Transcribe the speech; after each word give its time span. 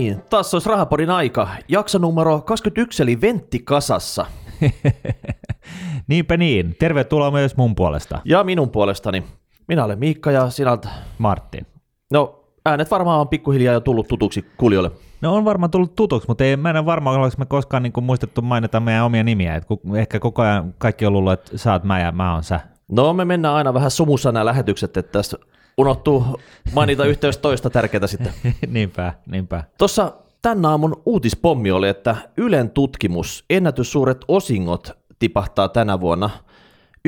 Niin, 0.00 0.22
taas 0.30 0.54
olisi 0.54 0.68
Rahapodin 0.68 1.10
aika. 1.10 1.48
Jakso 1.68 1.98
numero 1.98 2.40
21 2.40 3.02
eli 3.02 3.20
Ventti 3.20 3.58
kasassa. 3.58 4.26
Niinpä 6.08 6.36
niin. 6.36 6.76
Tervetuloa 6.78 7.30
myös 7.30 7.56
mun 7.56 7.74
puolesta. 7.74 8.20
Ja 8.24 8.44
minun 8.44 8.70
puolestani. 8.70 9.24
Minä 9.68 9.84
olen 9.84 9.98
Miikka 9.98 10.30
ja 10.30 10.50
sinä 10.50 10.70
olet... 10.70 10.88
Martin. 11.18 11.66
No, 12.10 12.44
äänet 12.66 12.90
varmaan 12.90 13.20
on 13.20 13.28
pikkuhiljaa 13.28 13.74
jo 13.74 13.80
tullut 13.80 14.08
tutuksi 14.08 14.44
kuulijoille. 14.56 14.90
No 15.20 15.34
on 15.34 15.44
varmaan 15.44 15.70
tullut 15.70 15.94
tutuksi, 15.94 16.28
mutta 16.28 16.44
ei, 16.44 16.56
mä 16.56 16.70
en 16.70 16.76
ole 16.76 16.86
varma, 16.86 17.10
oliko 17.10 17.36
me 17.38 17.46
koskaan 17.46 17.82
niin 17.82 17.92
kuin 17.92 18.04
muistettu 18.04 18.42
mainita 18.42 18.80
meidän 18.80 19.04
omia 19.04 19.24
nimiä. 19.24 19.54
Et 19.54 19.64
ku, 19.64 19.80
ehkä 19.96 20.18
koko 20.18 20.42
ajan 20.42 20.74
kaikki 20.78 21.06
on 21.06 21.12
luullut, 21.12 21.32
että 21.32 21.58
sä 21.58 21.72
oot 21.72 21.84
mä 21.84 22.00
ja 22.00 22.12
mä 22.12 22.34
oon 22.34 22.44
sä. 22.44 22.60
No 22.92 23.12
me 23.12 23.24
mennään 23.24 23.54
aina 23.54 23.74
vähän 23.74 23.90
sumussa 23.90 24.32
nämä 24.32 24.44
lähetykset, 24.44 24.96
että 24.96 25.12
tässä 25.12 25.38
unohtuu 25.78 26.40
mainita 26.72 27.04
yhteys 27.04 27.38
toista 27.38 27.70
tärkeää 27.70 28.06
sitten. 28.06 28.32
niinpä, 28.66 29.12
niinpä. 29.26 29.64
Tuossa 29.78 30.12
tämän 30.42 30.64
aamun 30.64 31.02
uutispommi 31.06 31.70
oli, 31.70 31.88
että 31.88 32.16
Ylen 32.36 32.70
tutkimus, 32.70 33.44
ennätyssuuret 33.50 34.24
osingot 34.28 34.90
tipahtaa 35.18 35.68
tänä 35.68 36.00
vuonna 36.00 36.30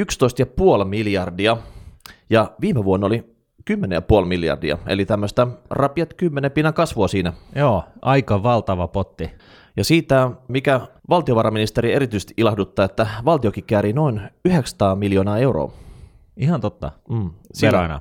11,5 0.01 0.85
miljardia, 0.85 1.57
ja 2.31 2.51
viime 2.61 2.85
vuonna 2.85 3.07
oli 3.07 3.35
10,5 3.71 4.25
miljardia, 4.27 4.79
eli 4.87 5.07
tämmöistä 5.07 5.47
rapiat 5.71 6.15
10 6.15 6.51
pinnan 6.51 6.75
kasvua 6.75 7.09
siinä. 7.09 7.33
Joo, 7.55 7.85
aika 8.03 8.43
valtava 8.43 8.89
potti. 8.89 9.31
Ja 9.77 9.85
siitä, 9.85 10.31
mikä 10.49 10.81
valtiovarainministeri 11.09 11.93
erityisesti 11.93 12.35
ilahduttaa, 12.37 12.85
että 12.85 13.07
valtiokin 13.25 13.65
käärii 13.65 13.93
noin 13.93 14.21
900 14.45 14.97
miljoonaa 14.97 15.39
euroa. 15.39 15.73
Ihan 16.37 16.61
totta. 16.61 16.93
Mm, 17.11 17.31
Veroina. 17.63 18.01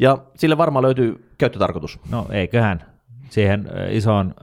Ja 0.00 0.18
sille 0.36 0.58
varmaan 0.58 0.82
löytyy 0.82 1.30
käyttötarkoitus. 1.38 2.00
No 2.10 2.26
eiköhän. 2.30 2.84
Siihen 3.30 3.68
isoon 3.90 4.34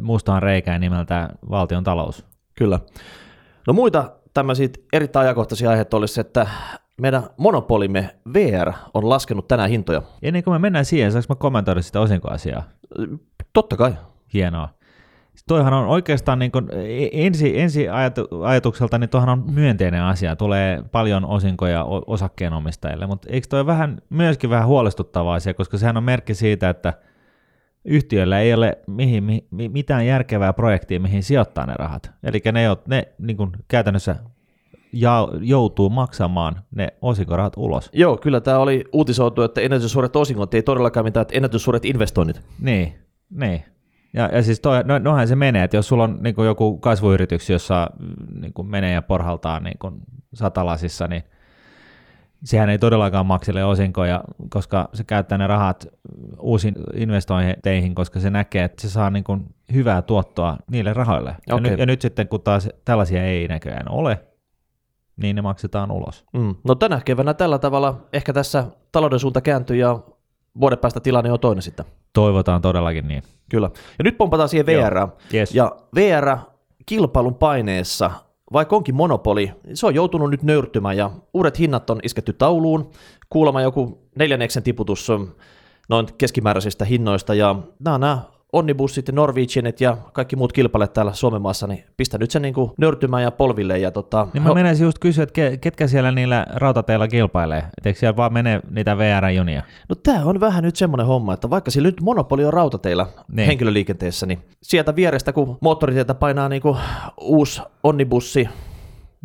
mustaan 0.00 0.42
reikään 0.42 0.80
nimeltä 0.80 1.28
valtion 1.50 1.84
talous. 1.84 2.26
Kyllä. 2.58 2.80
No 3.66 3.72
muita 3.72 4.10
tämmöisiä 4.34 4.68
erittäin 4.92 5.24
ajankohtaisia 5.24 5.70
aiheita 5.70 5.96
olisi, 5.96 6.20
että 6.20 6.46
meidän 7.00 7.22
monopolimme 7.36 8.14
VR 8.34 8.72
on 8.94 9.08
laskenut 9.08 9.48
tänään 9.48 9.70
hintoja. 9.70 10.02
Ennen 10.22 10.44
kuin 10.44 10.54
me 10.54 10.58
mennään 10.58 10.84
siihen, 10.84 11.12
saanko 11.12 11.26
mä 11.28 11.34
kommentoida 11.34 11.82
sitä 11.82 12.00
osinkoasiaa? 12.00 12.62
Totta 13.52 13.76
kai. 13.76 13.94
Hienoa. 14.34 14.68
Toihan 15.48 15.72
on 15.72 15.86
oikeastaan 15.86 16.38
niin 16.38 16.52
kuin 16.52 16.68
ensi, 17.12 17.60
ensi 17.60 17.88
ajatu, 17.88 18.28
ajatukselta, 18.42 18.98
niin 18.98 19.10
tuohan 19.10 19.28
on 19.28 19.44
myönteinen 19.50 20.02
asia. 20.02 20.36
Tulee 20.36 20.82
paljon 20.92 21.24
osinkoja 21.24 21.84
osakkeenomistajille, 22.06 23.06
mutta 23.06 23.28
eikö 23.30 23.46
toi 23.50 23.66
vähän, 23.66 24.02
myöskin 24.10 24.50
vähän 24.50 24.66
huolestuttava 24.66 25.34
asia, 25.34 25.54
koska 25.54 25.78
sehän 25.78 25.96
on 25.96 26.04
merkki 26.04 26.34
siitä, 26.34 26.68
että 26.68 26.92
yhtiöllä 27.84 28.40
ei 28.40 28.54
ole 28.54 28.78
mihin, 28.86 29.24
mi, 29.24 29.68
mitään 29.68 30.06
järkevää 30.06 30.52
projektia, 30.52 31.00
mihin 31.00 31.22
sijoittaa 31.22 31.66
ne 31.66 31.74
rahat. 31.76 32.10
Eli 32.22 32.42
ne, 32.52 32.76
ne 32.88 33.08
niin 33.18 33.36
kuin 33.36 33.50
käytännössä 33.68 34.16
ja 34.92 35.28
joutuu 35.40 35.90
maksamaan 35.90 36.60
ne 36.74 36.88
osinkorahat 37.02 37.52
ulos. 37.56 37.90
Joo, 37.92 38.16
kyllä 38.16 38.40
tämä 38.40 38.58
oli 38.58 38.84
uutisoitu, 38.92 39.42
että 39.42 39.60
ennätyssuuret 39.60 40.16
osingot 40.16 40.54
ei 40.54 40.62
todellakaan 40.62 41.04
mitään, 41.04 41.22
että 41.22 41.36
ennätyssuuret 41.36 41.84
investoinnit. 41.84 42.40
Niin, 42.60 42.94
niin. 43.30 43.71
Ja, 44.12 44.28
ja 44.32 44.42
siis 44.42 44.60
toi, 44.60 44.84
no, 44.84 44.98
nohan 44.98 45.28
se 45.28 45.36
menee, 45.36 45.64
että 45.64 45.76
jos 45.76 45.88
sulla 45.88 46.04
on 46.04 46.18
niin 46.22 46.34
joku 46.46 46.78
kasvuyritys, 46.78 47.50
jossa 47.50 47.90
niin 48.40 48.52
menee 48.62 48.92
ja 48.92 49.02
porhaltaa 49.02 49.60
niin 49.60 49.78
satalasissa, 50.34 51.06
niin 51.06 51.22
sehän 52.44 52.68
ei 52.68 52.78
todellakaan 52.78 53.26
maksele 53.26 53.64
osinkoja, 53.64 54.24
koska 54.50 54.88
se 54.94 55.04
käyttää 55.04 55.38
ne 55.38 55.46
rahat 55.46 55.86
uusiin 56.40 56.74
investointeihin, 56.94 57.94
koska 57.94 58.20
se 58.20 58.30
näkee, 58.30 58.64
että 58.64 58.82
se 58.82 58.90
saa 58.90 59.10
niin 59.10 59.24
kuin 59.24 59.54
hyvää 59.72 60.02
tuottoa 60.02 60.56
niille 60.70 60.92
rahoille. 60.92 61.30
Okay. 61.30 61.56
Ja, 61.56 61.60
nyt, 61.60 61.78
ja 61.78 61.86
nyt 61.86 62.00
sitten, 62.00 62.28
kun 62.28 62.40
taas 62.40 62.68
tällaisia 62.84 63.24
ei 63.24 63.48
näköjään 63.48 63.90
ole, 63.90 64.20
niin 65.16 65.36
ne 65.36 65.42
maksetaan 65.42 65.90
ulos. 65.90 66.24
Mm. 66.32 66.54
No 66.64 66.74
tänä 66.74 67.00
keväänä 67.04 67.34
tällä 67.34 67.58
tavalla 67.58 68.06
ehkä 68.12 68.32
tässä 68.32 68.66
talouden 68.92 69.18
suunta 69.18 69.40
kääntyy 69.40 69.76
ja 69.76 69.98
vuoden 70.60 70.78
päästä 70.78 71.00
tilanne 71.00 71.32
on 71.32 71.40
toinen 71.40 71.62
sitten. 71.62 71.86
Toivotaan 72.12 72.62
todellakin 72.62 73.08
niin. 73.08 73.22
Kyllä. 73.50 73.70
Ja 73.98 74.04
nyt 74.04 74.18
pompataan 74.18 74.48
siihen 74.48 74.66
VR. 74.66 75.08
Yes. 75.34 75.54
Ja 75.54 75.76
VR 75.94 76.36
kilpailun 76.86 77.34
paineessa, 77.34 78.10
vaikka 78.52 78.76
onkin 78.76 78.94
monopoli, 78.94 79.52
se 79.74 79.86
on 79.86 79.94
joutunut 79.94 80.30
nyt 80.30 80.42
nöyrtymään 80.42 80.96
ja 80.96 81.10
uudet 81.34 81.58
hinnat 81.58 81.90
on 81.90 82.00
isketty 82.02 82.32
tauluun. 82.32 82.90
Kuulemma 83.30 83.62
joku 83.62 84.08
neljänneksen 84.18 84.62
tiputus 84.62 85.08
noin 85.88 86.06
keskimääräisistä 86.18 86.84
hinnoista 86.84 87.34
ja 87.34 87.56
nämä, 87.84 87.98
nämä 87.98 88.18
Onnibussit 88.52 89.08
ja 89.08 89.12
Norwegianit 89.14 89.80
ja 89.80 89.96
kaikki 90.12 90.36
muut 90.36 90.52
kilpailijat 90.52 90.92
täällä 90.92 91.12
Suomen 91.12 91.42
maassa, 91.42 91.66
niin 91.66 91.84
pistä 91.96 92.18
nyt 92.18 92.30
se 92.30 92.40
niin 92.40 92.54
kuin 92.54 92.70
nöyrtymään 92.78 93.22
ja 93.22 93.30
polville. 93.30 93.78
Ja 93.78 93.90
tota, 93.90 94.26
niin 94.34 94.42
mä 94.42 94.48
ho- 94.48 94.54
menisin 94.54 94.84
just 94.84 94.98
kysyä, 94.98 95.22
että 95.22 95.56
ketkä 95.60 95.86
siellä 95.86 96.12
niillä 96.12 96.46
rautateilla 96.50 97.08
kilpailee? 97.08 97.58
Et 97.58 97.86
eikö 97.86 97.98
siellä 97.98 98.16
vaan 98.16 98.32
mene 98.32 98.60
niitä 98.70 98.98
VR-junia? 98.98 99.62
No 99.88 99.94
tää 99.94 100.24
on 100.24 100.40
vähän 100.40 100.64
nyt 100.64 100.76
semmoinen 100.76 101.06
homma, 101.06 101.34
että 101.34 101.50
vaikka 101.50 101.70
sillä 101.70 101.88
nyt 101.88 102.00
monopoli 102.00 102.44
on 102.44 102.52
rautateillä 102.52 103.06
niin. 103.32 103.46
henkilöliikenteessä, 103.46 104.26
niin 104.26 104.38
sieltä 104.62 104.96
vierestä 104.96 105.32
kun 105.32 105.58
moottoritietä 105.60 106.14
painaa 106.14 106.48
niin 106.48 106.62
kuin 106.62 106.78
uusi 107.20 107.62
onnibussi, 107.82 108.48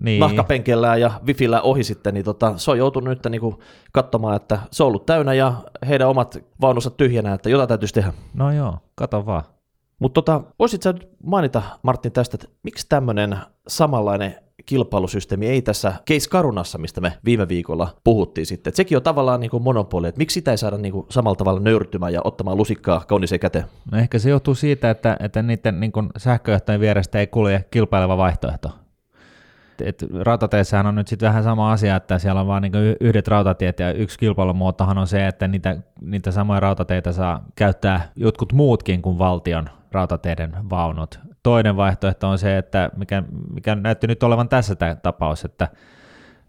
niin. 0.02 0.20
nahkapenkellä 0.20 0.98
ja 0.98 1.12
wifillä 1.28 1.62
ohi 1.62 1.84
sitten, 1.84 2.14
niin 2.14 2.26
tota, 2.26 2.54
se 2.58 2.72
on 2.72 2.78
joutunut 2.78 3.10
nyt 3.10 3.26
niin 3.30 3.56
katsomaan, 3.92 4.36
että 4.36 4.60
se 4.72 4.84
on 4.84 4.88
ollut 4.88 5.06
täynnä 5.06 5.34
ja 5.34 5.54
heidän 5.88 6.10
omat 6.10 6.38
vaununsa 6.62 6.90
tyhjänä, 6.90 7.34
että 7.34 7.50
jotain 7.50 7.68
täytyisi 7.68 7.94
tehdä. 7.94 8.14
No 8.34 8.52
joo, 8.52 8.78
kato 8.96 9.26
vaan. 9.26 9.44
Mutta 10.00 10.22
tota, 10.22 10.42
voisit 10.60 10.82
sä 10.82 10.94
mainita, 11.24 11.62
Martin, 11.84 12.12
tästä, 12.12 12.38
että 12.42 12.58
miksi 12.64 12.86
tämmöinen 12.90 13.38
samanlainen 13.68 14.36
kilpailusysteemi 14.66 15.48
ei 15.48 15.62
tässä 15.62 15.94
case 16.10 16.30
Karunassa, 16.30 16.78
mistä 16.78 17.02
me 17.02 17.14
viime 17.26 17.48
viikolla 17.48 17.90
puhuttiin 18.04 18.46
sitten. 18.46 18.72
Et 18.72 18.76
sekin 18.76 18.98
on 18.98 19.04
tavallaan 19.04 19.40
niin 19.40 19.52
kuin 19.52 19.64
monopoli, 19.64 20.08
että 20.08 20.18
miksi 20.20 20.34
sitä 20.34 20.52
ei 20.52 20.58
saada 20.58 20.78
niin 20.78 20.92
kuin 20.92 21.06
samalla 21.10 21.36
tavalla 21.36 21.60
nöyrtymään 21.60 22.14
ja 22.14 22.22
ottamaan 22.24 22.58
lusikkaa 22.58 23.04
kauniseen 23.08 23.40
käteen? 23.40 23.66
No 23.92 23.98
ehkä 23.98 24.20
se 24.20 24.30
johtuu 24.30 24.56
siitä, 24.56 24.90
että, 24.90 25.18
että 25.20 25.42
niiden 25.42 25.80
niin 25.80 25.92
kuin 25.92 26.10
sähköjohtojen 26.18 26.82
vierestä 26.82 27.20
ei 27.20 27.28
kulje 27.28 27.66
kilpaileva 27.72 28.18
vaihtoehto 28.18 28.70
et 29.82 30.06
rautateissähän 30.20 30.86
on 30.86 30.96
nyt 30.96 31.08
sitten 31.08 31.28
vähän 31.28 31.44
sama 31.44 31.72
asia, 31.72 31.96
että 31.96 32.20
siellä 32.20 32.42
on 32.42 32.48
vain 32.48 32.62
niinku 32.62 32.78
yhdet 33.00 33.28
rautatiet 33.28 33.80
ja 33.80 33.92
yksi 33.92 34.20
kilpailumuotohan 34.20 34.98
on 34.98 35.08
se, 35.08 35.28
että 35.28 35.48
niitä, 35.48 35.78
niitä 36.02 36.32
samoja 36.32 36.60
rautateitä 36.60 37.12
saa 37.12 37.46
käyttää 37.56 38.12
jotkut 38.16 38.54
muutkin 38.54 39.02
kuin 39.02 39.18
valtion 39.18 39.70
rautateiden 39.92 40.52
vaunut. 40.70 41.20
Toinen 41.44 41.76
vaihtoehto 41.78 42.30
on 42.30 42.38
se, 42.38 42.58
että 42.58 42.90
mikä, 42.98 43.24
mikä 43.54 43.76
näytti 43.76 44.08
nyt 44.08 44.24
olevan 44.24 44.50
tässä 44.50 44.76
tapaus, 45.04 45.46
että, 45.46 45.68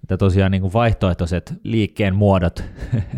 että 0.03 0.17
tosiaan 0.17 0.50
niin 0.50 0.72
vaihtoehtoiset 0.72 1.55
liikkeen 1.62 2.15
muodot 2.15 2.65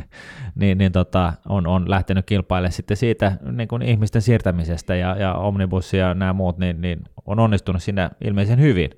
niin, 0.60 0.78
niin 0.78 0.93
tota, 0.93 1.32
on, 1.49 1.66
on 1.66 1.91
lähtenyt 1.91 2.26
kilpailemaan 2.26 2.72
sitten 2.72 2.97
siitä 2.97 3.32
niin 3.53 3.69
kuin 3.69 3.82
ihmisten 3.82 4.22
siirtämisestä 4.22 4.94
ja, 4.94 5.16
ja 5.16 5.34
omnibussi 5.34 5.97
ja 5.97 6.15
nämä 6.15 6.32
muut, 6.32 6.59
niin, 6.59 6.81
niin 6.81 7.00
on 7.26 7.38
onnistunut 7.38 7.82
siinä 7.82 8.10
ilmeisen 8.25 8.60
hyvin 8.60 8.91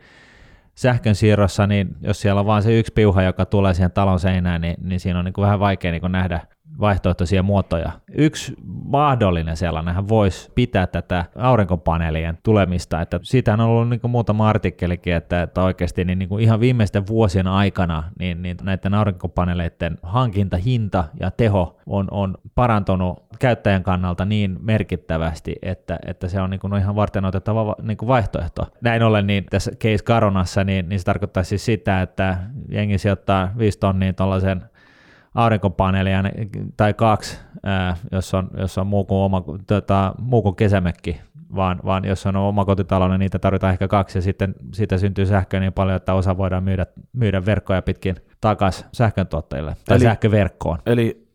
sähkön 0.74 1.14
siirrossa, 1.14 1.66
niin 1.66 1.96
jos 2.00 2.20
siellä 2.20 2.40
on 2.40 2.46
vain 2.46 2.62
se 2.62 2.78
yksi 2.78 2.92
piuha, 2.92 3.22
joka 3.22 3.46
tulee 3.46 3.74
siihen 3.74 3.92
talon 3.92 4.20
seinään, 4.20 4.60
niin, 4.60 4.76
niin 4.82 5.00
siinä 5.00 5.18
on 5.18 5.24
niin 5.24 5.32
kuin 5.32 5.42
vähän 5.42 5.60
vaikea 5.60 5.90
niin 5.90 6.00
kuin 6.00 6.12
nähdä 6.12 6.40
vaihtoehtoisia 6.80 7.42
muotoja. 7.42 7.92
Yksi 8.14 8.54
mahdollinen 8.84 9.56
sellainenhan 9.56 10.08
voisi 10.08 10.50
pitää 10.54 10.86
tätä 10.86 11.24
aurinkopaneelien 11.36 12.38
tulemista, 12.42 13.00
että 13.00 13.20
siitä 13.22 13.52
on 13.52 13.60
ollut 13.60 13.88
niin 13.88 14.00
muutama 14.08 14.48
artikkelikin, 14.48 15.14
että, 15.14 15.42
että 15.42 15.62
oikeasti 15.62 16.04
niin, 16.04 16.18
niin 16.18 16.28
kuin 16.28 16.44
ihan 16.44 16.60
viimeisten 16.60 17.06
vuosien 17.06 17.46
aikana 17.46 18.02
niin, 18.18 18.42
niin 18.42 18.56
näiden 18.62 18.94
aurinkopaneeleiden 18.94 19.98
hankintahinta 20.02 21.04
ja 21.20 21.30
teho 21.30 21.78
on, 21.86 22.08
on 22.10 22.34
parantunut 22.54 23.24
käyttäjän 23.38 23.82
kannalta 23.82 24.24
niin 24.24 24.56
merkittävästi, 24.60 25.54
että, 25.62 25.98
että 26.06 26.28
se 26.28 26.40
on 26.40 26.50
niin 26.50 26.60
kuin 26.60 26.74
ihan 26.74 26.96
varten 26.96 27.24
otettava 27.24 27.76
niin 27.82 27.96
kuin 27.96 28.08
vaihtoehto. 28.08 28.62
Näin 28.80 29.02
ollen 29.02 29.26
niin 29.26 29.44
tässä 29.50 29.70
case 29.70 30.04
Karonassa, 30.04 30.64
niin, 30.64 30.88
niin 30.88 30.98
se 30.98 31.04
tarkoittaa 31.04 31.42
siis 31.42 31.64
sitä, 31.64 32.02
että 32.02 32.38
jengi 32.68 32.98
sijoittaa 32.98 33.50
5 33.58 33.78
tonnia 33.78 34.12
tuollaisen 34.12 34.71
aurinkopaneelia 35.34 36.22
tai 36.76 36.94
kaksi, 36.94 37.38
ää, 37.62 37.96
jos, 38.12 38.34
on, 38.34 38.50
jos 38.56 38.78
on 38.78 38.86
muu 38.86 39.04
kuin, 39.04 39.18
oma, 39.18 39.44
tota, 39.66 40.14
muu 40.18 40.42
kuin 40.42 40.56
kesämökki, 40.56 41.20
vaan, 41.54 41.80
vaan 41.84 42.04
jos 42.04 42.26
on 42.26 42.36
oma 42.36 42.64
kotitalo, 42.64 43.08
niin 43.08 43.18
niitä 43.18 43.38
tarvitaan 43.38 43.72
ehkä 43.72 43.88
kaksi, 43.88 44.18
ja 44.18 44.22
sitten 44.22 44.54
siitä 44.74 44.98
syntyy 44.98 45.26
sähköä 45.26 45.60
niin 45.60 45.72
paljon, 45.72 45.96
että 45.96 46.14
osa 46.14 46.36
voidaan 46.36 46.64
myydä, 46.64 46.86
myydä 47.12 47.46
verkkoja 47.46 47.82
pitkin 47.82 48.16
takaisin 48.40 48.86
sähköntuottajille 48.92 49.76
tai 49.84 49.96
eli, 49.96 50.04
sähköverkkoon. 50.04 50.78
Eli 50.86 51.26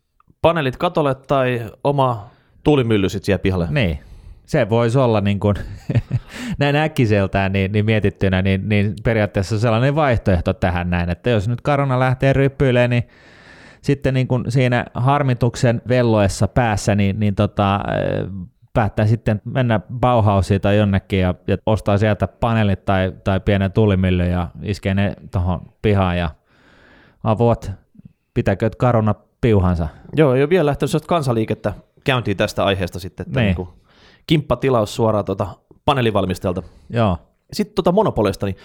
paneelit 0.42 0.76
katolle 0.76 1.14
tai 1.14 1.70
oma 1.84 2.30
tuulimylly 2.64 3.08
sitten 3.08 3.26
siellä 3.26 3.42
pihalle. 3.42 3.66
Niin, 3.70 3.98
se 4.46 4.68
voisi 4.68 4.98
olla 4.98 5.20
niin 5.20 5.40
kuin, 5.40 5.56
näin 6.58 6.76
äkkiseltään 6.76 7.52
niin, 7.52 7.72
niin 7.72 7.84
mietittynä, 7.84 8.42
niin, 8.42 8.68
niin 8.68 8.94
periaatteessa 9.04 9.58
sellainen 9.58 9.94
vaihtoehto 9.94 10.52
tähän 10.52 10.90
näin, 10.90 11.10
että 11.10 11.30
jos 11.30 11.48
nyt 11.48 11.60
karona 11.60 11.98
lähtee 11.98 12.32
ryppyilemään, 12.32 12.90
niin 12.90 13.08
sitten 13.88 14.14
niin 14.14 14.28
kuin 14.28 14.44
siinä 14.48 14.84
harmituksen 14.94 15.82
velloessa 15.88 16.48
päässä, 16.48 16.94
niin, 16.94 17.20
niin 17.20 17.34
tota, 17.34 17.80
päättää 18.72 19.06
sitten 19.06 19.42
mennä 19.44 19.80
Bauhausiin 20.00 20.60
tai 20.60 20.76
jonnekin 20.76 21.20
ja, 21.20 21.34
ja 21.46 21.56
ostaa 21.66 21.98
sieltä 21.98 22.28
paneelit 22.28 22.84
tai, 22.84 23.12
tai 23.24 23.40
pienen 23.40 23.72
tulimyllyn 23.72 24.30
ja 24.30 24.48
iskee 24.62 24.94
ne 24.94 25.16
tuohon 25.32 25.60
pihaan 25.82 26.18
ja 26.18 26.30
avot, 27.24 27.70
pitäkö 28.34 28.70
karona 28.78 29.14
piuhansa. 29.40 29.88
Joo, 30.16 30.34
ei 30.34 30.42
ole 30.42 30.50
vielä 30.50 30.66
lähtenyt 30.66 31.06
kansaliikettä 31.06 31.72
käyntiin 32.04 32.36
tästä 32.36 32.64
aiheesta 32.64 32.98
sitten, 32.98 33.26
että 33.26 33.40
Niin. 33.40 33.56
niin 33.56 33.68
kimppatilaus 34.26 34.94
suoraan 34.94 35.24
tuota 35.24 35.46
paneelivalmistajalta. 35.84 36.62
Joo, 36.90 37.18
Sitten 37.52 37.74
tuota 37.74 37.92
monopolista, 37.92 38.46
niin 38.46 38.56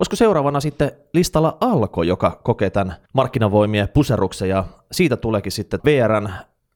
olisiko 0.00 0.16
seuraavana 0.16 0.60
sitten 0.60 0.90
listalla 1.14 1.56
Alko, 1.60 2.02
joka 2.02 2.40
kokee 2.42 2.70
tämän 2.70 2.94
markkinavoimien 3.12 3.88
puseruksen, 3.88 4.48
ja 4.48 4.64
siitä 4.92 5.16
tuleekin 5.16 5.52
sitten 5.52 5.80
VRn 5.84 6.28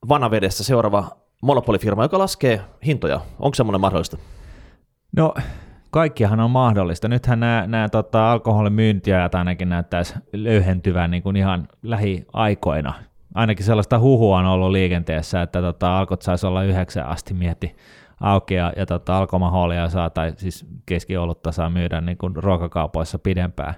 vanavedessä 0.08 0.64
seuraava 0.64 1.04
monopolifirma, 1.42 2.02
joka 2.02 2.18
laskee 2.18 2.60
hintoja. 2.86 3.20
Onko 3.38 3.54
semmoinen 3.54 3.80
mahdollista? 3.80 4.16
No 5.16 5.34
kaikkihan 5.90 6.40
on 6.40 6.50
mahdollista. 6.50 7.08
Nythän 7.08 7.40
nämä, 7.40 7.64
nämä 7.66 7.88
tota, 7.88 8.32
alkoholin 8.32 8.72
myyntiajat 8.72 9.34
ainakin 9.34 9.68
näyttäisi 9.68 10.14
löyhentyvän 10.32 11.10
niin 11.10 11.22
kuin 11.22 11.36
ihan 11.36 11.68
lähiaikoina. 11.82 12.94
Ainakin 13.34 13.66
sellaista 13.66 13.98
huhua 13.98 14.38
on 14.38 14.46
ollut 14.46 14.70
liikenteessä, 14.70 15.42
että 15.42 15.60
tota, 15.60 15.98
alkot 15.98 16.22
saisi 16.22 16.46
olla 16.46 16.62
yhdeksän 16.62 17.06
asti 17.06 17.34
mietti 17.34 17.76
auki 18.22 18.54
ja, 18.54 18.72
ja 18.76 18.86
tota, 18.86 19.18
alkomaholia 19.18 19.88
saa, 19.88 20.10
tai 20.10 20.32
siis 20.36 20.66
keskiolutta 20.86 21.52
saa 21.52 21.70
myydä 21.70 22.00
niin 22.00 22.18
kuin 22.18 22.36
ruokakaupoissa 22.36 23.18
pidempään. 23.18 23.74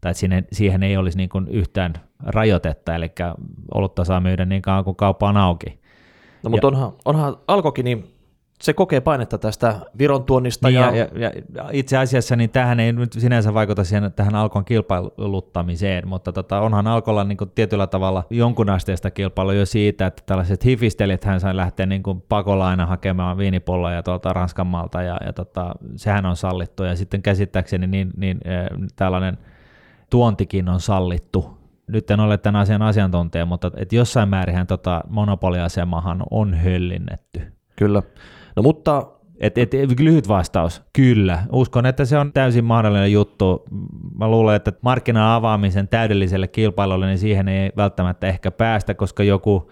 Tai 0.00 0.10
että 0.10 0.20
siihen, 0.20 0.46
siihen 0.52 0.82
ei 0.82 0.96
olisi 0.96 1.16
niin 1.16 1.28
kuin 1.28 1.48
yhtään 1.48 1.92
rajoitetta, 2.26 2.94
eli 2.94 3.12
olutta 3.74 4.04
saa 4.04 4.20
myydä 4.20 4.44
niin 4.44 4.62
kauan 4.62 4.84
kuin 4.84 4.96
kauppa 4.96 5.28
on 5.28 5.36
auki. 5.36 5.80
No 6.42 6.50
mutta 6.50 6.66
onhan, 6.66 6.92
onhan 7.04 7.36
Alkokin, 7.48 7.84
niin 7.84 8.13
se 8.62 8.72
kokee 8.72 9.00
painetta 9.00 9.38
tästä 9.38 9.80
Viron 9.98 10.24
tuonnista. 10.24 10.68
Niin, 10.68 10.80
ja, 10.80 10.96
ja, 10.96 11.08
ja, 11.14 11.30
ja 11.54 11.68
itse 11.72 11.96
asiassa 11.98 12.36
niin 12.36 12.50
tähän 12.50 12.80
ei 12.80 12.92
nyt 12.92 13.12
sinänsä 13.12 13.54
vaikuta 13.54 13.84
siihen, 13.84 14.12
tähän 14.12 14.34
Alkon 14.34 14.64
kilpailuttamiseen, 14.64 16.08
mutta 16.08 16.32
tota, 16.32 16.60
onhan 16.60 16.86
Alkolla 16.86 17.24
niin 17.24 17.38
kuin 17.38 17.50
tietyllä 17.54 17.86
tavalla 17.86 18.24
jonkun 18.30 18.70
asteesta 18.70 19.10
kilpailu 19.10 19.52
jo 19.52 19.66
siitä, 19.66 20.06
että 20.06 20.22
tällaiset 20.26 20.64
hifistelit 20.64 21.24
hän 21.24 21.40
sai 21.40 21.56
lähteä 21.56 21.86
niin 21.86 22.02
kuin 22.02 22.20
pakolla 22.20 22.68
aina 22.68 22.86
hakemaan 22.86 23.38
viinipolloja 23.38 24.02
tuolta 24.02 24.32
Ranskan 24.32 24.66
maalta, 24.66 25.02
ja, 25.02 25.18
ja 25.26 25.32
tota, 25.32 25.74
sehän 25.96 26.26
on 26.26 26.36
sallittu, 26.36 26.84
ja 26.84 26.96
sitten 26.96 27.22
käsittääkseni 27.22 27.86
niin, 27.86 28.10
niin 28.16 28.40
äh, 28.46 28.88
tällainen 28.96 29.38
tuontikin 30.10 30.68
on 30.68 30.80
sallittu. 30.80 31.58
Nyt 31.86 32.10
en 32.10 32.20
ole 32.20 32.38
tämän 32.38 32.60
asian 32.60 32.82
asiantuntija, 32.82 33.46
mutta 33.46 33.70
et 33.76 33.92
jossain 33.92 34.28
määrin 34.28 34.66
tota 34.66 35.00
monopoliasemahan 35.08 36.22
on 36.30 36.54
höllinnetty. 36.54 37.42
Kyllä. 37.76 38.02
No 38.56 38.62
mutta 38.62 39.06
Et, 39.40 39.58
et, 39.58 39.74
lyhyt 40.00 40.28
vastaus, 40.28 40.82
kyllä. 40.92 41.42
Uskon, 41.52 41.86
että 41.86 42.04
se 42.04 42.18
on 42.18 42.32
täysin 42.32 42.64
mahdollinen 42.64 43.12
juttu. 43.12 43.64
Mä 44.18 44.28
luulen, 44.28 44.56
että 44.56 44.72
markkinan 44.82 45.22
avaamisen 45.22 45.88
täydelliselle 45.88 46.48
kilpailulle, 46.48 47.06
niin 47.06 47.18
siihen 47.18 47.48
ei 47.48 47.72
välttämättä 47.76 48.26
ehkä 48.26 48.50
päästä, 48.50 48.94
koska 48.94 49.22
joku, 49.22 49.70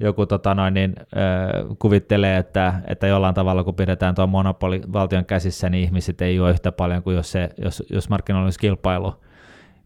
joku 0.00 0.26
tota 0.26 0.54
noin, 0.54 0.74
niin, 0.74 0.94
äh, 0.98 1.76
kuvittelee, 1.78 2.36
että, 2.36 2.74
että 2.86 3.06
jollain 3.06 3.34
tavalla, 3.34 3.64
kun 3.64 3.74
pidetään 3.74 4.14
tuo 4.14 4.26
monopoli 4.26 4.82
valtion 4.92 5.24
käsissä, 5.24 5.70
niin 5.70 5.84
ihmiset 5.84 6.22
ei 6.22 6.36
juo 6.36 6.48
yhtä 6.48 6.72
paljon 6.72 7.02
kuin 7.02 7.16
jos, 7.16 7.32
se, 7.32 7.50
jos, 7.64 7.82
jos 7.90 8.08
markkinoilla 8.08 8.46
olisi 8.46 8.58
kilpailu. 8.58 9.14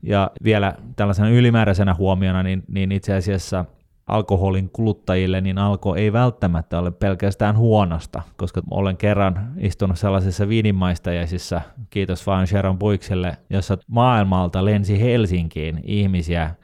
Ja 0.03 0.31
vielä 0.45 0.75
tällaisena 0.97 1.29
ylimääräisenä 1.29 1.95
huomiona, 1.95 2.43
niin, 2.43 2.63
niin 2.69 2.93
itse 2.93 3.15
asiassa 3.15 3.65
alkoholin 4.07 4.71
kuluttajille, 4.71 5.41
niin 5.41 5.59
alko 5.59 5.97
ei 5.97 6.13
välttämättä 6.13 6.79
ole 6.79 6.91
pelkästään 6.91 7.57
huonosta, 7.57 8.23
koska 8.37 8.63
olen 8.71 8.97
kerran 8.97 9.53
istunut 9.59 9.99
sellaisessa 9.99 10.49
viininmaistajaisissa, 10.49 11.61
kiitos 11.91 12.27
vaan 12.27 12.47
Sharon 12.47 12.79
Buikselle, 12.79 13.37
jossa 13.51 13.79
maailmalta 13.87 14.65
lensi 14.65 15.01
Helsinkiin 15.01 15.81
ihmisiä 15.85 16.55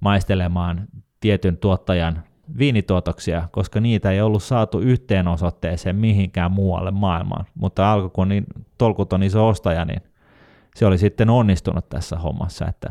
maistelemaan 0.00 0.88
tietyn 1.20 1.56
tuottajan 1.56 2.22
viinituotoksia, 2.58 3.48
koska 3.50 3.80
niitä 3.80 4.10
ei 4.10 4.20
ollut 4.20 4.42
saatu 4.42 4.78
yhteen 4.80 5.28
osoitteeseen 5.28 5.96
mihinkään 5.96 6.52
muualle 6.52 6.90
maailmaan. 6.90 7.44
Mutta 7.54 7.92
alko, 7.92 8.10
kun 8.10 8.28
niin 8.28 8.46
tolkuton 8.78 9.22
iso 9.22 9.48
ostaja, 9.48 9.84
niin 9.84 10.00
se 10.74 10.86
oli 10.86 10.98
sitten 10.98 11.30
onnistunut 11.30 11.88
tässä 11.88 12.16
hommassa, 12.16 12.66
että 12.68 12.90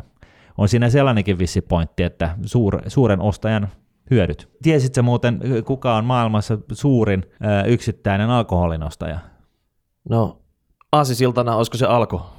on 0.58 0.68
siinä 0.68 0.90
sellainenkin 0.90 1.38
vissi 1.38 1.60
pointti, 1.60 2.02
että 2.02 2.36
suur, 2.44 2.82
suuren 2.86 3.20
ostajan 3.20 3.68
hyödyt. 4.12 4.48
Tiesitkö 4.62 5.02
muuten, 5.02 5.40
kuka 5.64 5.96
on 5.96 6.04
maailmassa 6.04 6.58
suurin 6.72 7.22
ö, 7.26 7.66
yksittäinen 7.66 8.30
alkoholin 8.30 8.82
ostaja? 8.82 9.18
no 10.08 10.38
aasisiltana, 10.92 11.56
olisiko 11.56 11.76
se 11.76 11.86
Alko? 11.86 12.32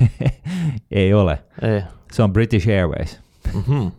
Ei 0.90 1.14
ole. 1.14 1.38
Ei. 1.62 1.82
Se 2.12 2.22
on 2.22 2.32
British 2.32 2.68
Airways, 2.68 3.20
Mm-hmm. 3.54 3.90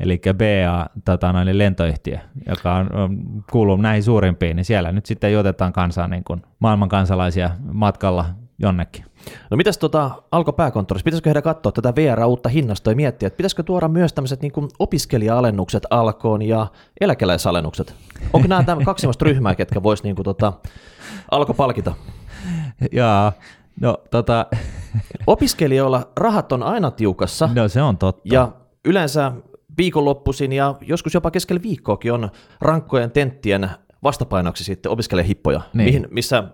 eli 0.00 0.20
BA 0.32 0.86
tota, 1.04 1.32
noin, 1.32 1.58
lentoyhtiö, 1.58 2.18
joka 2.48 2.74
on, 2.74 2.94
on, 2.94 3.18
kuuluu 3.50 3.76
näihin 3.76 4.02
suurimpiin, 4.02 4.56
niin 4.56 4.64
siellä 4.64 4.92
nyt 4.92 5.06
sitten 5.06 5.32
juotetaan 5.32 5.72
kansaa 5.72 6.08
niin 6.08 6.24
kuin 6.24 6.42
maailman 6.58 6.88
kansalaisia 6.88 7.50
matkalla 7.72 8.24
jonnekin. 8.58 9.04
No 9.50 9.56
mitäs 9.56 9.78
tota 9.78 10.10
Alko 10.32 10.52
pääkonttorissa, 10.52 11.04
pitäisikö 11.04 11.28
heidän 11.30 11.42
katsoa 11.42 11.72
tätä 11.72 11.94
VR 11.96 12.20
uutta 12.24 12.48
hinnastoa 12.48 12.92
ja 12.92 12.96
miettiä, 12.96 13.26
että 13.26 13.36
pitäisikö 13.36 13.62
tuoda 13.62 13.88
myös 13.88 14.12
tämmöiset 14.12 14.42
niin 14.42 14.52
opiskelija-alennukset 14.78 15.82
Alkoon 15.90 16.42
ja 16.42 16.66
eläkeläisalennukset? 17.00 17.94
Onko 18.32 18.48
nämä 18.48 18.62
tämä 18.62 18.84
kaksi 18.84 19.06
ryhmää, 19.22 19.54
ketkä 19.54 19.82
vois 19.82 20.02
niin 20.02 20.16
kuin, 20.16 20.24
tota, 20.24 20.52
Alko 21.30 21.54
palkita? 21.54 21.94
Jaa, 22.92 23.32
no 23.80 23.96
tota, 24.10 24.46
Opiskelijoilla 25.26 26.08
rahat 26.16 26.52
on 26.52 26.62
aina 26.62 26.90
tiukassa 26.90 27.48
no 27.54 27.68
se 27.68 27.82
on 27.82 27.98
totta. 27.98 28.34
ja 28.34 28.52
yleensä 28.84 29.32
viikonloppuisin 29.78 30.52
ja 30.52 30.74
joskus 30.80 31.14
jopa 31.14 31.30
keskellä 31.30 31.62
viikkoakin 31.62 32.12
on 32.12 32.30
rankkojen 32.60 33.10
tenttien 33.10 33.70
vastapainoksi 34.02 34.64
sitten 34.64 34.92
opiskelijahippoja, 34.92 35.60
Niin. 35.74 35.84
mihin, 35.84 36.06
missä 36.10 36.44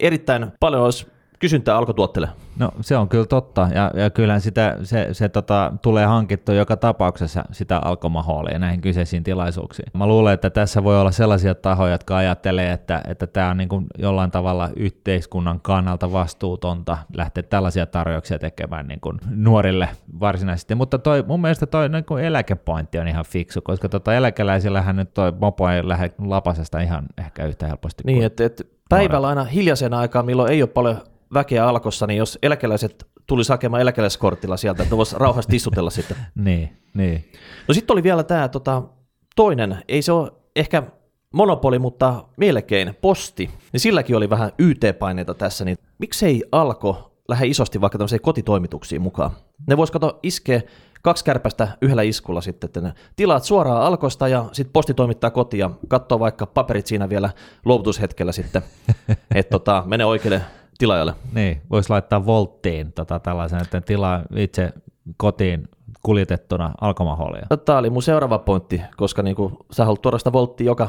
erittäin 0.00 0.52
paljon 0.60 0.82
olisi 0.82 1.06
kysyntää 1.38 1.76
alkotuotteille. 1.76 2.28
No 2.58 2.70
se 2.80 2.96
on 2.96 3.08
kyllä 3.08 3.26
totta, 3.26 3.68
ja, 3.74 3.90
ja 3.94 4.10
kyllähän 4.10 4.40
sitä, 4.40 4.76
se, 4.82 5.08
se 5.12 5.28
tota, 5.28 5.72
tulee 5.82 6.06
hankittua 6.06 6.54
joka 6.54 6.76
tapauksessa 6.76 7.44
sitä 7.52 7.78
alkomahoolia 7.78 8.58
näihin 8.58 8.80
kyseisiin 8.80 9.24
tilaisuuksiin. 9.24 9.88
Mä 9.94 10.06
luulen, 10.06 10.34
että 10.34 10.50
tässä 10.50 10.84
voi 10.84 11.00
olla 11.00 11.10
sellaisia 11.10 11.54
tahoja, 11.54 11.92
jotka 11.92 12.16
ajattelee, 12.16 12.72
että 12.72 13.02
että 13.08 13.26
tämä 13.26 13.50
on 13.50 13.56
niin 13.56 13.68
kuin 13.68 13.86
jollain 13.98 14.30
tavalla 14.30 14.70
yhteiskunnan 14.76 15.60
kannalta 15.60 16.12
vastuutonta 16.12 16.98
lähteä 17.14 17.42
tällaisia 17.42 17.86
tarjouksia 17.86 18.38
tekemään 18.38 18.88
niin 18.88 19.00
kuin 19.00 19.18
nuorille 19.30 19.88
varsinaisesti, 20.20 20.74
mutta 20.74 20.98
toi, 20.98 21.24
mun 21.26 21.40
mielestä 21.40 21.66
toi 21.66 21.88
niin 21.88 22.04
kuin 22.04 22.24
eläkepointti 22.24 22.98
on 22.98 23.08
ihan 23.08 23.24
fiksu, 23.24 23.60
koska 23.60 23.88
tota 23.88 24.14
eläkeläisillähän 24.14 24.96
nyt 24.96 25.14
toi 25.14 25.32
mopo 25.40 25.68
ei 25.68 25.88
lähde 25.88 26.10
lapasesta 26.18 26.80
ihan 26.80 27.04
ehkä 27.18 27.46
yhtä 27.46 27.66
helposti 27.66 28.02
Niin, 28.06 28.16
kuin 28.16 28.26
että 28.26 28.44
et 28.44 28.68
päivällä 28.88 29.28
aina 29.28 29.44
hiljaisena 29.44 29.98
aikaan, 29.98 30.26
milloin 30.26 30.52
ei 30.52 30.62
ole 30.62 30.70
paljon 30.70 30.96
väkeä 31.34 31.68
alkossa, 31.68 32.06
niin 32.06 32.18
jos 32.18 32.38
eläkeläiset 32.42 33.06
tulisi 33.26 33.52
hakemaan 33.52 33.82
eläkeläiskortilla 33.82 34.56
sieltä, 34.56 34.82
että 34.82 34.96
voisi 34.96 35.16
rauhassa 35.18 35.50
tissutella 35.50 35.90
sitten. 35.90 36.16
Niin, 36.34 36.82
niin. 36.94 37.32
No 37.68 37.74
sitten 37.74 37.94
oli 37.94 38.02
vielä 38.02 38.22
tämä 38.22 38.48
tota, 38.48 38.82
toinen, 39.36 39.84
ei 39.88 40.02
se 40.02 40.12
ole 40.12 40.32
ehkä 40.56 40.82
monopoli, 41.34 41.78
mutta 41.78 42.24
melkein 42.36 42.94
posti. 43.00 43.50
Niin 43.72 43.80
silläkin 43.80 44.16
oli 44.16 44.30
vähän 44.30 44.52
YT-paineita 44.58 45.34
tässä, 45.34 45.64
niin 45.64 45.76
miksei 45.98 46.44
alko 46.52 47.08
lähde 47.28 47.46
isosti 47.46 47.80
vaikka 47.80 47.98
tämmöiseen 47.98 48.20
kotitoimituksiin 48.20 49.02
mukaan? 49.02 49.30
Ne 49.66 49.76
vois 49.76 49.90
kato 49.90 50.18
iskeä 50.22 50.60
kaksi 51.02 51.24
kärpästä 51.24 51.68
yhdellä 51.82 52.02
iskulla 52.02 52.40
sitten, 52.40 52.68
että 52.68 52.80
ne 52.80 52.92
tilaat 53.16 53.44
suoraan 53.44 53.82
alkosta 53.82 54.28
ja 54.28 54.44
sitten 54.52 54.72
posti 54.72 54.94
toimittaa 54.94 55.30
kotiin 55.30 55.58
ja 55.58 55.70
katsoo 55.88 56.18
vaikka 56.18 56.46
paperit 56.46 56.86
siinä 56.86 57.08
vielä 57.08 57.30
luovutushetkellä 57.64 58.32
sitten, 58.32 58.62
että 59.34 59.50
tota, 59.50 59.82
mene 59.86 60.04
oikealle 60.04 60.42
tilaajalle. 60.78 61.14
Niin, 61.32 61.62
voisi 61.70 61.90
laittaa 61.90 62.26
volttiin 62.26 62.92
tota, 62.92 63.18
tällaisen, 63.18 63.62
että 63.62 63.80
tilaa 63.80 64.22
itse 64.36 64.72
kotiin 65.16 65.68
kuljetettuna 66.02 66.72
alkomaholia. 66.80 67.46
No, 67.50 67.56
Tämä 67.56 67.78
oli 67.78 67.90
mun 67.90 68.02
seuraava 68.02 68.38
pointti, 68.38 68.82
koska 68.96 69.22
niinku, 69.22 69.66
sä 69.70 69.84
haluat 69.84 70.02
tuoda 70.02 70.18
sitä 70.18 70.32
volttia 70.32 70.66
joka 70.66 70.88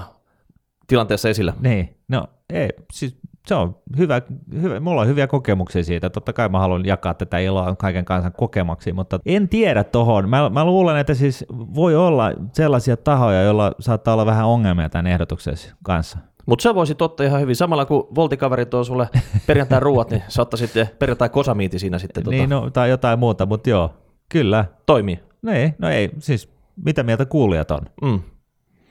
tilanteessa 0.87 1.29
esille. 1.29 1.53
Niin, 1.59 1.97
no 2.07 2.27
ei, 2.49 2.69
siis 2.93 3.17
se 3.47 3.55
on 3.55 3.75
hyvä, 3.97 4.21
hyvä, 4.61 4.79
mulla 4.79 5.01
on 5.01 5.07
hyviä 5.07 5.27
kokemuksia 5.27 5.83
siitä, 5.83 6.09
totta 6.09 6.33
kai 6.33 6.49
mä 6.49 6.59
haluan 6.59 6.85
jakaa 6.85 7.13
tätä 7.13 7.37
iloa 7.37 7.75
kaiken 7.75 8.05
kansan 8.05 8.33
kokemuksiin, 8.33 8.95
mutta 8.95 9.19
en 9.25 9.49
tiedä 9.49 9.83
tohon. 9.83 10.29
Mä, 10.29 10.49
mä 10.49 10.65
luulen, 10.65 10.97
että 10.97 11.13
siis 11.13 11.45
voi 11.51 11.95
olla 11.95 12.31
sellaisia 12.53 12.97
tahoja, 12.97 13.43
joilla 13.43 13.71
saattaa 13.79 14.13
olla 14.13 14.25
vähän 14.25 14.45
ongelmia 14.45 14.89
tämän 14.89 15.07
ehdotuksen 15.07 15.53
kanssa. 15.83 16.17
Mutta 16.49 16.63
se 16.63 16.75
voisi 16.75 16.95
totta 16.95 17.23
ihan 17.23 17.41
hyvin. 17.41 17.55
Samalla 17.55 17.85
kun 17.85 18.07
voltikaveri 18.15 18.65
tuo 18.65 18.83
sulle 18.83 19.09
perjantai 19.47 19.79
ruuat, 19.79 20.09
niin 20.09 20.23
sä 20.27 20.41
ottaisit 20.41 20.71
perjantai 20.99 21.29
kosamiiti 21.29 21.79
siinä 21.79 21.99
sitten. 21.99 22.23
Tota, 22.23 22.35
Niin, 22.35 22.49
no, 22.49 22.69
tai 22.69 22.89
jotain 22.89 23.19
muuta, 23.19 23.45
mutta 23.45 23.69
joo, 23.69 23.93
kyllä. 24.29 24.65
Toimii. 24.85 25.19
No 25.41 25.51
ei, 25.51 25.73
no 25.77 25.89
ei, 25.89 26.09
siis 26.19 26.49
mitä 26.85 27.03
mieltä 27.03 27.25
kuulijat 27.25 27.71
on? 27.71 27.81
Mm. 28.01 28.21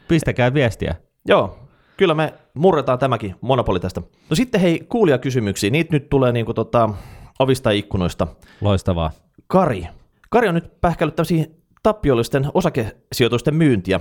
Pistäkää 0.09 0.55
viestiä. 0.55 0.95
Joo, 1.29 1.59
kyllä 1.97 2.15
me 2.15 2.35
murretaan 2.55 2.99
tämäkin 2.99 3.35
monopoli 3.41 3.81
tästä. 3.81 4.03
No 4.31 4.37
sitten 4.37 4.61
hei, 4.61 4.87
kuulijakysymyksiä, 4.89 5.71
niitä 5.71 5.93
nyt 5.93 6.09
tulee 6.09 6.33
niinku 6.33 6.55
tota, 6.55 6.91
ovista 7.39 7.73
ja 7.73 7.79
ikkunoista. 7.79 8.27
Loistavaa. 8.61 9.11
Kari. 9.47 9.87
Kari 10.31 10.49
on 10.49 10.55
nyt 10.55 10.81
pähkällyt 10.81 11.17
tämmöisiä 11.17 11.45
tappiollisten 11.83 12.47
osakesijoitusten 12.55 13.55
myyntiä. 13.55 14.01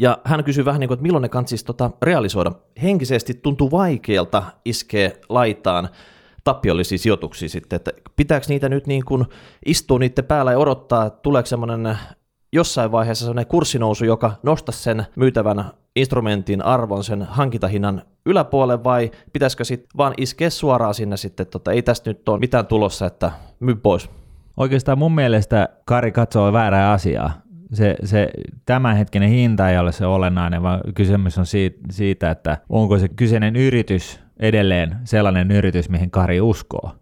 Ja 0.00 0.18
hän 0.24 0.44
kysyy 0.44 0.64
vähän 0.64 0.80
niin 0.80 0.88
kuin, 0.88 0.96
että 0.96 1.02
milloin 1.02 1.22
ne 1.22 1.28
kannattaisi 1.28 1.64
tota 1.64 1.90
realisoida. 2.02 2.52
Henkisesti 2.82 3.34
tuntuu 3.34 3.70
vaikealta 3.70 4.42
iskeä 4.64 5.10
laitaan 5.28 5.88
tappiollisia 6.44 6.98
sijoituksia 6.98 7.48
sitten, 7.48 7.76
että 7.76 7.92
pitääkö 8.16 8.46
niitä 8.48 8.68
nyt 8.68 8.86
niin 8.86 9.04
kuin 9.04 9.24
istua 9.66 9.98
niiden 9.98 10.24
päällä 10.24 10.52
ja 10.52 10.58
odottaa, 10.58 11.06
että 11.06 11.20
tuleeko 11.22 11.46
semmoinen 11.46 11.98
jossain 12.52 12.92
vaiheessa 12.92 13.24
semmoinen 13.24 13.46
kurssinousu, 13.46 14.04
joka 14.04 14.32
nostaisi 14.42 14.82
sen 14.82 15.06
myytävän 15.16 15.64
instrumentin 15.96 16.62
arvon 16.62 17.04
sen 17.04 17.22
hankintahinnan 17.22 18.02
yläpuolelle 18.26 18.84
vai 18.84 19.10
pitäisikö 19.32 19.64
sitten 19.64 19.88
vaan 19.96 20.14
iskeä 20.16 20.50
suoraan 20.50 20.94
sinne 20.94 21.16
sitten, 21.16 21.42
että 21.44 21.58
tota, 21.58 21.72
ei 21.72 21.82
tästä 21.82 22.10
nyt 22.10 22.28
ole 22.28 22.38
mitään 22.38 22.66
tulossa, 22.66 23.06
että 23.06 23.30
myy 23.60 23.74
pois. 23.74 24.10
Oikeastaan 24.56 24.98
mun 24.98 25.14
mielestä 25.14 25.68
Kari 25.84 26.12
katsoo 26.12 26.52
väärää 26.52 26.92
asiaa. 26.92 27.49
Se, 27.72 27.96
se 28.04 28.28
tämänhetkinen 28.66 29.28
hinta 29.28 29.70
ei 29.70 29.78
ole 29.78 29.92
se 29.92 30.06
olennainen, 30.06 30.62
vaan 30.62 30.80
kysymys 30.94 31.38
on 31.38 31.46
siitä, 31.90 32.30
että 32.30 32.58
onko 32.68 32.98
se 32.98 33.08
kyseinen 33.08 33.56
yritys 33.56 34.20
edelleen 34.40 34.96
sellainen 35.04 35.50
yritys, 35.50 35.88
mihin 35.88 36.10
Kari 36.10 36.40
uskoo. 36.40 36.92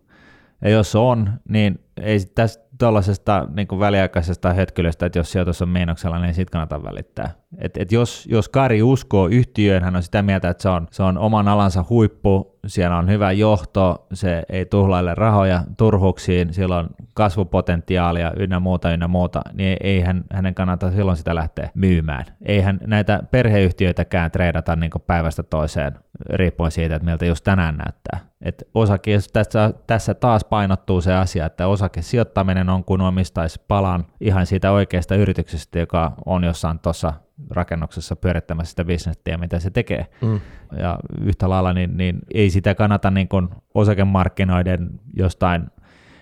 Ja 0.62 0.70
jos 0.70 0.94
on, 0.94 1.32
niin 1.48 1.80
ei 1.96 2.18
tästä 2.34 2.68
tuollaisesta 2.78 3.48
niin 3.56 3.68
väliaikaisesta 3.80 4.54
hötkylästä, 4.54 5.06
että 5.06 5.18
jos 5.18 5.32
sijoitus 5.32 5.62
on 5.62 5.68
miinuksella, 5.68 6.18
niin 6.18 6.34
siitä 6.34 6.50
kannata 6.50 6.82
välittää. 6.82 7.30
Et, 7.58 7.76
et 7.76 7.92
jos, 7.92 8.26
jos 8.30 8.48
Kari 8.48 8.82
uskoo 8.82 9.26
yhtiöön, 9.28 9.82
hän 9.82 9.96
on 9.96 10.02
sitä 10.02 10.22
mieltä, 10.22 10.48
että 10.48 10.62
se 10.62 10.68
on, 10.68 10.86
se 10.90 11.02
on 11.02 11.18
oman 11.18 11.48
alansa 11.48 11.84
huippu, 11.90 12.58
siellä 12.66 12.96
on 12.96 13.08
hyvä 13.08 13.32
johto, 13.32 14.06
se 14.12 14.42
ei 14.48 14.66
tuhlaile 14.66 15.14
rahoja 15.14 15.62
turhuksiin, 15.78 16.54
sillä 16.54 16.76
on 16.76 16.88
kasvupotentiaalia 17.14 18.32
ynnä 18.36 18.60
muuta 18.60 18.92
ynnä 18.92 19.08
muuta, 19.08 19.42
niin 19.52 19.76
ei 19.80 20.00
hän, 20.00 20.24
hänen 20.32 20.54
kannata 20.54 20.90
silloin 20.90 21.16
sitä 21.16 21.34
lähteä 21.34 21.70
myymään. 21.74 22.24
Eihän 22.44 22.78
näitä 22.86 23.20
perheyhtiöitäkään 23.30 24.30
treidata 24.30 24.76
niin 24.76 24.90
päivästä 25.06 25.42
toiseen 25.42 25.92
riippuen 26.30 26.70
siitä, 26.70 26.96
että 26.96 27.06
miltä 27.06 27.26
just 27.26 27.44
tänään 27.44 27.76
näyttää. 27.76 28.20
Et 28.42 28.68
osake, 28.74 29.18
tässä, 29.32 29.72
tässä 29.86 30.14
taas 30.14 30.44
painottuu 30.44 31.00
se 31.00 31.14
asia, 31.14 31.46
että 31.46 31.66
osakesijoittaminen 31.66 32.68
on 32.68 32.84
kun 32.84 33.00
omistaisi 33.00 33.60
palan 33.68 34.06
ihan 34.20 34.46
siitä 34.46 34.72
oikeasta 34.72 35.14
yrityksestä, 35.14 35.78
joka 35.78 36.12
on 36.26 36.44
jossain 36.44 36.78
tuossa 36.78 37.12
rakennuksessa 37.50 38.16
pyörittämässä 38.16 38.70
sitä 38.70 38.84
bisnettiä, 38.84 39.38
mitä 39.38 39.58
se 39.58 39.70
tekee. 39.70 40.06
Mm. 40.22 40.40
Ja 40.78 40.98
yhtä 41.20 41.48
lailla 41.48 41.72
niin, 41.72 41.96
niin 41.96 42.18
ei 42.34 42.50
sitä 42.50 42.74
kannata 42.74 43.10
niin 43.10 43.28
kuin 43.28 43.48
osakemarkkinoiden 43.74 44.90
jostain 45.16 45.66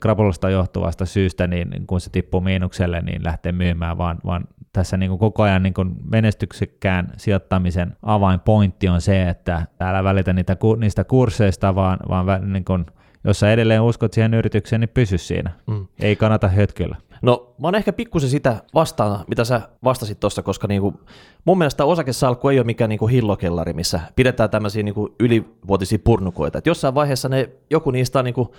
krapulasta 0.00 0.50
johtuvasta 0.50 1.06
syystä, 1.06 1.46
niin 1.46 1.86
kun 1.86 2.00
se 2.00 2.10
tippuu 2.10 2.40
miinukselle, 2.40 3.00
niin 3.00 3.24
lähtee 3.24 3.52
myymään, 3.52 3.98
vaan, 3.98 4.18
vaan 4.24 4.44
tässä 4.72 4.96
niin 4.96 5.08
kuin 5.08 5.18
koko 5.18 5.42
ajan 5.42 5.62
niin 5.62 5.74
kuin 5.74 5.96
menestyksekkään 6.10 7.12
sijoittamisen 7.16 7.96
avainpointti 8.02 8.88
on 8.88 9.00
se, 9.00 9.28
että 9.28 9.66
täällä 9.78 10.04
välitä 10.04 10.32
niitä, 10.32 10.56
niistä 10.78 11.04
kursseista, 11.04 11.74
vaan, 11.74 11.98
vaan 12.08 12.52
niin 12.52 12.64
kuin, 12.64 12.86
jos 13.24 13.40
sä 13.40 13.52
edelleen 13.52 13.82
uskot 13.82 14.12
siihen 14.12 14.34
yritykseen, 14.34 14.80
niin 14.80 14.88
pysy 14.88 15.18
siinä. 15.18 15.50
Mm. 15.66 15.86
Ei 16.00 16.16
kannata 16.16 16.48
hötkyllä. 16.48 16.96
No 17.22 17.54
mä 17.58 17.66
oon 17.66 17.74
ehkä 17.74 17.92
pikkusen 17.92 18.30
sitä 18.30 18.56
vastaan, 18.74 19.24
mitä 19.28 19.44
sä 19.44 19.60
vastasit 19.84 20.20
tuossa, 20.20 20.42
koska 20.42 20.66
niinku, 20.66 20.94
mun 21.44 21.58
mielestä 21.58 21.84
osakesalkku 21.84 22.48
ei 22.48 22.58
ole 22.58 22.64
mikään 22.66 22.88
niinku 22.88 23.06
hillokellari, 23.06 23.72
missä 23.72 24.00
pidetään 24.16 24.50
tämmöisiä 24.50 24.82
niinku 24.82 25.14
ylivuotisia 25.20 25.98
purnukoita. 26.04 26.58
Et 26.58 26.66
jossain 26.66 26.94
vaiheessa 26.94 27.28
ne, 27.28 27.50
joku 27.70 27.90
niistä 27.90 28.18
on 28.18 28.24
niinku 28.24 28.54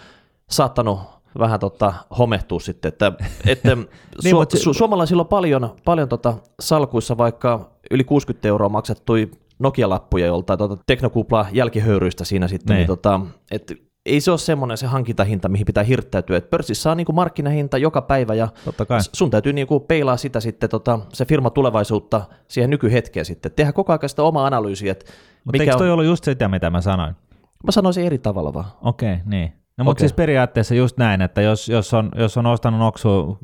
saattanut 0.50 1.00
vähän 1.40 1.60
tota, 1.60 1.94
homehtua 2.18 2.60
sitten, 2.60 2.90
että, 2.90 3.12
että 3.48 3.76
niin, 4.24 4.36
su, 4.52 4.58
su, 4.58 4.74
suomalaisilla 4.74 5.22
on 5.22 5.28
paljon, 5.28 5.76
paljon 5.86 6.10
tota 6.10 6.34
salkuissa 6.60 7.18
vaikka 7.18 7.72
yli 7.92 8.04
60 8.04 8.48
euroa 8.48 8.70
maksettui 8.70 9.32
Nokia-lappuja 9.60 10.26
joltain 10.26 10.60
tota, 10.60 10.78
teknokupla 10.86 11.46
jälkihöyryistä 11.52 12.26
siinä 12.26 12.48
sitten, 12.48 12.74
niin, 12.74 12.78
niin 12.78 12.88
tota, 12.88 13.20
että 13.52 13.74
ei 14.08 14.22
se 14.22 14.32
ole 14.32 14.38
semmoinen 14.40 14.78
se 14.78 14.88
hankintahinta, 14.88 15.50
mihin 15.50 15.66
pitää 15.66 15.84
hirttäytyä. 15.84 16.38
Et 16.38 16.50
pörssissä 16.50 16.92
on 16.92 16.98
niin 16.98 17.06
kuin 17.06 17.16
markkinahinta 17.16 17.78
joka 17.78 18.02
päivä 18.02 18.34
ja 18.34 18.48
Totta 18.66 18.86
kai. 18.86 19.00
sun 19.14 19.30
täytyy 19.30 19.54
niin 19.54 19.68
kuin 19.68 19.84
peilaa 19.84 20.18
sitä 20.18 20.40
sitten 20.40 20.70
tota, 20.70 21.00
se 21.14 21.26
firma 21.26 21.50
tulevaisuutta 21.50 22.22
siihen 22.48 22.70
nykyhetkeen 22.70 23.26
sitten. 23.26 23.52
Tehdä 23.56 23.72
koko 23.72 23.94
ajan 23.94 24.10
sitä 24.10 24.24
omaa 24.24 24.48
analyysiä. 24.48 24.96
Mutta 25.44 25.64
eikö 25.64 25.78
toi 25.78 25.88
on... 25.88 25.94
ollut 25.94 26.06
just 26.06 26.24
sitä, 26.24 26.48
mitä 26.48 26.70
mä 26.70 26.82
sanoin? 26.82 27.16
Mä 27.64 27.72
sanoisin 27.72 28.06
eri 28.06 28.18
tavalla 28.18 28.54
vaan. 28.54 28.66
Okei, 28.82 29.14
okay, 29.14 29.26
niin. 29.26 29.54
No 29.78 29.84
mutta 29.84 30.00
okay. 30.00 30.08
siis 30.08 30.14
periaatteessa 30.14 30.76
just 30.76 30.98
näin, 30.98 31.22
että 31.22 31.42
jos, 31.42 31.70
jos, 31.70 31.94
on, 31.94 32.12
jos 32.16 32.38
on 32.38 32.46
ostanut 32.46 32.80
Noksu 32.80 33.40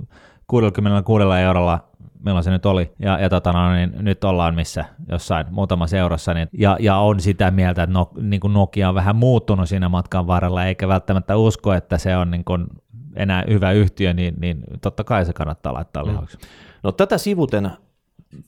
66 0.48 1.24
eurolla 1.44 1.80
milloin 2.24 2.44
se 2.44 2.52
nyt 2.52 2.66
oli, 2.66 2.94
ja, 3.00 3.20
ja 3.20 3.30
tota, 3.30 3.52
no, 3.52 3.74
niin 3.74 3.94
nyt 4.00 4.24
ollaan 4.24 4.56
missä 4.56 4.86
jossain 5.12 5.46
muutamassa 5.52 5.98
eurossa, 5.98 6.34
niin, 6.34 6.48
ja, 6.54 6.78
ja 6.80 6.98
on 6.98 7.20
sitä 7.20 7.52
mieltä, 7.52 7.84
että 7.84 7.94
no, 7.94 8.10
niin 8.22 8.40
kuin 8.40 8.54
Nokia 8.54 8.90
on 8.90 8.96
vähän 8.96 9.16
muuttunut 9.16 9.70
siinä 9.70 9.90
matkan 9.90 10.28
varrella, 10.28 10.66
eikä 10.66 10.88
välttämättä 10.88 11.38
usko, 11.38 11.74
että 11.74 11.98
se 11.98 12.18
on 12.18 12.32
niin 12.32 12.44
kuin 12.44 12.68
enää 13.16 13.44
hyvä 13.50 13.72
yhtiö, 13.72 14.14
niin, 14.14 14.34
niin 14.40 14.64
totta 14.82 15.04
kai 15.04 15.26
se 15.26 15.34
kannattaa 15.34 15.74
laittaa 15.74 16.04
mm. 16.04 16.12
lihaksi. 16.12 16.38
Mm. 16.38 16.44
No 16.84 16.92
tätä 16.92 17.18
sivuten 17.18 17.72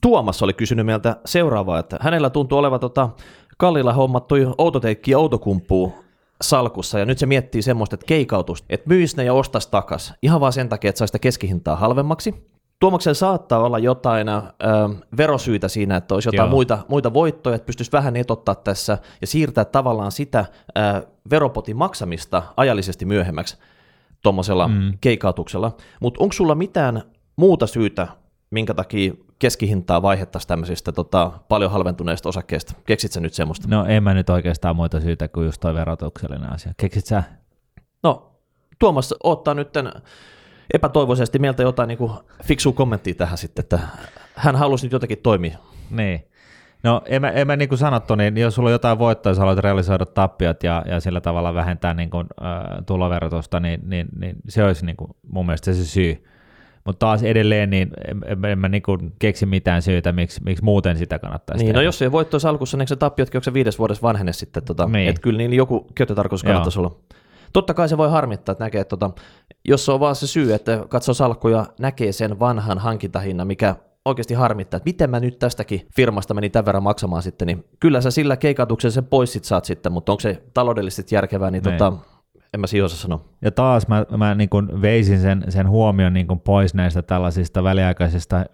Tuomas 0.00 0.42
oli 0.42 0.52
kysynyt 0.52 0.86
meiltä 0.86 1.16
seuraavaa, 1.24 1.78
että 1.78 1.96
hänellä 2.00 2.30
tuntuu 2.30 2.58
olevan 2.58 2.80
tota, 2.80 3.08
kallilla 3.56 3.92
hommattu 3.92 4.34
outoteikki 4.58 5.10
ja 5.10 5.18
outokumpuu 5.18 6.04
salkussa, 6.42 6.98
ja 6.98 7.04
nyt 7.04 7.18
se 7.18 7.26
miettii 7.26 7.62
semmoista, 7.62 7.94
että 7.94 8.06
keikautusta, 8.06 8.66
että 8.70 8.88
myisi 8.88 9.16
ne 9.16 9.24
ja 9.24 9.34
ostaisi 9.34 9.70
takas, 9.70 10.14
ihan 10.22 10.40
vaan 10.40 10.52
sen 10.52 10.68
takia, 10.68 10.88
että 10.88 10.98
saisi 10.98 11.10
sitä 11.10 11.18
keskihintaa 11.18 11.76
halvemmaksi, 11.76 12.55
Tuomaksen 12.80 13.14
saattaa 13.14 13.58
olla 13.58 13.78
jotain 13.78 14.28
ö, 14.28 14.42
verosyitä 15.16 15.68
siinä, 15.68 15.96
että 15.96 16.14
olisi 16.14 16.28
jotain 16.28 16.50
muita, 16.50 16.78
muita 16.88 17.14
voittoja, 17.14 17.56
että 17.56 17.66
pystyisi 17.66 17.92
vähän 17.92 18.16
etottaa 18.16 18.54
tässä 18.54 18.98
ja 19.20 19.26
siirtää 19.26 19.64
tavallaan 19.64 20.12
sitä 20.12 20.44
ö, 20.78 21.06
veropotin 21.30 21.76
maksamista 21.76 22.42
ajallisesti 22.56 23.04
myöhemmäksi 23.04 23.56
tuommoisella 24.22 24.68
mm. 24.68 24.98
keikautuksella. 25.00 25.76
Mutta 26.00 26.22
onko 26.22 26.32
sulla 26.32 26.54
mitään 26.54 27.02
muuta 27.36 27.66
syytä, 27.66 28.08
minkä 28.50 28.74
takia 28.74 29.12
keskihintaa 29.38 30.02
vaihettaisiin 30.02 30.48
tämmöisistä 30.48 30.92
tota, 30.92 31.30
paljon 31.48 31.70
halventuneista 31.70 32.28
osakkeista? 32.28 32.72
Keksit 32.86 33.12
sä 33.12 33.20
nyt 33.20 33.34
semmoista? 33.34 33.68
No 33.70 33.84
en 33.84 34.02
mä 34.02 34.14
nyt 34.14 34.30
oikeastaan 34.30 34.76
muita 34.76 35.00
syitä 35.00 35.28
kuin 35.28 35.46
just 35.46 35.60
toi 35.60 35.74
verotuksellinen 35.74 36.52
asia. 36.52 36.72
Keksit 36.76 37.06
sä? 37.06 37.22
No, 38.02 38.32
Tuomas 38.78 39.14
ottaa 39.22 39.54
nyt 39.54 39.72
tämän 39.72 39.92
epätoivoisesti 40.74 41.38
mieltä 41.38 41.62
jotain 41.62 41.88
niin 41.88 42.10
fiksua 42.44 42.72
kommenttia 42.72 43.14
tähän 43.14 43.38
sitten, 43.38 43.62
että 43.62 43.78
hän 44.34 44.56
halusi 44.56 44.86
nyt 44.86 44.92
jotenkin 44.92 45.18
toimia. 45.18 45.58
Niin. 45.90 46.24
No 46.82 47.02
en 47.06 47.20
mä, 47.20 47.30
en 47.30 47.46
mä 47.46 47.56
niin 47.56 47.68
kuin 47.68 47.78
sanottu, 47.78 48.14
niin 48.14 48.36
jos 48.36 48.54
sulla 48.54 48.68
on 48.68 48.72
jotain 48.72 48.98
voittoa, 48.98 49.30
jos 49.30 49.38
haluat 49.38 49.58
realisoida 49.58 50.06
tappiot 50.06 50.62
ja, 50.62 50.82
ja 50.88 51.00
sillä 51.00 51.20
tavalla 51.20 51.54
vähentää 51.54 51.94
niin 51.94 52.10
kuin, 52.10 52.26
äh, 52.42 52.84
tuloverotusta, 52.86 53.60
niin, 53.60 53.80
niin, 53.84 54.06
niin 54.18 54.36
se 54.48 54.64
olisi 54.64 54.86
niin 54.86 54.96
kuin, 54.96 55.10
mun 55.28 55.46
mielestä 55.46 55.72
se 55.72 55.84
syy. 55.84 56.24
Mutta 56.84 57.06
taas 57.06 57.22
edelleen 57.22 57.70
niin 57.70 57.90
en, 58.08 58.22
en, 58.26 58.44
en 58.44 58.58
mä 58.58 58.68
niin 58.68 58.82
kuin 58.82 59.12
keksi 59.18 59.46
mitään 59.46 59.82
syytä, 59.82 60.12
miksi, 60.12 60.40
miksi 60.44 60.64
muuten 60.64 60.96
sitä 60.96 61.18
kannattaisi 61.18 61.64
Niin, 61.64 61.68
tehdä. 61.68 61.78
no 61.78 61.82
jos 61.82 62.02
ei 62.02 62.12
voitto 62.12 62.38
salkussa, 62.38 62.76
niin 62.76 62.88
se 62.88 62.96
tappiotkin 62.96 63.38
onko 63.38 63.44
se 63.44 63.52
viides 63.52 63.78
vuodessa 63.78 64.02
vanhene 64.02 64.32
sitten, 64.32 64.62
tota, 64.64 64.86
niin. 64.86 65.08
että 65.08 65.20
kyllä 65.20 65.38
niin 65.38 65.52
joku 65.52 65.86
käyttötarkoitus 65.94 66.42
kannattaisi 66.44 66.78
olla. 66.78 66.96
Totta 67.56 67.74
kai 67.74 67.88
se 67.88 67.98
voi 67.98 68.10
harmittaa, 68.10 68.52
että 68.52 68.64
näkee, 68.64 68.80
että 68.80 68.96
tota, 68.96 69.10
jos 69.64 69.84
se 69.84 69.92
on 69.92 70.00
vaan 70.00 70.16
se 70.16 70.26
syy, 70.26 70.54
että 70.54 70.84
katsoo 70.88 71.14
salkkuja, 71.14 71.66
näkee 71.78 72.12
sen 72.12 72.38
vanhan 72.38 72.78
hankintahinnan, 72.78 73.46
mikä 73.46 73.76
oikeasti 74.04 74.34
harmittaa, 74.34 74.76
että 74.76 74.88
miten 74.88 75.10
mä 75.10 75.20
nyt 75.20 75.38
tästäkin 75.38 75.86
firmasta 75.96 76.34
meni 76.34 76.50
tämän 76.50 76.66
verran 76.66 76.82
maksamaan 76.82 77.22
sitten, 77.22 77.46
niin 77.46 77.64
kyllä 77.80 78.00
sä 78.00 78.10
sillä 78.10 78.36
keikautuksella 78.36 78.92
sen 78.92 79.04
pois 79.04 79.32
sit 79.32 79.44
saat 79.44 79.64
sitten, 79.64 79.92
mutta 79.92 80.12
onko 80.12 80.20
se 80.20 80.42
taloudellisesti 80.54 81.14
järkevää, 81.14 81.50
niin, 81.50 81.62
niin. 81.62 81.78
tota, 81.78 81.92
en 82.54 82.60
mä 82.60 82.66
siihen 82.66 82.88
sano. 82.88 83.24
Ja 83.42 83.50
taas 83.50 83.88
mä, 83.88 84.06
mä 84.16 84.34
niin 84.34 84.48
kuin 84.48 84.82
veisin 84.82 85.20
sen, 85.20 85.44
sen 85.48 85.68
huomion 85.68 86.12
niin 86.12 86.26
kuin 86.26 86.40
pois 86.40 86.74
näistä 86.74 87.02
tällaisista 87.02 87.62
väliaikaisista 87.62 88.44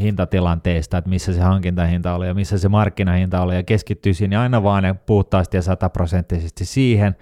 hintatilanteista, 0.00 0.98
että 0.98 1.10
missä 1.10 1.32
se 1.32 1.40
hankintahinta 1.40 2.14
oli 2.14 2.26
ja 2.26 2.34
missä 2.34 2.58
se 2.58 2.68
markkinahinta 2.68 3.42
oli, 3.42 3.54
ja 3.54 3.62
keskittyisin 3.62 4.36
aina 4.36 4.62
vaan 4.62 4.84
ja 4.84 4.94
puhtaasti 4.94 5.56
ja 5.56 5.62
sataprosenttisesti 5.62 6.64
siihen, 6.64 7.16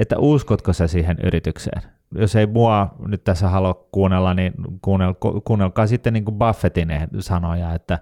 että 0.00 0.18
uskotko 0.18 0.72
sä 0.72 0.86
siihen 0.86 1.16
yritykseen. 1.22 1.82
Jos 2.14 2.36
ei 2.36 2.46
mua 2.46 2.94
nyt 3.06 3.24
tässä 3.24 3.48
halua 3.48 3.88
kuunnella, 3.92 4.34
niin 4.34 4.52
kuunnel, 4.82 5.14
kuunnelkaa 5.44 5.86
sitten 5.86 6.12
niin 6.12 6.24
kuin 6.24 6.38
Buffettin 6.38 6.88
sanoja, 7.18 7.74
että 7.74 7.98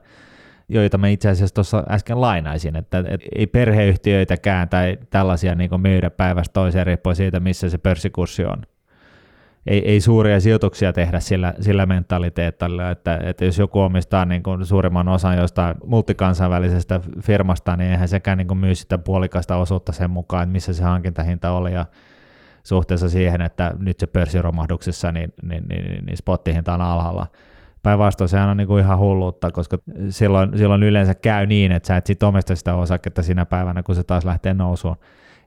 joita 0.68 0.98
mä 0.98 1.08
itse 1.08 1.28
asiassa 1.28 1.54
tuossa 1.54 1.84
äsken 1.90 2.20
lainaisin, 2.20 2.76
että, 2.76 2.98
että 2.98 3.26
ei 3.36 3.46
perheyhtiöitäkään 3.46 4.68
tai 4.68 4.98
tällaisia 5.10 5.54
niin 5.54 5.80
myydä 5.80 6.10
päivästä 6.10 6.52
toiseen 6.52 6.86
riippuen 6.86 7.16
siitä, 7.16 7.40
missä 7.40 7.70
se 7.70 7.78
pörssikurssi 7.78 8.44
on. 8.44 8.62
Ei, 9.68 9.88
ei 9.90 10.00
suuria 10.00 10.40
sijoituksia 10.40 10.92
tehdä 10.92 11.20
sillä, 11.20 11.54
sillä 11.60 11.86
mentaliteetalla, 11.86 12.90
että, 12.90 13.20
että 13.22 13.44
jos 13.44 13.58
joku 13.58 13.80
omistaa 13.80 14.24
niin 14.24 14.42
kuin 14.42 14.66
suurimman 14.66 15.08
osan 15.08 15.36
jostain 15.36 15.74
multikansainvälisestä 15.86 17.00
firmasta, 17.20 17.76
niin 17.76 17.90
eihän 17.90 18.08
sekään 18.08 18.38
niin 18.38 18.48
kuin 18.48 18.58
myy 18.58 18.74
sitä 18.74 18.98
puolikasta 18.98 19.56
osuutta 19.56 19.92
sen 19.92 20.10
mukaan, 20.10 20.42
että 20.42 20.52
missä 20.52 20.72
se 20.72 20.82
hankintahinta 20.84 21.50
oli 21.50 21.72
ja 21.72 21.86
suhteessa 22.64 23.08
siihen, 23.08 23.40
että 23.40 23.74
nyt 23.78 24.00
se 24.00 24.06
pörssiromahduksessa, 24.06 25.12
niin, 25.12 25.32
niin, 25.42 25.64
niin, 25.68 25.84
niin, 25.84 26.04
niin 26.04 26.16
spottihinta 26.16 26.74
on 26.74 26.80
alhaalla. 26.80 27.26
Päinvastoin 27.82 28.28
sehän 28.28 28.48
on 28.48 28.56
niin 28.56 28.68
kuin 28.68 28.84
ihan 28.84 28.98
hulluutta, 28.98 29.50
koska 29.50 29.78
silloin, 30.08 30.58
silloin 30.58 30.82
yleensä 30.82 31.14
käy 31.14 31.46
niin, 31.46 31.72
että 31.72 31.86
sä 31.86 31.96
et 31.96 32.06
sit 32.06 32.22
omista 32.22 32.56
sitä 32.56 32.74
osaketta 32.74 33.22
sinä 33.22 33.46
päivänä, 33.46 33.82
kun 33.82 33.94
se 33.94 34.04
taas 34.04 34.24
lähtee 34.24 34.54
nousuun. 34.54 34.96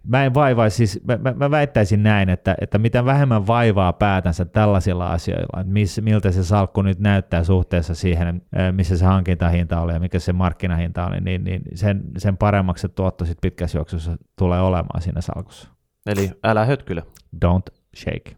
Mä 0.07 0.25
en 0.25 0.33
vaivaisi, 0.33 0.77
siis 0.77 1.05
mä, 1.07 1.17
mä, 1.17 1.33
mä 1.33 1.51
väittäisin 1.51 2.03
näin, 2.03 2.29
että, 2.29 2.55
että 2.61 2.77
mitä 2.77 3.05
vähemmän 3.05 3.47
vaivaa 3.47 3.93
päätänsä 3.93 4.45
tällaisilla 4.45 5.07
asioilla, 5.07 5.61
että 5.61 5.73
miss, 5.73 6.01
miltä 6.01 6.31
se 6.31 6.43
salkku 6.43 6.81
nyt 6.81 6.99
näyttää 6.99 7.43
suhteessa 7.43 7.95
siihen, 7.95 8.41
missä 8.71 8.97
se 8.97 9.05
hankintahinta 9.05 9.81
oli 9.81 9.93
ja 9.93 9.99
mikä 9.99 10.19
se 10.19 10.33
markkinahinta 10.33 11.07
oli, 11.07 11.21
niin, 11.21 11.43
niin 11.43 11.61
sen, 11.73 12.03
sen 12.17 12.37
paremmaksi 12.37 12.81
se 12.81 12.87
tuotto 12.87 13.25
sitten 13.25 13.49
pitkässä 13.49 13.77
juoksussa 13.77 14.17
tulee 14.37 14.61
olemaan 14.61 15.01
siinä 15.01 15.21
salkussa. 15.21 15.69
Eli 16.05 16.31
älä 16.43 16.65
hötkyle. 16.65 17.03
Don't 17.45 17.75
shake. 17.95 18.35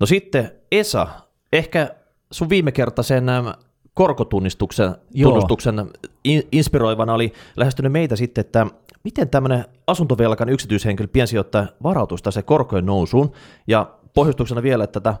No 0.00 0.06
sitten 0.06 0.50
Esa, 0.72 1.06
ehkä 1.52 1.94
sun 2.30 2.48
viime 2.48 2.72
kerta 2.72 3.02
sen 3.02 3.24
korkotunnistuksen 3.94 4.94
tunnustuksen 5.22 5.90
inspiroivana 6.52 7.14
oli 7.14 7.32
lähestynyt 7.56 7.92
meitä 7.92 8.16
sitten, 8.16 8.40
että 8.40 8.66
miten 9.04 9.28
tämmöinen 9.28 9.64
asuntovelkan 9.86 10.48
yksityishenkilö, 10.48 11.08
piensijoittaja 11.08 11.66
varautuisi 11.82 12.24
se 12.30 12.42
korkojen 12.42 12.86
nousuun, 12.86 13.32
ja 13.66 13.90
pohjustuksena 14.14 14.62
vielä, 14.62 14.84
että, 14.84 15.00
tätä, 15.00 15.18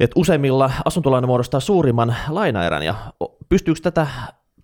että 0.00 0.14
useimmilla 0.16 0.70
asuntolaina 0.84 1.26
muodostaa 1.26 1.60
suurimman 1.60 2.16
lainaerän, 2.28 2.82
ja 2.82 2.94
pystyykö 3.48 3.80
tätä 3.80 4.06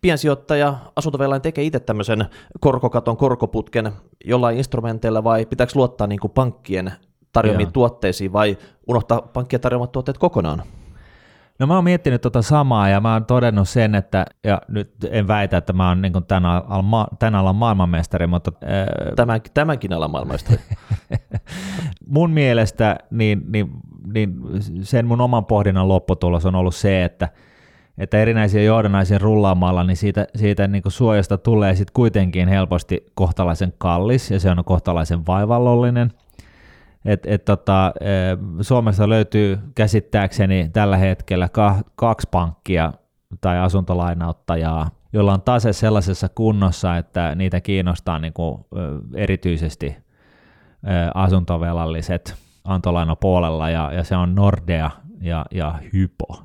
piensijoittaja 0.00 0.74
asuntovellain 0.96 1.42
tekee 1.42 1.64
itse 1.64 1.80
tämmöisen 1.80 2.26
korkokaton, 2.60 3.16
korkoputken 3.16 3.92
jollain 4.24 4.58
instrumenteilla, 4.58 5.24
vai 5.24 5.46
pitääkö 5.46 5.72
luottaa 5.74 6.06
niin 6.06 6.20
kuin 6.20 6.30
pankkien 6.30 6.92
tarjoamiin 7.32 7.66
Joo. 7.66 7.72
tuotteisiin, 7.72 8.32
vai 8.32 8.58
unohtaa 8.86 9.22
pankkien 9.22 9.60
tarjoamat 9.60 9.92
tuotteet 9.92 10.18
kokonaan? 10.18 10.62
No 11.60 11.66
mä 11.66 11.74
oon 11.74 11.84
miettinyt 11.84 12.20
tota 12.20 12.42
samaa 12.42 12.88
ja 12.88 13.00
mä 13.00 13.12
oon 13.12 13.24
todennut 13.24 13.68
sen, 13.68 13.94
että, 13.94 14.26
ja 14.44 14.62
nyt 14.68 14.90
en 15.10 15.28
väitä, 15.28 15.56
että 15.56 15.72
mä 15.72 15.88
oon 15.88 16.02
niin 16.02 16.12
tämän, 16.28 16.44
alan, 16.44 17.06
tämän 17.18 17.34
alan 17.34 17.56
maailmanmestari, 17.56 18.26
mutta... 18.26 18.52
Ää, 18.64 18.86
Tämän, 19.16 19.40
tämänkin 19.54 19.92
alan 19.92 20.10
maailmanmestari. 20.10 20.60
mun 22.16 22.30
mielestä 22.30 22.98
niin, 23.10 23.42
niin, 23.52 23.70
niin 24.12 24.34
sen 24.82 25.06
mun 25.06 25.20
oman 25.20 25.46
pohdinnan 25.46 25.88
lopputulos 25.88 26.46
on 26.46 26.54
ollut 26.54 26.74
se, 26.74 27.04
että, 27.04 27.28
että 27.98 28.18
erinäisiä 28.18 28.62
johdannaisia 28.62 29.18
rullaamalla, 29.18 29.84
niin 29.84 29.96
siitä, 29.96 30.26
siitä 30.36 30.68
niin 30.68 30.82
kuin 30.82 30.92
suojasta 30.92 31.38
tulee 31.38 31.74
sitten 31.74 31.94
kuitenkin 31.94 32.48
helposti 32.48 33.06
kohtalaisen 33.14 33.72
kallis 33.78 34.30
ja 34.30 34.40
se 34.40 34.50
on 34.50 34.64
kohtalaisen 34.64 35.26
vaivallollinen– 35.26 36.12
et, 37.04 37.26
et 37.26 37.44
tota, 37.44 37.92
e, 38.00 38.06
Suomessa 38.60 39.08
löytyy 39.08 39.58
käsittääkseni 39.74 40.70
tällä 40.72 40.96
hetkellä 40.96 41.48
kaksi 41.94 42.28
pankkia 42.30 42.92
tai 43.40 43.58
asuntolainauttajaa, 43.58 44.90
jolla 45.12 45.32
on 45.32 45.42
tase 45.42 45.72
sellaisessa 45.72 46.28
kunnossa, 46.28 46.96
että 46.96 47.34
niitä 47.34 47.60
kiinnostaa 47.60 48.18
niin 48.18 48.32
kuin 48.32 48.64
erityisesti 49.14 49.96
asuntovelalliset 51.14 52.34
antolainopuolella, 52.64 53.70
ja, 53.70 53.92
ja 53.92 54.04
se 54.04 54.16
on 54.16 54.34
Nordea 54.34 54.90
ja, 55.20 55.46
ja 55.50 55.74
Hypo. 55.92 56.42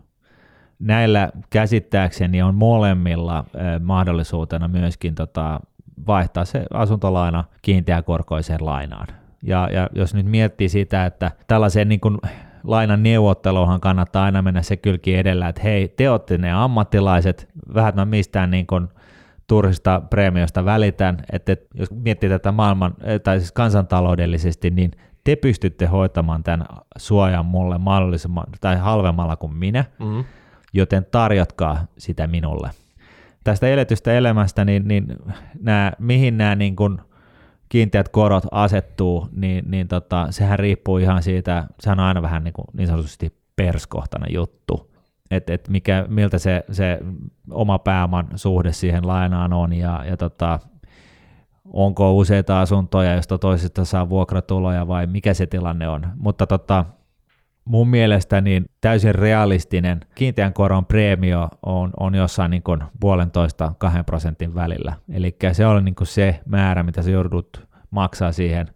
Näillä 0.80 1.30
käsittääkseni 1.50 2.42
on 2.42 2.56
molemmilla 2.56 3.46
mahdollisuutena 3.82 4.68
myöskin 4.68 5.16
tota, 5.16 5.60
vaihtaa 6.08 6.46
se 6.46 6.66
asuntolaina 6.74 7.44
kiinteäkorkoiseen 7.62 8.66
lainaan. 8.66 9.08
Ja, 9.48 9.70
ja 9.72 9.90
jos 9.96 10.14
nyt 10.14 10.26
miettii 10.26 10.70
sitä, 10.70 11.06
että 11.06 11.32
tällaiseen 11.48 11.90
niin 11.90 12.00
kuin 12.00 12.18
lainan 12.64 13.04
neuvotteluhan 13.04 13.82
kannattaa 13.82 14.26
aina 14.26 14.42
mennä 14.42 14.62
se 14.62 14.78
kylki 14.78 15.16
edellä, 15.16 15.50
että 15.50 15.62
hei, 15.62 15.88
te 15.88 16.10
olette 16.10 16.38
ne 16.38 16.52
ammattilaiset, 16.52 17.48
vähän 17.74 17.96
mä 17.96 18.06
mistään 18.06 18.52
niin 18.52 18.68
kuin 18.68 18.88
turhista 19.48 20.02
preemiosta 20.10 20.66
välitän, 20.66 21.18
että 21.32 21.58
jos 21.74 21.92
miettii 21.92 22.30
tätä 22.30 22.52
maailman, 22.52 22.96
tai 23.24 23.40
siis 23.40 23.52
kansantaloudellisesti, 23.52 24.70
niin 24.70 24.92
te 25.24 25.36
pystytte 25.36 25.86
hoitamaan 25.86 26.44
tämän 26.44 26.66
suojan 26.98 27.46
mulle 27.46 27.78
mahdollisimman, 27.78 28.46
tai 28.62 28.78
halvemmalla 28.78 29.36
kuin 29.36 29.54
minä, 29.54 29.86
mm-hmm. 30.00 30.24
joten 30.74 31.06
tarjotkaa 31.12 31.86
sitä 31.98 32.28
minulle. 32.28 32.70
Tästä 33.44 33.68
eletystä 33.68 34.14
elämästä, 34.14 34.66
niin, 34.66 34.88
niin 34.88 35.08
nämä, 35.62 35.92
mihin 36.00 36.38
nämä 36.38 36.56
niin 36.56 36.76
kuin 36.76 37.00
kiinteät 37.70 38.10
korot 38.10 38.44
asettuu, 38.52 39.28
niin, 39.32 39.72
niin 39.72 39.88
tota, 39.88 40.28
sehän 40.30 40.60
riippuu 40.60 40.98
ihan 40.98 41.24
siitä, 41.24 41.68
sehän 41.80 42.00
on 42.00 42.06
aina 42.06 42.22
vähän 42.22 42.44
niin, 42.44 42.54
kuin 42.54 42.66
niin 42.74 42.88
sanotusti 42.88 43.38
perskohtainen 43.56 44.34
juttu, 44.34 44.92
että 45.32 45.54
et 45.54 45.70
mikä, 45.70 46.06
miltä 46.10 46.40
se, 46.40 46.64
se 46.72 47.00
oma 47.52 47.80
pääoman 47.80 48.28
suhde 48.36 48.74
siihen 48.74 49.08
lainaan 49.08 49.54
on 49.54 49.74
ja, 49.74 50.04
ja 50.10 50.18
tota, 50.18 50.60
onko 51.74 52.18
useita 52.18 52.62
asuntoja, 52.62 53.16
josta 53.16 53.38
toisesta 53.38 53.86
saa 53.86 54.10
vuokratuloja 54.10 54.88
vai 54.88 55.08
mikä 55.08 55.34
se 55.34 55.46
tilanne 55.46 55.90
on. 55.90 56.08
Mutta 56.16 56.48
tota, 56.48 56.86
mun 57.66 57.88
mielestä 57.88 58.42
niin 58.42 58.66
täysin 58.82 59.16
realistinen 59.16 60.00
kiinteän 60.16 60.54
koron 60.54 60.86
preemio 60.86 61.50
on, 61.66 61.92
on 62.00 62.16
jossain 62.16 62.52
niin 62.52 62.64
kuin 62.64 62.84
puolentoista 63.00 63.74
kahden 63.78 64.06
prosentin 64.06 64.56
välillä. 64.56 64.94
Eli 65.14 65.36
se 65.52 65.66
on 65.66 65.86
niin 65.86 65.96
kuin 65.96 66.08
se 66.08 66.40
määrä, 66.46 66.84
mitä 66.84 67.02
sä 67.02 67.12
joudut 67.12 67.68
maksaa 67.92 68.32
siihen 68.32 68.68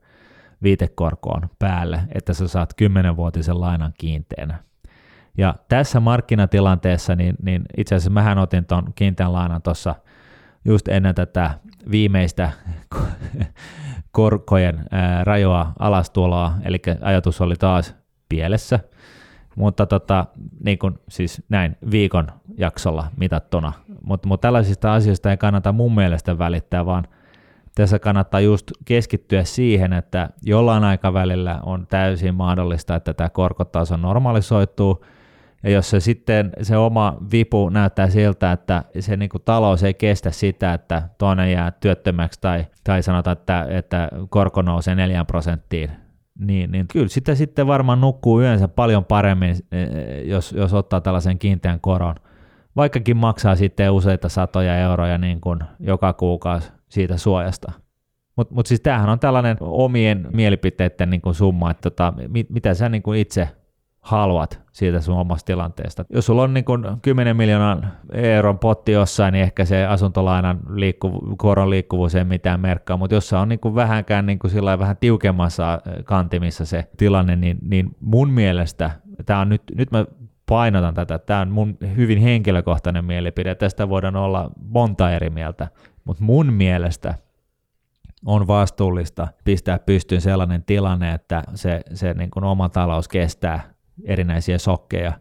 viitekorkoon 0.63 1.49
päälle, 1.59 2.01
että 2.15 2.33
sä 2.33 2.47
saat 2.47 2.73
kymmenenvuotisen 2.73 3.61
lainan 3.61 3.93
kiinteänä. 3.97 4.59
Ja 5.37 5.55
tässä 5.67 5.99
markkinatilanteessa, 5.99 7.15
niin, 7.15 7.35
niin 7.41 7.61
itse 7.77 7.95
asiassa 7.95 8.09
mähän 8.09 8.37
otin 8.37 8.65
tuon 8.65 8.93
kiinteän 8.95 9.33
lainan 9.33 9.61
tuossa 9.61 9.95
just 10.65 10.87
ennen 10.87 11.15
tätä 11.15 11.51
viimeistä 11.91 12.51
korkojen 14.11 14.85
rajoa 15.23 15.73
alastuloa, 15.79 16.53
eli 16.63 16.81
ajatus 17.01 17.41
oli 17.41 17.55
taas 17.55 17.98
pielessä, 18.29 18.79
mutta 19.55 19.85
tota, 19.85 20.25
niin 20.63 20.79
kuin, 20.79 20.99
siis 21.09 21.43
näin 21.49 21.77
viikon 21.91 22.27
jaksolla 22.57 23.07
mitattuna. 23.17 23.73
Mutta 24.03 24.27
mut 24.27 24.41
tällaisista 24.41 24.93
asioista 24.93 25.31
ei 25.31 25.37
kannata 25.37 25.71
mun 25.71 25.95
mielestä 25.95 26.37
välittää, 26.37 26.85
vaan 26.85 27.07
tässä 27.75 27.99
kannattaa 27.99 28.39
just 28.39 28.71
keskittyä 28.85 29.43
siihen, 29.43 29.93
että 29.93 30.29
jollain 30.43 30.83
aikavälillä 30.83 31.59
on 31.63 31.87
täysin 31.87 32.35
mahdollista, 32.35 32.95
että 32.95 33.13
tämä 33.13 33.29
korkotaso 33.29 33.97
normalisoituu, 33.97 35.05
ja 35.63 35.69
jos 35.69 35.89
se 35.89 35.99
sitten 35.99 36.51
se 36.61 36.77
oma 36.77 37.17
vipu 37.31 37.69
näyttää 37.69 38.09
siltä, 38.09 38.51
että 38.51 38.83
se 38.99 39.17
niin 39.17 39.29
kuin 39.29 39.41
talous 39.45 39.83
ei 39.83 39.93
kestä 39.93 40.31
sitä, 40.31 40.73
että 40.73 41.09
toinen 41.17 41.51
jää 41.51 41.71
työttömäksi 41.71 42.41
tai, 42.41 42.65
tai 42.83 43.03
sanotaan, 43.03 43.37
että, 43.37 43.67
että 43.69 44.09
korko 44.29 44.61
nousee 44.61 44.95
4 44.95 45.25
prosenttiin, 45.25 45.91
niin, 46.39 46.71
niin 46.71 46.85
kyllä 46.87 47.07
sitä 47.07 47.35
sitten 47.35 47.67
varmaan 47.67 48.01
nukkuu 48.01 48.41
yönsä 48.41 48.67
paljon 48.67 49.05
paremmin, 49.05 49.55
eh, 49.71 50.25
jos, 50.25 50.51
jos 50.51 50.73
ottaa 50.73 51.01
tällaisen 51.01 51.39
kiinteän 51.39 51.79
koron. 51.79 52.15
Vaikkakin 52.75 53.17
maksaa 53.17 53.55
sitten 53.55 53.91
useita 53.91 54.29
satoja 54.29 54.77
euroja 54.77 55.17
niin 55.17 55.41
kuin 55.41 55.59
joka 55.79 56.13
kuukausi 56.13 56.71
siitä 56.89 57.17
suojasta. 57.17 57.71
Mutta 58.35 58.55
mut 58.55 58.65
siis 58.65 58.81
tämähän 58.81 59.09
on 59.09 59.19
tällainen 59.19 59.57
omien 59.59 60.27
mielipiteiden 60.33 61.09
niin 61.09 61.21
kuin 61.21 61.35
summa, 61.35 61.71
että 61.71 61.89
tota, 61.89 62.13
mit, 62.27 62.49
mitä 62.49 62.73
sä 62.73 62.89
niin 62.89 63.03
kuin 63.03 63.19
itse 63.19 63.49
haluat 64.01 64.61
siitä 64.71 65.01
sun 65.01 65.17
omasta 65.17 65.45
tilanteesta. 65.45 66.05
Jos 66.09 66.25
sulla 66.25 66.43
on 66.43 66.53
niin 66.53 66.65
kuin 66.65 66.85
10 67.01 67.37
miljoonan 67.37 67.93
euron 68.13 68.59
potti 68.59 68.91
jossain, 68.91 69.31
niin 69.31 69.43
ehkä 69.43 69.65
se 69.65 69.85
asuntolainan 69.85 70.59
liikkuvu, 70.69 71.35
koron 71.37 71.69
liikkuvuus 71.69 72.15
ei 72.15 72.23
mitään 72.23 72.59
merkkaa, 72.59 72.97
mutta 72.97 73.15
jos 73.15 73.33
on 73.33 73.49
niin 73.49 73.59
kuin 73.59 73.75
vähänkään 73.75 74.25
niin 74.25 74.39
kuin 74.39 74.51
sillä 74.51 74.79
vähän 74.79 74.97
tiukemmassa 74.97 75.73
äh, 75.73 75.79
kantimissa 76.03 76.65
se 76.65 76.87
tilanne, 76.97 77.35
niin, 77.35 77.57
niin 77.61 77.95
mun 77.99 78.29
mielestä, 78.29 78.91
tämä 79.25 79.39
on 79.39 79.49
nyt, 79.49 79.63
nyt 79.75 79.91
mä 79.91 80.05
painotan 80.45 80.93
tätä, 80.93 81.19
tämä 81.19 81.41
on 81.41 81.51
mun 81.51 81.77
hyvin 81.95 82.19
henkilökohtainen 82.19 83.05
mielipide, 83.05 83.55
tästä 83.55 83.89
voidaan 83.89 84.15
olla 84.15 84.51
monta 84.61 85.11
eri 85.11 85.29
mieltä, 85.29 85.67
mutta 86.05 86.23
mun 86.23 86.53
mielestä 86.53 87.13
on 88.25 88.47
vastuullista 88.47 89.27
pistää 89.43 89.79
pystyyn 89.79 90.21
sellainen 90.21 90.63
tilanne, 90.63 91.13
että 91.13 91.43
se, 91.55 91.81
se 91.93 92.13
niin 92.13 92.31
kuin 92.31 92.43
oma 92.43 92.69
talous 92.69 93.07
kestää 93.07 93.78
erinäisiä 94.03 94.57
sokkeja. 94.57 95.13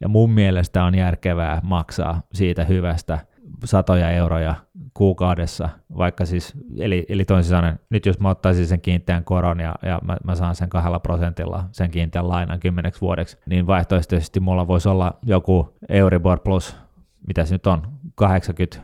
Ja 0.00 0.08
mun 0.08 0.30
mielestä 0.30 0.84
on 0.84 0.94
järkevää 0.94 1.60
maksaa 1.62 2.22
siitä 2.32 2.64
hyvästä 2.64 3.18
satoja 3.64 4.10
euroja 4.10 4.54
kuukaudessa, 4.94 5.68
vaikka 5.96 6.24
siis, 6.24 6.52
eli, 6.78 7.06
eli 7.08 7.24
toisin 7.24 7.50
sanoen, 7.50 7.78
nyt 7.90 8.06
jos 8.06 8.20
mä 8.20 8.30
ottaisin 8.30 8.66
sen 8.66 8.80
kiinteän 8.80 9.24
koron 9.24 9.60
ja, 9.60 9.74
ja 9.82 10.00
mä, 10.04 10.16
mä 10.24 10.34
saan 10.34 10.54
sen 10.54 10.68
kahdella 10.68 11.00
prosentilla 11.00 11.64
sen 11.72 11.90
kiinteän 11.90 12.28
lainan 12.28 12.60
kymmeneksi 12.60 13.00
vuodeksi, 13.00 13.38
niin 13.46 13.66
vaihtoehtoisesti 13.66 14.40
mulla 14.40 14.66
voisi 14.66 14.88
olla 14.88 15.18
joku 15.22 15.76
Euribor 15.88 16.40
plus, 16.40 16.76
mitä 17.26 17.44
se 17.44 17.54
nyt 17.54 17.66
on, 17.66 17.82
80, 18.14 18.80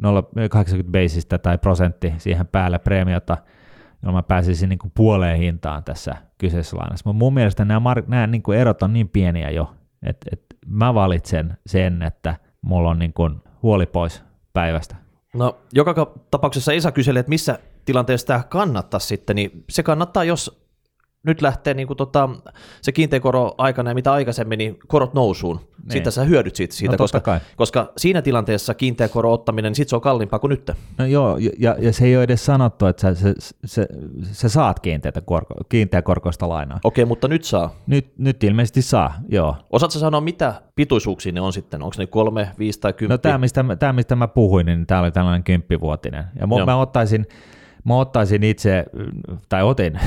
0, 0.00 0.22
80 0.50 0.92
basista 0.92 1.38
tai 1.38 1.58
prosentti 1.58 2.14
siihen 2.18 2.46
päälle 2.46 2.78
preemiota, 2.78 3.36
jolloin 4.04 4.24
mä 4.24 4.28
pääsisin 4.28 4.68
niin 4.68 4.78
kuin 4.78 4.92
puoleen 4.96 5.38
hintaan 5.38 5.84
tässä 5.84 6.14
kyseisessä 6.38 6.76
lainassa. 6.76 7.02
Mutta 7.08 7.18
mun 7.18 7.34
mielestä 7.34 7.64
nämä, 7.64 7.94
mar- 7.94 8.04
nämä 8.06 8.26
niin 8.26 8.42
kuin 8.42 8.58
erot 8.58 8.82
on 8.82 8.92
niin 8.92 9.08
pieniä 9.08 9.50
jo, 9.50 9.74
että, 10.02 10.26
että 10.32 10.56
mä 10.66 10.94
valitsen 10.94 11.56
sen, 11.66 12.02
että 12.02 12.36
mulla 12.62 12.90
on 12.90 12.98
niin 12.98 13.12
kuin 13.12 13.40
huoli 13.62 13.86
pois 13.86 14.22
päivästä. 14.52 14.96
No, 15.34 15.56
joka 15.72 16.12
tapauksessa 16.30 16.72
Esa 16.72 16.92
kyseli, 16.92 17.18
että 17.18 17.30
missä 17.30 17.58
tilanteessa 17.84 18.26
tämä 18.26 18.42
kannattaa 18.48 19.00
sitten, 19.00 19.36
niin 19.36 19.64
se 19.70 19.82
kannattaa, 19.82 20.24
jos 20.24 20.64
nyt 21.22 21.42
lähtee 21.42 21.74
niin 21.74 21.86
kuin 21.86 21.96
tota, 21.96 22.28
se 22.82 22.92
kiinteä 22.92 23.20
koro 23.20 23.54
aikana 23.58 23.90
ja 23.90 23.94
mitä 23.94 24.12
aikaisemmin, 24.12 24.58
niin 24.58 24.78
korot 24.86 25.14
nousuun. 25.14 25.60
Niin. 25.84 25.92
Sitten 25.92 26.12
sä 26.12 26.24
hyödyt 26.24 26.56
siitä, 26.56 26.74
siitä 26.74 26.92
No, 26.92 26.98
koska, 26.98 27.20
kai. 27.20 27.40
koska 27.56 27.92
siinä 27.96 28.22
tilanteessa 28.22 28.74
kiinteä 28.74 29.08
koro 29.08 29.32
ottaminen, 29.32 29.70
niin 29.70 29.76
sit 29.76 29.88
se 29.88 29.96
on 29.96 30.02
kalliimpaa 30.02 30.38
kuin 30.38 30.48
nyt. 30.48 30.70
No 30.98 31.06
joo, 31.06 31.38
ja, 31.58 31.76
ja 31.78 31.92
se 31.92 32.04
ei 32.04 32.16
ole 32.16 32.24
edes 32.24 32.44
sanottu, 32.46 32.86
että 32.86 33.14
sä, 33.14 33.14
se, 33.14 33.34
se, 33.64 33.86
sä 34.32 34.48
saat 34.48 34.80
kiinteätä 34.80 35.20
korko, 35.20 35.54
kiinteäkorkoista 35.68 36.48
lainaa. 36.48 36.80
Okei, 36.84 37.04
mutta 37.04 37.28
nyt 37.28 37.44
saa. 37.44 37.74
Nyt, 37.86 38.12
nyt 38.18 38.44
ilmeisesti 38.44 38.82
saa, 38.82 39.14
joo. 39.28 39.56
Osaatko 39.70 39.98
sanoa, 39.98 40.20
mitä 40.20 40.54
pituisuuksia 40.74 41.32
ne 41.32 41.40
on 41.40 41.52
sitten? 41.52 41.82
Onko 41.82 41.94
ne 41.98 42.06
kolme, 42.06 42.48
viisi 42.58 42.80
tai 42.80 42.92
kymmenen? 42.92 43.14
No 43.14 43.18
tämä 43.18 43.38
mistä, 43.38 43.62
mä- 43.62 43.76
tää, 43.76 43.92
mistä 43.92 44.16
mä 44.16 44.28
puhuin, 44.28 44.66
niin 44.66 44.86
tämä 44.86 45.00
oli 45.00 45.12
tällainen 45.12 45.44
kymppivuotinen. 45.44 46.24
Ja 46.40 46.46
mä, 46.46 46.56
Joo. 46.56 46.66
mä 46.66 46.76
ottaisin, 46.76 47.26
mä 47.84 47.96
ottaisin 47.96 48.42
itse, 48.42 48.84
tai 49.48 49.62
otin 49.62 50.00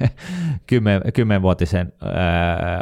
kymmen, 0.66 1.02
kymmenvuotisen 1.14 1.92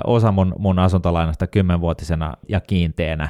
osa 0.05 0.33
mun, 0.33 0.55
mun 0.59 0.79
asuntolainasta 0.79 1.47
kymmenvuotisena 1.47 2.35
ja 2.49 2.61
kiinteänä. 2.61 3.29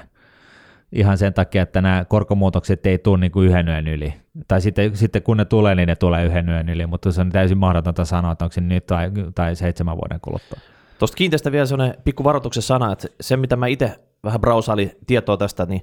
Ihan 0.93 1.19
sen 1.19 1.35
takia, 1.35 1.63
että 1.63 1.81
nämä 1.81 2.05
korkomuutokset 2.09 2.87
ei 2.87 2.99
tule 2.99 3.19
niin 3.19 3.33
kuin 3.33 3.49
yhden 3.49 3.69
yön 3.69 3.89
yli. 3.89 4.15
Tai 4.49 4.61
sitten, 4.61 4.97
sitten 4.97 5.23
kun 5.23 5.37
ne 5.37 5.45
tulee, 5.45 5.75
niin 5.75 5.89
ne 5.89 5.97
tulee 5.97 6.25
yhden 6.25 6.49
yön 6.49 6.69
yli, 6.69 6.87
mutta 6.87 7.13
se 7.13 7.21
on 7.21 7.31
täysin 7.31 7.59
mahdotonta 7.59 8.05
sanoa, 8.05 8.33
että 8.33 8.45
onko 8.45 8.53
se 8.53 8.61
nyt 8.61 8.87
tai, 8.87 9.11
tai 9.35 9.57
seitsemän 9.57 9.97
vuoden 9.97 10.21
kuluttua. 10.21 10.59
Tuosta 10.99 11.17
kiinteästä 11.17 11.53
vielä 11.53 11.67
sellainen 11.67 11.99
pikku 12.05 12.25
varoituksen 12.25 12.63
sana, 12.63 12.93
että 12.93 13.09
se 13.21 13.37
mitä 13.37 13.57
mä 13.57 13.67
itse 13.67 13.97
vähän 14.25 14.41
browsailin 14.41 14.93
tietoa 15.07 15.37
tästä, 15.37 15.67
niin 15.67 15.83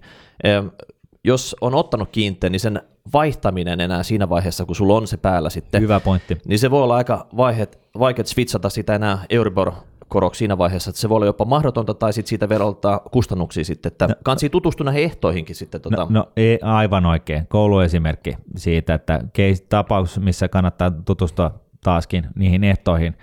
jos 1.23 1.55
on 1.61 1.75
ottanut 1.75 2.09
kiinteän, 2.11 2.51
niin 2.51 2.59
sen 2.59 2.81
vaihtaminen 3.13 3.79
enää 3.81 4.03
siinä 4.03 4.29
vaiheessa, 4.29 4.65
kun 4.65 4.75
sulla 4.75 4.95
on 4.97 5.07
se 5.07 5.17
päällä 5.17 5.49
sitten, 5.49 5.81
Hyvä 5.81 5.99
pointti. 5.99 6.37
niin 6.47 6.59
se 6.59 6.71
voi 6.71 6.83
olla 6.83 6.95
aika 6.95 7.27
vaiheet, 7.37 7.79
vaikea 7.99 8.25
switchata 8.25 8.69
sitä 8.69 8.95
enää 8.95 9.25
Euribor 9.29 9.71
koroksi 10.07 10.39
siinä 10.39 10.57
vaiheessa, 10.57 10.89
että 10.89 11.01
se 11.01 11.09
voi 11.09 11.15
olla 11.15 11.25
jopa 11.25 11.45
mahdotonta 11.45 11.93
tai 11.93 12.13
sitten 12.13 12.29
siitä 12.29 12.49
veroltaa 12.49 12.99
kustannuksia 12.99 13.63
sitten, 13.65 13.91
että 13.91 14.07
no, 14.07 14.15
kansi 14.23 14.49
tutustua 14.49 14.83
näihin 14.83 15.03
ehtoihinkin 15.03 15.55
sitten. 15.55 15.81
Tota, 15.81 15.97
No, 15.97 16.07
no 16.09 16.27
ei, 16.37 16.59
aivan 16.61 17.05
oikein. 17.05 17.47
Kouluesimerkki 17.47 18.37
siitä, 18.57 18.93
että 18.93 19.19
case, 19.37 19.63
tapaus, 19.69 20.19
missä 20.19 20.47
kannattaa 20.47 20.91
tutustua 20.91 21.59
taaskin 21.83 22.27
niihin 22.35 22.63
ehtoihin. 22.63 23.17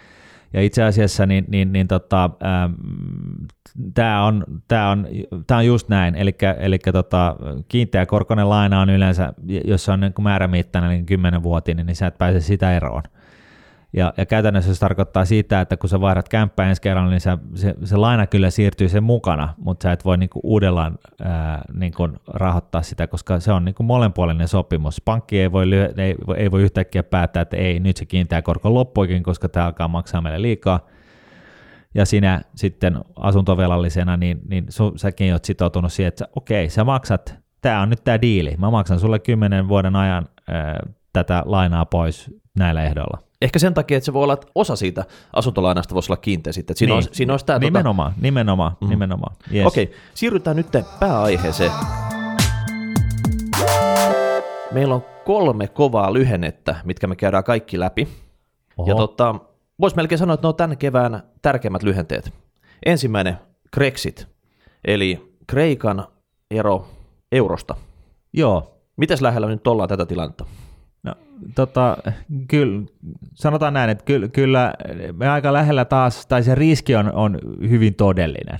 Ja 0.52 0.62
itse 0.62 0.82
asiassa 0.82 1.26
niin, 1.26 1.44
niin, 1.48 1.72
niin 1.72 1.88
tota, 1.88 2.30
tämä 3.94 4.24
on, 4.24 4.44
tää 4.68 4.90
on, 4.90 5.06
tää 5.46 5.58
on 5.58 5.66
just 5.66 5.88
näin, 5.88 6.14
eli, 6.14 6.36
eli 6.58 6.78
tota, 6.78 7.36
kiinteä 7.68 8.06
korkoinen 8.06 8.48
laina 8.48 8.80
on 8.80 8.90
yleensä, 8.90 9.32
jos 9.64 9.84
se 9.84 9.92
on 9.92 10.00
niin 10.00 10.12
määrämittainen, 10.20 10.90
niin 10.90 11.06
10 11.06 11.42
vuotinen, 11.42 11.86
niin 11.86 11.96
sä 11.96 12.06
et 12.06 12.18
pääse 12.18 12.40
sitä 12.40 12.76
eroon. 12.76 13.02
Ja, 13.92 14.14
ja 14.16 14.26
käytännössä 14.26 14.74
se 14.74 14.80
tarkoittaa 14.80 15.24
sitä, 15.24 15.60
että 15.60 15.76
kun 15.76 15.88
sä 15.88 16.00
vaihdat 16.00 16.28
kämppää 16.28 16.68
ensi 16.68 16.82
kerralla, 16.82 17.10
niin 17.10 17.20
sä, 17.20 17.38
se, 17.54 17.74
se 17.84 17.96
laina 17.96 18.26
kyllä 18.26 18.50
siirtyy 18.50 18.88
sen 18.88 19.02
mukana, 19.02 19.54
mutta 19.58 19.82
sä 19.82 19.92
et 19.92 20.04
voi 20.04 20.18
niinku 20.18 20.40
uudellaan 20.42 20.98
ää, 21.22 21.62
niinku 21.74 22.08
rahoittaa 22.26 22.82
sitä, 22.82 23.06
koska 23.06 23.40
se 23.40 23.52
on 23.52 23.64
niinku 23.64 23.82
molempuolinen 23.82 24.48
sopimus. 24.48 25.02
Pankki 25.04 25.40
ei 25.40 25.52
voi, 25.52 25.70
lyö, 25.70 25.92
ei, 25.96 26.14
ei 26.36 26.50
voi 26.50 26.62
yhtäkkiä 26.62 27.02
päättää, 27.02 27.40
että 27.40 27.56
ei, 27.56 27.80
nyt 27.80 27.96
se 27.96 28.06
kiinteä 28.06 28.42
korko 28.42 28.74
loppuikin, 28.74 29.22
koska 29.22 29.48
tämä 29.48 29.66
alkaa 29.66 29.88
maksaa 29.88 30.20
meille 30.20 30.42
liikaa. 30.42 30.80
Ja 31.96 32.06
sinä 32.06 32.40
sitten 32.54 32.98
asuntovelallisena, 33.16 34.16
niin, 34.16 34.40
niin 34.48 34.66
su, 34.68 34.92
säkin 34.96 35.32
oot 35.32 35.44
sitoutunut 35.44 35.92
siihen, 35.92 36.08
että 36.08 36.28
okei, 36.36 36.68
sä 36.70 36.84
maksat, 36.84 37.34
tämä 37.60 37.80
on 37.80 37.90
nyt 37.90 38.04
tämä 38.04 38.20
diili, 38.20 38.54
mä 38.58 38.70
maksan 38.70 39.00
sulle 39.00 39.18
10 39.18 39.68
vuoden 39.68 39.96
ajan 39.96 40.28
ää, 40.48 40.80
tätä 41.12 41.42
lainaa 41.46 41.86
pois 41.86 42.30
näillä 42.58 42.84
ehdoilla. 42.84 43.18
Ehkä 43.42 43.58
sen 43.58 43.74
takia, 43.74 43.96
että 43.96 44.04
se 44.04 44.12
voi 44.12 44.22
olla, 44.22 44.32
että 44.32 44.46
osa 44.54 44.76
siitä 44.76 45.04
asuntolainasta 45.32 45.94
voisi 45.94 46.12
olla 46.12 46.20
kiinteä 46.20 46.52
sitten. 46.52 46.72
Että 46.72 46.78
siinä, 46.78 46.90
niin. 46.90 46.94
olisi, 46.94 47.10
siinä 47.12 47.32
olisi 47.32 47.46
tämä... 47.46 47.58
nimenomaan, 47.58 48.12
tota... 48.12 48.22
nimenomaan, 48.22 48.76
mm. 48.80 48.88
nimenomaan. 48.88 49.36
Yes. 49.54 49.66
Okei, 49.66 49.92
siirrytään 50.14 50.56
nyt 50.56 50.66
pääaiheeseen. 51.00 51.72
Meillä 54.72 54.94
on 54.94 55.04
kolme 55.24 55.68
kovaa 55.68 56.12
lyhennettä, 56.12 56.76
mitkä 56.84 57.06
me 57.06 57.16
käydään 57.16 57.44
kaikki 57.44 57.80
läpi. 57.80 58.08
Oho. 58.76 58.88
Ja 58.88 58.94
tota, 58.94 59.34
voisi 59.80 59.96
melkein 59.96 60.18
sanoa, 60.18 60.34
että 60.34 60.44
ne 60.44 60.48
on 60.48 60.56
tämän 60.56 60.78
kevään 60.78 61.22
tärkeimmät 61.42 61.82
lyhenteet. 61.82 62.32
Ensimmäinen, 62.86 63.38
Grexit, 63.72 64.28
eli 64.84 65.36
Kreikan 65.46 66.06
ero 66.50 66.88
eurosta. 67.32 67.74
Joo, 68.32 68.76
Mites 68.96 69.22
lähellä 69.22 69.46
nyt 69.46 69.66
ollaan 69.66 69.88
tätä 69.88 70.06
tilannetta? 70.06 70.44
No, 71.02 71.14
tota, 71.54 71.96
kyllä, 72.48 72.82
sanotaan 73.34 73.74
näin, 73.74 73.90
että 73.90 74.04
kyllä, 74.04 74.28
kyllä 74.28 74.74
me 75.12 75.28
aika 75.28 75.52
lähellä 75.52 75.84
taas, 75.84 76.26
tai 76.26 76.42
se 76.42 76.54
riski 76.54 76.96
on, 76.96 77.12
on 77.12 77.38
hyvin 77.68 77.94
todellinen 77.94 78.58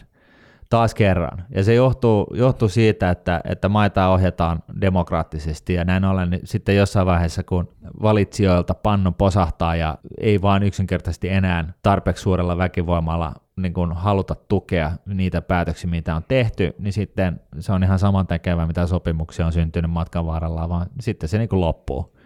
taas 0.70 0.94
kerran. 0.94 1.44
Ja 1.55 1.64
se 1.64 1.74
johtuu, 1.74 2.26
johtuu 2.35 2.68
siitä, 2.68 3.11
että, 3.11 3.40
että 3.44 3.68
maita 3.68 4.09
ohjataan 4.09 4.62
demokraattisesti 4.81 5.74
ja 5.74 5.85
näin 5.85 6.05
ollen 6.05 6.31
niin 6.31 6.40
sitten 6.44 6.76
jossain 6.76 7.07
vaiheessa, 7.07 7.42
kun 7.42 7.68
valitsijoilta 8.02 8.74
pannu 8.74 9.12
posahtaa 9.12 9.76
ja 9.76 9.98
ei 10.20 10.42
vaan 10.42 10.62
yksinkertaisesti 10.62 11.29
enää 11.29 11.72
tarpeeksi 11.83 12.22
suurella 12.22 12.59
väkivoimalla 12.59 13.35
niin 13.57 13.74
kuin 13.74 13.92
haluta 13.92 14.35
tukea 14.35 14.92
niitä 15.07 15.42
päätöksiä, 15.42 15.90
mitä 15.90 16.16
on 16.16 16.24
tehty, 16.29 16.74
niin 16.79 16.92
sitten 16.92 17.40
se 17.59 17.72
on 17.72 17.83
ihan 17.83 17.98
samantekevää, 17.98 18.66
mitä 18.66 18.87
sopimuksia 18.87 19.46
on 19.46 19.52
syntynyt 19.52 19.90
matkan 19.90 20.26
varrella, 20.26 20.68
vaan 20.68 20.87
sitten 21.00 21.29
se 21.29 21.38
niin 21.38 21.48
kuin 21.48 21.61
loppuu 21.61 22.16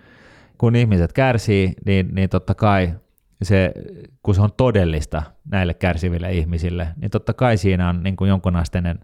kun 0.60 0.76
ihmiset 0.76 1.12
kärsii, 1.12 1.74
niin, 1.86 2.08
niin 2.14 2.30
totta 2.30 2.54
kai 2.54 2.94
se, 3.42 3.72
kun 4.22 4.34
se 4.34 4.40
on 4.40 4.52
todellista 4.56 5.22
näille 5.50 5.74
kärsiville 5.74 6.32
ihmisille, 6.32 6.88
niin 6.96 7.10
totta 7.10 7.32
kai 7.32 7.56
siinä 7.56 7.88
on 7.88 8.02
niin 8.02 8.16
kuin 8.16 8.28
jonkunasteinen 8.28 8.98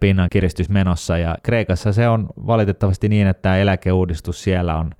pinnan 0.00 0.30
kiristys 0.30 0.68
menossa. 0.68 1.18
Ja 1.18 1.36
Kreikassa 1.42 1.92
se 1.92 2.08
on 2.08 2.26
valitettavasti 2.46 3.08
niin, 3.08 3.26
että 3.26 3.42
tämä 3.42 3.56
eläkeuudistus 3.56 4.42
siellä 4.42 4.76
on, 4.76 4.90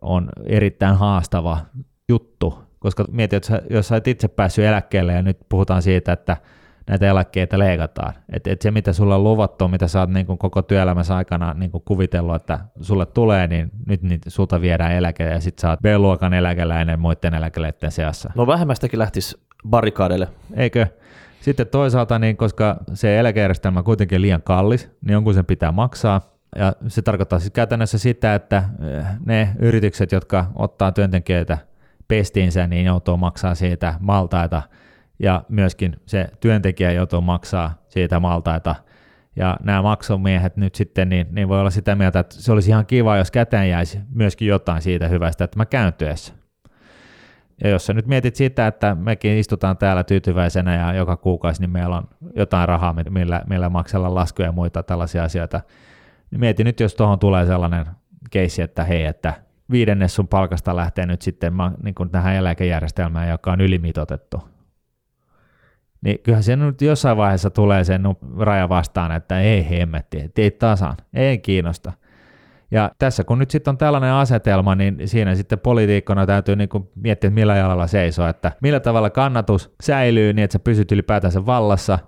on 0.00 0.28
erittäin 0.46 0.96
haastava 0.96 1.58
juttu, 2.08 2.58
koska 2.78 3.04
mietit, 3.10 3.36
että 3.36 3.46
sä- 3.46 3.62
jos 3.70 3.88
sä 3.88 3.96
et 3.96 4.08
itse 4.08 4.28
päässyt 4.28 4.64
eläkkeelle 4.64 5.12
ja 5.12 5.22
nyt 5.22 5.38
puhutaan 5.48 5.82
siitä, 5.82 6.12
että 6.12 6.36
näitä 6.88 7.06
eläkkeitä 7.06 7.58
leikataan. 7.58 8.14
Että 8.32 8.50
et 8.50 8.62
se, 8.62 8.70
mitä 8.70 8.92
sulla 8.92 9.14
on 9.14 9.24
luvattu, 9.24 9.68
mitä 9.68 9.88
sä 9.88 10.00
oot 10.00 10.10
niin 10.10 10.26
kuin 10.26 10.38
koko 10.38 10.62
työelämässä 10.62 11.16
aikana 11.16 11.54
niin 11.54 11.70
kuin 11.70 11.82
kuvitellut, 11.84 12.34
että 12.34 12.58
sulle 12.80 13.06
tulee, 13.06 13.46
niin 13.46 13.70
nyt 13.86 14.02
niitä 14.02 14.30
sulta 14.30 14.60
viedään 14.60 14.92
eläke 14.92 15.24
ja 15.24 15.40
sit 15.40 15.58
sä 15.58 15.70
oot 15.70 15.80
B-luokan 15.80 16.34
eläkeläinen 16.34 17.00
muiden 17.00 17.34
eläkeleiden 17.34 17.90
seassa. 17.90 18.30
No 18.34 18.46
vähemmästäkin 18.46 18.98
lähtisi 18.98 19.40
barrikaadelle. 19.68 20.28
Eikö? 20.54 20.86
Sitten 21.40 21.66
toisaalta, 21.66 22.18
niin 22.18 22.36
koska 22.36 22.76
se 22.94 23.18
eläkejärjestelmä 23.18 23.78
on 23.78 23.84
kuitenkin 23.84 24.22
liian 24.22 24.42
kallis, 24.42 24.90
niin 25.00 25.12
jonkun 25.12 25.34
sen 25.34 25.46
pitää 25.46 25.72
maksaa. 25.72 26.20
Ja 26.56 26.72
se 26.88 27.02
tarkoittaa 27.02 27.38
siis 27.38 27.50
käytännössä 27.50 27.98
sitä, 27.98 28.34
että 28.34 28.56
eh, 28.98 29.04
ne 29.26 29.48
yritykset, 29.58 30.12
jotka 30.12 30.46
ottaa 30.54 30.92
työntekijöitä 30.92 31.58
pestiinsä, 32.08 32.66
niin 32.66 32.86
joutuu 32.86 33.16
maksaa 33.16 33.54
siitä 33.54 33.94
maltaita. 34.00 34.62
Ja 35.18 35.44
myöskin 35.48 35.96
se 36.06 36.28
työntekijä 36.40 36.92
joutuu 36.92 37.20
maksaa 37.20 37.82
siitä 37.88 38.20
maltaita. 38.20 38.74
Ja 39.36 39.56
nämä 39.62 39.82
maksumiehet 39.82 40.56
nyt 40.56 40.74
sitten, 40.74 41.08
niin, 41.08 41.26
niin 41.30 41.48
voi 41.48 41.60
olla 41.60 41.70
sitä 41.70 41.94
mieltä, 41.94 42.18
että 42.18 42.34
se 42.34 42.52
olisi 42.52 42.70
ihan 42.70 42.86
kiva, 42.86 43.16
jos 43.16 43.30
käteen 43.30 43.70
jäisi 43.70 44.00
myöskin 44.10 44.48
jotain 44.48 44.82
siitä 44.82 45.08
hyvästä, 45.08 45.44
että 45.44 45.56
mä 45.56 45.66
käyn 45.66 45.92
työssä. 45.92 46.32
Ja 47.64 47.70
jos 47.70 47.86
sä 47.86 47.94
nyt 47.94 48.06
mietit 48.06 48.36
sitä, 48.36 48.66
että 48.66 48.94
mekin 48.94 49.38
istutaan 49.38 49.76
täällä 49.76 50.04
tyytyväisenä 50.04 50.76
ja 50.76 50.94
joka 50.94 51.16
kuukausi 51.16 51.60
niin 51.60 51.70
meillä 51.70 51.96
on 51.96 52.08
jotain 52.36 52.68
rahaa, 52.68 52.94
millä, 53.10 53.42
millä 53.48 53.68
maksella 53.68 54.14
laskuja 54.14 54.48
ja 54.48 54.52
muita 54.52 54.82
tällaisia 54.82 55.24
asioita, 55.24 55.60
niin 56.30 56.40
mieti 56.40 56.64
nyt, 56.64 56.80
jos 56.80 56.94
tuohon 56.94 57.18
tulee 57.18 57.46
sellainen 57.46 57.86
keissi, 58.30 58.62
että 58.62 58.84
hei, 58.84 59.04
että 59.04 59.34
viidennes 59.70 60.14
sun 60.14 60.28
palkasta 60.28 60.76
lähtee 60.76 61.06
nyt 61.06 61.22
sitten 61.22 61.52
niin 61.82 61.94
kuin 61.94 62.10
tähän 62.10 62.34
eläkejärjestelmään, 62.34 63.28
joka 63.28 63.52
on 63.52 63.60
ylimitotettu. 63.60 64.57
Niin 66.00 66.18
kyllähän 66.22 66.42
se 66.42 66.56
nyt 66.56 66.82
jossain 66.82 67.16
vaiheessa 67.16 67.50
tulee 67.50 67.84
sen 67.84 68.02
raja 68.38 68.68
vastaan, 68.68 69.12
että 69.12 69.40
ei 69.40 69.70
hemmetti, 69.70 70.30
ei 70.36 70.50
tasan, 70.50 70.96
ei 71.14 71.38
kiinnosta. 71.38 71.92
Ja 72.70 72.90
tässä 72.98 73.24
kun 73.24 73.38
nyt 73.38 73.50
sitten 73.50 73.70
on 73.70 73.78
tällainen 73.78 74.12
asetelma, 74.12 74.74
niin 74.74 75.08
siinä 75.08 75.34
sitten 75.34 75.58
poliitikkona 75.58 76.26
täytyy 76.26 76.56
niin 76.56 76.68
kuin 76.68 76.88
miettiä, 76.94 77.28
että 77.28 77.34
millä 77.34 77.56
jalalla 77.56 77.86
seisoo, 77.86 78.28
että 78.28 78.52
millä 78.62 78.80
tavalla 78.80 79.10
kannatus 79.10 79.74
säilyy 79.82 80.32
niin, 80.32 80.44
että 80.44 80.52
sä 80.52 80.58
pysyt 80.58 80.92
ylipäätänsä 80.92 81.46
vallassa, 81.46 81.98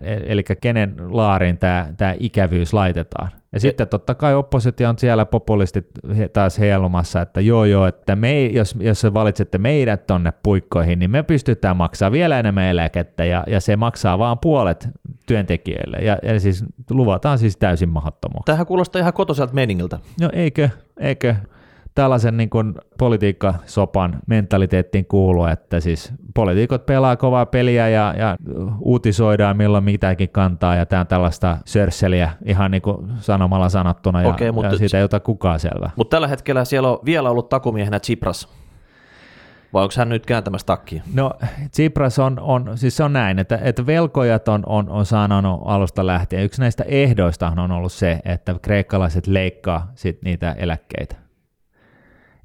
e- 0.00 0.32
eli 0.32 0.42
kenen 0.60 0.94
laariin 1.08 1.58
tämä, 1.58 1.86
tämä 1.96 2.14
ikävyys 2.20 2.72
laitetaan. 2.72 3.39
Ja 3.52 3.60
sitten 3.60 3.88
totta 3.88 4.14
kai 4.14 4.34
oppositio 4.34 4.88
on 4.88 4.98
siellä 4.98 5.26
populistit 5.26 5.86
taas 6.32 6.58
heilumassa, 6.58 7.20
että 7.22 7.40
joo 7.40 7.64
joo, 7.64 7.86
että 7.86 8.16
me, 8.16 8.46
jos, 8.46 8.76
jos 8.80 9.04
valitsette 9.14 9.58
meidät 9.58 10.06
tonne 10.06 10.32
puikkoihin, 10.42 10.98
niin 10.98 11.10
me 11.10 11.22
pystytään 11.22 11.76
maksaa 11.76 12.12
vielä 12.12 12.38
enemmän 12.38 12.64
eläkettä 12.64 13.24
ja, 13.24 13.44
ja 13.46 13.60
se 13.60 13.76
maksaa 13.76 14.18
vaan 14.18 14.38
puolet 14.38 14.88
työntekijöille. 15.26 15.96
Ja, 15.96 16.18
ja 16.22 16.40
siis 16.40 16.64
luvataan 16.90 17.38
siis 17.38 17.56
täysin 17.56 17.88
mahdottomuutta. 17.88 18.52
Tähän 18.52 18.66
kuulostaa 18.66 19.00
ihan 19.00 19.12
kotoiselta 19.12 19.54
meningiltä. 19.54 19.98
No 20.20 20.30
eikö, 20.32 20.68
eikö 21.00 21.34
tällaisen 21.94 22.36
niin 22.36 22.50
kuin 22.50 22.74
politiikkasopan 22.98 24.18
mentaliteettiin 24.26 25.06
kuuluu, 25.06 25.44
että 25.44 25.80
siis 25.80 26.12
poliitikot 26.34 26.86
pelaa 26.86 27.16
kovaa 27.16 27.46
peliä 27.46 27.88
ja, 27.88 28.14
ja 28.18 28.36
uutisoidaan 28.80 29.56
milloin 29.56 29.84
mitäkin 29.84 30.28
kantaa 30.28 30.76
ja 30.76 30.86
tämä 30.86 31.00
on 31.00 31.06
tällaista 31.06 31.58
sörsseliä 31.64 32.30
ihan 32.44 32.70
niin 32.70 32.82
kuin 32.82 33.12
sanomalla 33.18 33.68
sanottuna 33.68 34.22
ja, 34.22 34.28
okay, 34.28 34.52
mutta, 34.52 34.72
ja 34.72 34.78
siitä 34.78 34.98
ei 34.98 35.04
ota 35.04 35.20
kukaan 35.20 35.60
selvää. 35.60 35.90
Mutta 35.96 36.16
tällä 36.16 36.28
hetkellä 36.28 36.64
siellä 36.64 36.88
on 36.88 36.98
vielä 37.04 37.30
ollut 37.30 37.48
takumiehenä 37.48 38.00
Tsipras. 38.00 38.48
Vai 39.72 39.82
onko 39.82 39.94
hän 39.96 40.08
nyt 40.08 40.26
kääntämässä 40.26 40.66
takkia? 40.66 41.02
No 41.14 41.32
Tsipras 41.70 42.18
on, 42.18 42.40
on 42.40 42.78
siis 42.78 42.96
se 42.96 43.04
on 43.04 43.12
näin, 43.12 43.38
että, 43.38 43.58
että 43.62 43.86
velkojat 43.86 44.48
on, 44.48 44.62
on, 44.66 44.88
on 44.88 45.06
sanonut 45.06 45.60
alusta 45.64 46.06
lähtien. 46.06 46.44
Yksi 46.44 46.60
näistä 46.60 46.84
ehdoista 46.86 47.52
on 47.56 47.70
ollut 47.70 47.92
se, 47.92 48.20
että 48.24 48.54
kreikkalaiset 48.62 49.26
leikkaa 49.26 49.90
sit 49.94 50.22
niitä 50.22 50.52
eläkkeitä. 50.52 51.29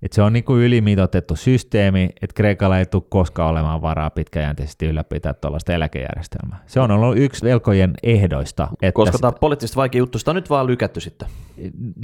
Et 0.06 0.14
se 0.14 0.22
on 0.22 0.34
niin 0.34 0.44
kuin 0.44 0.62
ylimitoitettu 0.62 1.36
systeemi, 1.36 2.10
että 2.22 2.34
Kreikalla 2.34 2.80
ei 2.80 2.86
tule 2.86 3.04
koskaan 3.10 3.50
olemaan 3.50 3.82
varaa 3.82 4.10
pitkäjänteisesti 4.10 4.86
ylläpitää 4.86 5.34
tuollaista 5.34 5.74
eläkejärjestelmää. 5.74 6.64
Se 6.66 6.80
on 6.80 6.92
ollut 6.92 7.18
yksi 7.18 7.46
velkojen 7.46 7.94
ehdoista. 8.04 8.68
Että 8.82 8.96
Koska 8.96 9.18
tämä 9.18 9.28
on 9.28 9.40
poliittisesti 9.40 9.76
vaikea 9.76 10.00
juttu, 10.00 10.20
sitä 10.20 10.32
on 10.32 10.36
nyt 10.36 10.50
vaan 10.50 10.68
lykätty 10.68 11.00
sitten. 11.00 11.28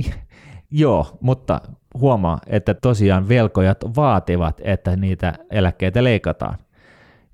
Joo, 0.72 1.18
mutta 1.20 1.62
huomaa, 1.94 2.40
että 2.48 2.74
tosiaan 2.74 3.30
velkojat 3.30 3.78
vaativat, 3.96 4.62
että 4.64 4.96
niitä 4.96 5.34
eläkkeitä 5.52 6.04
leikataan. 6.04 6.58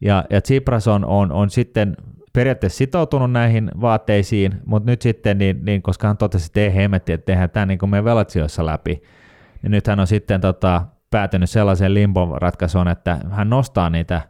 Ja, 0.01 0.25
ja 0.29 0.41
Tsipras 0.41 0.87
on, 0.87 1.05
on, 1.05 1.31
on 1.31 1.49
sitten 1.49 1.97
periaatteessa 2.33 2.77
sitoutunut 2.77 3.31
näihin 3.31 3.71
vaatteisiin, 3.81 4.51
mutta 4.65 4.91
nyt 4.91 5.01
sitten, 5.01 5.37
niin, 5.37 5.65
niin 5.65 5.81
koska 5.81 6.07
hän 6.07 6.17
totesi, 6.17 6.45
että 6.45 6.59
ei 6.59 6.75
hemmetti, 6.75 7.13
että 7.13 7.25
tehdään 7.25 7.49
tämä 7.49 7.65
niin 7.65 7.79
kuin 7.79 7.89
meidän 7.89 8.05
velatsioissa 8.05 8.65
läpi, 8.65 9.01
niin 9.61 9.71
nyt 9.71 9.87
hän 9.87 9.99
on 9.99 10.07
sitten 10.07 10.41
tota, 10.41 10.85
päätynyt 11.11 11.49
sellaiseen 11.49 11.93
limbo-ratkaisuun, 11.93 12.87
että 12.87 13.17
hän 13.31 13.49
nostaa 13.49 13.89
niitä 13.89 14.21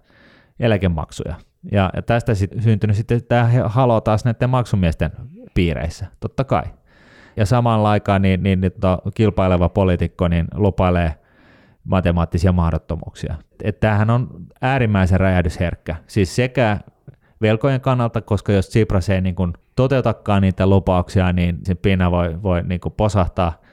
eläkemaksuja. 0.60 1.36
Ja, 1.72 1.90
ja 1.96 2.02
tästä 2.02 2.36
sit, 2.36 2.52
syntynyt 2.60 2.96
sitten 2.96 3.24
tämä 3.24 3.50
halo 3.66 4.02
taas 4.02 4.26
näiden 4.26 4.50
maksumiesten 4.50 5.12
piireissä, 5.54 6.06
totta 6.20 6.44
kai. 6.44 6.64
Ja 7.38 7.46
samalla 7.46 7.90
aikaan 7.90 8.22
niin, 8.22 8.44
niin, 8.44 8.62
niin 8.62 8.72
to, 8.80 9.02
kilpaileva 9.16 9.70
poliitikko 9.70 10.28
niin 10.28 10.48
lupailee 10.54 11.14
matemaattisia 11.84 12.52
mahdottomuuksia. 12.52 13.36
Että 13.64 13.80
tämähän 13.80 14.10
on 14.10 14.28
äärimmäisen 14.62 15.20
räjähdysherkkä. 15.20 15.96
Siis 16.08 16.36
sekä 16.36 16.80
velkojen 17.42 17.82
kannalta, 17.82 18.22
koska 18.22 18.52
jos 18.52 18.70
Tsipras 18.70 19.10
ei 19.10 19.22
niin 19.22 19.36
kuin 19.36 19.54
toteutakaan 19.76 20.42
niitä 20.42 20.68
lupauksia, 20.68 21.34
niin 21.34 21.58
se 21.64 21.76
pinna 21.76 22.12
voi, 22.12 22.44
voi 22.44 22.64
niin 22.64 22.80
posahtaa– 22.98 23.54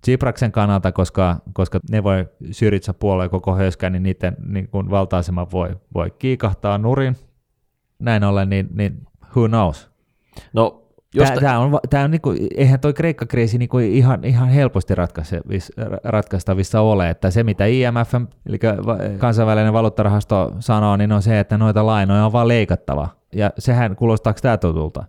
Tsipraksen 0.00 0.52
kannalta, 0.52 0.92
koska, 0.92 1.36
koska 1.52 1.80
ne 1.90 2.02
voi 2.02 2.28
Syritsa 2.50 2.94
puoleen 2.94 3.30
koko 3.30 3.54
höyskään, 3.54 3.92
niin 3.92 4.02
niiden 4.02 4.36
niin 4.46 4.68
kuin 4.68 4.90
valta-asema 4.90 5.50
voi, 5.52 5.76
voi 5.94 6.10
kiikahtaa 6.10 6.78
nurin. 6.78 7.16
Näin 7.98 8.24
ollen, 8.24 8.48
niin, 8.48 8.68
niin 8.74 9.06
who 9.36 9.48
knows? 9.48 9.90
No, 10.52 10.86
Josta... 11.14 11.34
Tämä, 11.34 11.46
tämä 11.46 11.58
on, 11.58 11.78
tämä 11.90 12.04
on 12.04 12.10
niin 12.10 12.20
kuin, 12.20 12.38
eihän 12.56 12.80
toi 12.80 12.92
Kreikka-kriisi 12.92 13.58
niin 13.58 13.68
kuin 13.68 13.92
ihan, 13.92 14.24
ihan 14.24 14.48
helposti 14.48 14.94
ratkaistavissa 16.04 16.80
ole, 16.80 17.10
että 17.10 17.30
se 17.30 17.44
mitä 17.44 17.64
IMF, 17.66 18.14
eli 18.46 18.58
kansainvälinen 19.18 19.72
valuuttarahasto 19.72 20.52
sanoo, 20.60 20.96
niin 20.96 21.12
on 21.12 21.22
se, 21.22 21.40
että 21.40 21.58
noita 21.58 21.86
lainoja 21.86 22.26
on 22.26 22.32
vaan 22.32 22.48
leikattava. 22.48 23.08
Ja 23.34 23.50
sehän 23.58 23.96
kuulostaako 23.96 24.38
tämä 24.42 24.56
tutulta? 24.56 25.04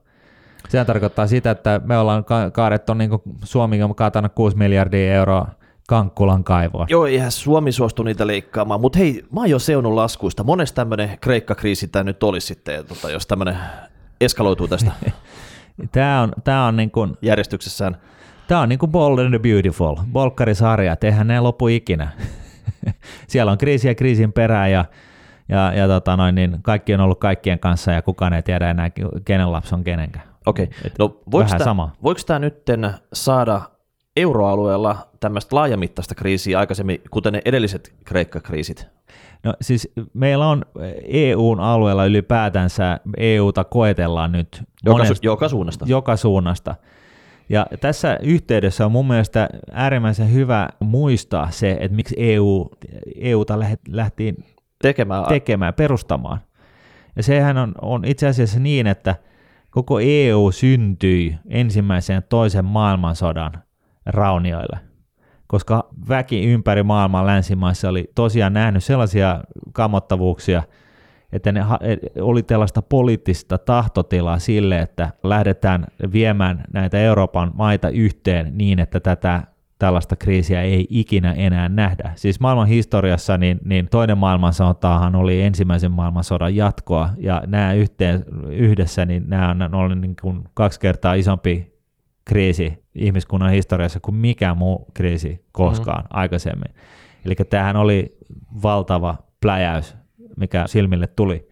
Sehän 0.69 0.87
tarkoittaa 0.87 1.27
sitä, 1.27 1.51
että 1.51 1.81
me 1.83 1.97
ollaan 1.97 2.25
ka- 2.25 2.51
kaadettu, 2.51 2.93
niin 2.93 3.09
kuin 3.09 3.21
Suomi 3.43 3.83
on 3.83 3.95
kaatanut 3.95 4.31
6 4.35 4.57
miljardia 4.57 5.13
euroa 5.13 5.47
Kankkulan 5.87 6.43
kaivoa. 6.43 6.85
Joo, 6.89 7.05
eihän 7.05 7.31
Suomi 7.31 7.71
suostu 7.71 8.03
niitä 8.03 8.27
leikkaamaan, 8.27 8.81
mutta 8.81 8.99
hei, 8.99 9.25
mä 9.31 9.39
oon 9.39 9.49
jo 9.49 9.59
seunut 9.59 9.93
laskuista. 9.93 10.43
Monesti 10.43 10.75
tämmöinen 10.75 11.17
Kreikka-kriisi 11.21 11.87
tämä 11.87 12.03
nyt 12.03 12.23
olisi 12.23 12.47
sitten, 12.47 12.85
tota, 12.85 13.11
jos 13.11 13.27
tämmöinen 13.27 13.57
eskaloituu 14.21 14.67
tästä 14.67 14.91
tämä 15.91 16.21
on, 16.21 16.31
tämä 16.43 16.65
on 16.65 16.75
niin 16.75 16.91
kuin, 16.91 17.17
järjestyksessään. 17.21 17.97
Tämä 18.47 18.61
on 18.61 18.69
niin 18.69 18.79
kuin 18.79 18.91
Bold 18.91 19.19
and 19.19 19.29
the 19.29 19.39
Beautiful, 19.39 19.95
Bolkkarisarja, 20.11 20.97
eihän 21.03 21.27
ne 21.27 21.39
lopu 21.39 21.67
ikinä. 21.67 22.09
Siellä 23.27 23.51
on 23.51 23.57
kriisiä 23.57 23.95
kriisin 23.95 24.33
perään 24.33 24.71
ja, 24.71 24.85
ja, 25.49 25.73
ja 25.73 25.87
tota 25.87 26.17
noin, 26.17 26.35
niin 26.35 26.57
kaikki 26.61 26.93
on 26.93 26.99
ollut 26.99 27.19
kaikkien 27.19 27.59
kanssa 27.59 27.91
ja 27.91 28.01
kukaan 28.01 28.33
ei 28.33 28.43
tiedä 28.43 28.69
enää, 28.69 28.89
kenen 29.25 29.51
lapsi 29.51 29.75
on 29.75 29.83
kenenkään. 29.83 30.26
Okei, 30.47 30.63
okay. 30.63 30.91
no 30.99 31.19
voiko 31.31 31.49
tämä, 31.49 31.63
sama. 31.63 31.91
voiko 32.03 32.21
tämä 32.25 32.39
nyt 32.39 32.63
saada 33.13 33.61
euroalueella 34.17 35.07
tämmöistä 35.19 35.55
laajamittaista 35.55 36.15
kriisiä 36.15 36.59
aikaisemmin, 36.59 37.01
kuten 37.11 37.33
ne 37.33 37.41
edelliset 37.45 37.93
Kreikka-kriisit? 38.05 38.87
No 39.43 39.53
siis 39.61 39.89
meillä 40.13 40.47
on 40.47 40.65
EUn 41.03 41.59
alueella 41.59 42.05
ylipäätänsä, 42.05 42.99
EUta 43.17 43.63
koetellaan 43.63 44.31
nyt. 44.31 44.63
Joka, 44.85 44.97
monesta, 44.97 45.25
joka 45.25 45.49
suunnasta. 45.49 45.85
Joka 45.87 46.15
suunnasta. 46.15 46.75
Ja 47.49 47.65
tässä 47.81 48.19
yhteydessä 48.23 48.85
on 48.85 48.91
mun 48.91 49.07
mielestä 49.07 49.49
äärimmäisen 49.71 50.33
hyvä 50.33 50.69
muistaa 50.79 51.51
se, 51.51 51.77
että 51.79 51.95
miksi 51.95 52.15
EU, 52.17 52.69
EUta 53.15 53.59
lähtiin 53.89 54.45
tekemään, 54.81 55.25
tekemään 55.25 55.73
perustamaan. 55.73 56.39
Ja 57.15 57.23
sehän 57.23 57.57
on, 57.57 57.75
on 57.81 58.05
itse 58.05 58.27
asiassa 58.27 58.59
niin, 58.59 58.87
että– 58.87 59.15
Koko 59.69 59.99
EU 59.99 60.51
syntyi 60.51 61.37
ensimmäisen 61.49 62.13
ja 62.13 62.21
toisen 62.21 62.65
maailmansodan 62.65 63.51
raunioille, 64.05 64.79
koska 65.47 65.89
väki 66.09 66.45
ympäri 66.45 66.83
maailmaa 66.83 67.25
länsimaissa 67.25 67.89
oli 67.89 68.11
tosiaan 68.15 68.53
nähnyt 68.53 68.83
sellaisia 68.83 69.43
kamottavuuksia, 69.73 70.63
että 71.31 71.51
ne 71.51 71.65
oli 72.21 72.43
tällaista 72.43 72.81
poliittista 72.81 73.57
tahtotilaa 73.57 74.39
sille, 74.39 74.79
että 74.79 75.09
lähdetään 75.23 75.85
viemään 76.11 76.63
näitä 76.73 76.99
Euroopan 76.99 77.51
maita 77.55 77.89
yhteen 77.89 78.57
niin, 78.57 78.79
että 78.79 78.99
tätä 78.99 79.43
tällaista 79.79 80.15
kriisiä 80.15 80.61
ei 80.61 80.87
ikinä 80.89 81.33
enää 81.33 81.69
nähdä. 81.69 82.11
Siis 82.15 82.39
maailman 82.39 82.67
historiassa 82.67 83.37
niin, 83.37 83.59
niin 83.65 83.87
toinen 83.89 84.17
maailmansotaahan 84.17 85.15
oli 85.15 85.41
ensimmäisen 85.41 85.91
maailmansodan 85.91 86.55
jatkoa, 86.55 87.09
ja 87.17 87.43
nämä 87.47 87.73
yhteen, 87.73 88.25
yhdessä, 88.49 89.05
niin 89.05 89.23
nämä 89.27 89.55
on 89.65 89.75
ollut 89.75 89.99
niin 89.99 90.15
kuin 90.21 90.43
kaksi 90.53 90.79
kertaa 90.79 91.13
isompi 91.13 91.77
kriisi 92.25 92.83
ihmiskunnan 92.95 93.51
historiassa 93.51 93.99
kuin 93.99 94.15
mikään 94.15 94.57
muu 94.57 94.85
kriisi 94.93 95.45
koskaan 95.51 96.03
mm-hmm. 96.03 96.19
aikaisemmin. 96.19 96.73
Eli 97.25 97.35
tämähän 97.35 97.75
oli 97.75 98.17
valtava 98.63 99.15
pläjäys, 99.41 99.95
mikä 100.37 100.63
silmille 100.67 101.07
tuli. 101.07 101.49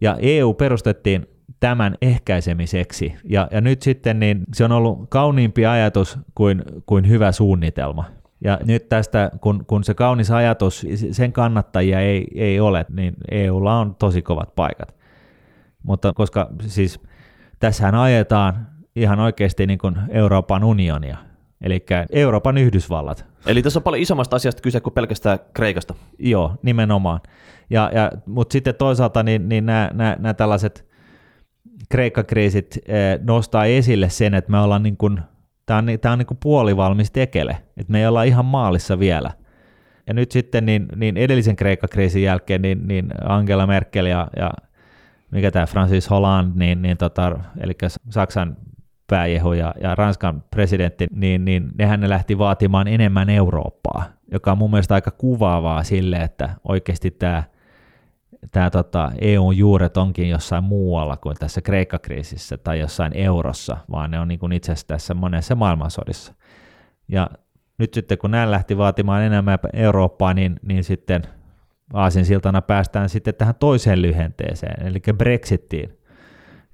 Ja 0.00 0.16
EU 0.20 0.54
perustettiin 0.54 1.26
tämän 1.60 1.94
ehkäisemiseksi. 2.02 3.14
Ja, 3.24 3.48
ja 3.50 3.60
nyt 3.60 3.82
sitten 3.82 4.20
niin 4.20 4.44
se 4.54 4.64
on 4.64 4.72
ollut 4.72 4.98
kauniimpi 5.08 5.66
ajatus 5.66 6.18
kuin, 6.34 6.62
kuin 6.86 7.08
hyvä 7.08 7.32
suunnitelma. 7.32 8.04
Ja 8.44 8.58
nyt 8.64 8.88
tästä, 8.88 9.30
kun, 9.40 9.64
kun 9.66 9.84
se 9.84 9.94
kaunis 9.94 10.30
ajatus, 10.30 10.86
sen 11.12 11.32
kannattajia 11.32 12.00
ei, 12.00 12.26
ei 12.34 12.60
ole, 12.60 12.86
niin 12.88 13.14
EUlla 13.30 13.78
on 13.78 13.94
tosi 13.94 14.22
kovat 14.22 14.54
paikat. 14.54 14.94
Mutta 15.82 16.12
koska 16.12 16.50
siis 16.60 17.00
tässähän 17.58 17.94
ajetaan 17.94 18.66
ihan 18.96 19.20
oikeasti 19.20 19.66
niin 19.66 19.78
kuin 19.78 19.96
Euroopan 20.08 20.64
unionia, 20.64 21.16
eli 21.60 21.86
Euroopan 22.12 22.58
Yhdysvallat. 22.58 23.26
Eli 23.46 23.62
tässä 23.62 23.78
on 23.78 23.82
paljon 23.82 24.02
isommasta 24.02 24.36
asiasta 24.36 24.62
kyse 24.62 24.80
kuin 24.80 24.94
pelkästään 24.94 25.38
Kreikasta. 25.54 25.94
Joo, 26.18 26.54
nimenomaan. 26.62 27.20
Ja, 27.70 27.90
ja, 27.94 28.10
mutta 28.26 28.52
sitten 28.52 28.74
toisaalta 28.74 29.22
niin, 29.22 29.48
niin 29.48 29.66
nämä, 29.66 29.90
nämä, 29.92 30.16
nämä 30.18 30.34
tällaiset 30.34 30.88
Kreikka-kriisit 31.88 32.78
eh, 32.86 33.18
nostaa 33.22 33.64
esille 33.64 34.08
sen, 34.08 34.34
että 34.34 34.50
me 34.50 34.58
ollaan 34.60 34.82
niin 34.82 34.96
kuin, 34.96 35.20
tämä 35.66 35.78
on, 35.78 35.86
tämä 36.00 36.12
on 36.12 36.18
niin 36.18 36.26
kuin 36.26 36.38
puolivalmis 36.42 37.10
tekele, 37.10 37.58
että 37.76 37.92
me 37.92 38.00
ei 38.00 38.06
olla 38.06 38.22
ihan 38.22 38.44
maalissa 38.44 38.98
vielä. 38.98 39.30
Ja 40.06 40.14
nyt 40.14 40.32
sitten 40.32 40.66
niin, 40.66 40.88
niin 40.96 41.16
edellisen 41.16 41.56
Kreikka-kriisin 41.56 42.22
jälkeen 42.22 42.62
niin, 42.62 42.88
niin 42.88 43.08
Angela 43.24 43.66
Merkel 43.66 44.06
ja, 44.06 44.28
ja 44.36 44.50
mikä 45.30 45.50
tämä 45.50 45.66
Francis 45.66 46.10
Hollande, 46.10 46.64
niin, 46.64 46.82
niin 46.82 46.96
tota, 46.96 47.38
eli 47.60 47.72
Saksan 48.10 48.56
pääjehu 49.06 49.52
ja, 49.52 49.74
ja 49.82 49.94
Ranskan 49.94 50.42
presidentti, 50.50 51.06
niin, 51.10 51.44
niin 51.44 51.68
nehän 51.78 52.00
ne 52.00 52.08
lähti 52.08 52.38
vaatimaan 52.38 52.88
enemmän 52.88 53.30
Eurooppaa, 53.30 54.04
joka 54.32 54.52
on 54.52 54.58
mun 54.58 54.70
mielestä 54.70 54.94
aika 54.94 55.10
kuvaavaa 55.10 55.82
sille, 55.82 56.16
että 56.16 56.50
oikeasti 56.68 57.10
tämä 57.10 57.42
tämä 58.50 58.70
tota, 58.70 59.12
EUn 59.20 59.56
juuret 59.56 59.96
onkin 59.96 60.28
jossain 60.28 60.64
muualla 60.64 61.16
kuin 61.16 61.36
tässä 61.38 61.60
Kreikka-kriisissä 61.60 62.58
tai 62.58 62.80
jossain 62.80 63.12
eurossa, 63.16 63.76
vaan 63.90 64.10
ne 64.10 64.20
on 64.20 64.28
niin 64.28 64.52
itse 64.52 64.72
asiassa 64.72 64.86
tässä 64.86 65.14
monessa 65.14 65.54
maailmansodissa. 65.54 66.34
Ja 67.08 67.30
nyt 67.78 67.94
sitten 67.94 68.18
kun 68.18 68.30
nämä 68.30 68.50
lähti 68.50 68.78
vaatimaan 68.78 69.22
enemmän 69.22 69.58
Eurooppaa, 69.72 70.34
niin, 70.34 70.56
niin 70.62 70.84
sitten 70.84 71.22
Aasin 71.92 72.24
siltana 72.24 72.62
päästään 72.62 73.08
sitten 73.08 73.34
tähän 73.34 73.54
toiseen 73.54 74.02
lyhenteeseen, 74.02 74.86
eli 74.86 75.00
Brexittiin. 75.16 75.98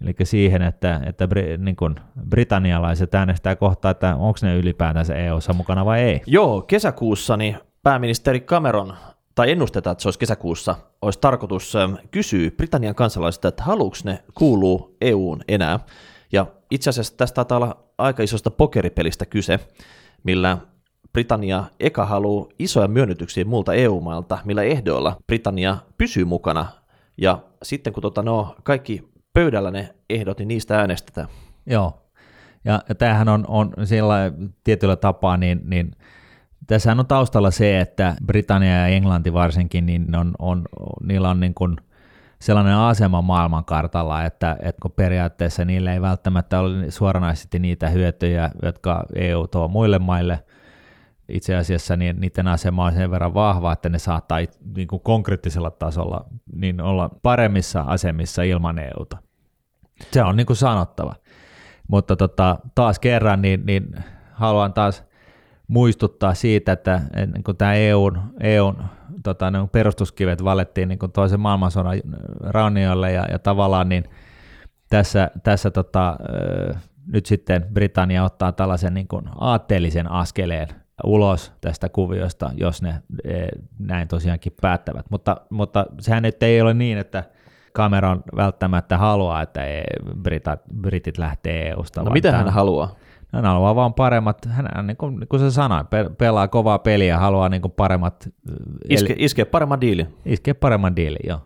Eli 0.01 0.15
siihen, 0.23 0.63
että, 0.63 1.01
että 1.07 1.29
niin 1.59 1.77
kuin 1.77 1.95
britannialaiset 2.29 3.15
äänestää 3.15 3.57
kohtaa, 3.57 3.91
että 3.91 4.17
onko 4.17 4.39
ne 4.43 4.57
ylipäätänsä 4.57 5.15
EU-ssa 5.15 5.53
mukana 5.53 5.85
vai 5.85 6.01
ei. 6.01 6.23
Joo, 6.27 6.63
kesäkuussa 6.63 7.37
niin 7.37 7.57
pääministeri 7.83 8.41
Cameron, 8.41 8.95
tai 9.35 9.51
ennustetaan, 9.51 9.93
että 9.93 10.03
se 10.03 10.09
olisi 10.09 10.19
kesäkuussa, 10.19 10.75
olisi 11.03 11.21
tarkoitus 11.21 11.77
ähm, 11.77 11.95
kysyä 12.11 12.51
Britannian 12.51 12.95
kansalaisilta, 12.95 13.49
että 13.49 13.63
haluuks 13.63 14.05
ne 14.05 14.25
kuuluu 14.35 14.97
EUun 15.01 15.41
enää. 15.49 15.81
Ja 16.33 16.47
itse 16.71 16.91
asiassa 16.91 17.17
tästä 17.17 17.35
taitaa 17.35 17.57
olla 17.57 17.85
aika 17.99 18.23
isosta 18.23 18.51
pokeripelistä 18.51 19.27
kyse, 19.27 19.61
millä 20.23 20.59
Britannia 21.13 21.65
eka 21.81 22.07
haluaa 22.07 22.47
isoja 22.59 22.89
myönnytyksiä 22.89 23.45
muulta 23.45 23.75
EU-mailta, 23.75 24.39
millä 24.45 24.63
ehdoilla 24.63 25.17
Britannia 25.27 25.77
pysyy 25.99 26.25
mukana. 26.25 26.67
Ja 27.19 27.39
sitten 27.63 27.93
kun 27.93 28.03
tota, 28.03 28.23
no, 28.23 28.57
kaikki 28.63 29.09
pöydällä 29.33 29.71
ne 29.71 29.95
ehdot, 30.11 30.39
niin 30.39 30.49
niistä 30.49 30.79
äänestetään. 30.79 31.29
Joo, 31.67 32.03
ja, 32.65 32.81
ja 32.89 32.95
tämähän 32.95 33.29
on, 33.29 33.45
on 33.49 33.73
sillä 33.85 34.33
tietyllä 34.65 34.97
tapaa, 34.97 35.37
niin, 35.37 35.61
niin 35.65 35.91
tässähän 36.67 37.01
on 37.01 37.07
taustalla 37.07 37.51
se, 37.51 37.81
että 37.81 38.17
Britannia 38.27 38.71
ja 38.71 38.87
Englanti 38.87 39.33
varsinkin, 39.33 39.87
niin 39.87 40.17
on, 40.17 40.35
on, 40.39 40.65
niillä 41.03 41.31
on 41.31 41.41
niin 41.41 41.55
kuin 41.55 41.77
sellainen 42.39 42.77
asema 42.77 43.23
maailmankartalla, 43.23 44.25
että, 44.25 44.57
että 44.63 44.81
kun 44.83 44.93
periaatteessa 44.93 45.65
niillä 45.65 45.93
ei 45.93 46.01
välttämättä 46.01 46.61
ole 46.61 46.91
suoranaisesti 46.91 47.59
niitä 47.59 47.89
hyötyjä, 47.89 48.51
jotka 48.63 49.05
EU 49.15 49.47
tuo 49.47 49.69
muille 49.69 49.99
maille– 49.99 50.45
itse 51.29 51.57
asiassa 51.57 51.97
niin 51.97 52.21
niiden 52.21 52.49
asema 52.49 52.85
on 52.85 52.93
sen 52.93 53.11
verran 53.11 53.35
vahva, 53.35 53.73
että 53.73 53.89
ne 53.89 53.99
saattaa 53.99 54.39
niin 54.77 54.89
kuin 54.89 55.03
konkreettisella 55.03 55.71
tasolla 55.71 56.25
niin 56.53 56.81
olla 56.81 57.11
paremmissa 57.23 57.81
asemissa 57.81 58.43
ilman 58.43 58.79
EUta. 58.79 59.17
Se 60.11 60.23
on 60.23 60.37
niin 60.37 60.47
kuin 60.47 60.57
sanottava. 60.57 61.15
Mutta 61.89 62.17
tota, 62.17 62.59
taas 62.75 62.99
kerran 62.99 63.43
niin, 63.43 63.67
niin 63.67 64.05
haluan 64.33 64.73
taas 64.73 65.05
muistuttaa 65.69 66.35
siitä, 66.35 66.73
että 66.73 67.01
niin 67.35 67.45
kuin 67.45 67.57
tämä 67.57 67.75
EUn, 67.75 68.21
EUn 68.41 68.77
tota, 69.23 69.51
niin 69.51 69.69
perustuskivet 69.69 70.45
valettiin 70.45 70.89
niin 70.89 70.99
toisen 71.13 71.41
maailmansodan 71.41 72.01
raunioille 72.41 73.13
ja, 73.13 73.27
ja 73.33 73.39
tavallaan 73.39 73.89
niin 73.89 74.05
tässä, 74.91 75.31
tässä 75.43 75.71
tota, 75.71 76.17
nyt 77.07 77.27
sitten 77.27 77.67
Britannia 77.73 78.25
ottaa 78.25 78.53
tällaisen 78.53 78.95
niin 78.95 79.09
kuin 79.09 79.25
aatteellisen 79.39 80.11
askeleen 80.11 80.69
ulos 81.05 81.53
tästä 81.61 81.89
kuviosta, 81.89 82.51
jos 82.55 82.83
ne 82.83 83.03
e, 83.25 83.47
näin 83.79 84.09
tosiaankin 84.09 84.53
päättävät. 84.61 85.07
Mutta, 85.11 85.37
mutta 85.51 85.87
sehän 86.01 86.23
nyt 86.23 86.43
ei 86.43 86.61
ole 86.61 86.75
niin, 86.75 86.99
että 86.99 87.25
Cameron 87.77 88.23
välttämättä 88.37 88.99
haluaa, 88.99 89.43
että 89.43 89.67
e, 89.67 89.83
Britat, 90.23 90.61
Britit 90.81 91.19
lähtee 91.19 91.69
EU-sta. 91.69 92.03
No 92.03 92.11
mitä 92.11 92.33
hän 92.33 92.53
haluaa? 92.53 92.97
Hän 93.35 93.45
haluaa 93.45 93.75
vaan 93.75 93.95
paremmat, 93.95 94.47
hän 94.47 94.87
niin 94.87 94.97
kuin, 94.97 95.21
niin 95.21 95.29
kuin 95.29 95.41
se 95.41 95.51
sanoi, 95.51 95.85
pelaa 96.19 96.49
kovaa 96.49 96.79
peliä, 96.79 97.19
haluaa 97.19 97.49
niin 97.49 97.63
kuin 97.63 97.73
paremmat... 97.73 98.29
Iske, 98.89 99.13
eli, 99.13 99.25
iskee 99.25 99.45
paremman 99.45 99.81
diilin. 99.81 100.15
Iskee 100.27 100.55
paremman 100.55 100.97
diilin, 100.97 101.29
joo. 101.29 101.39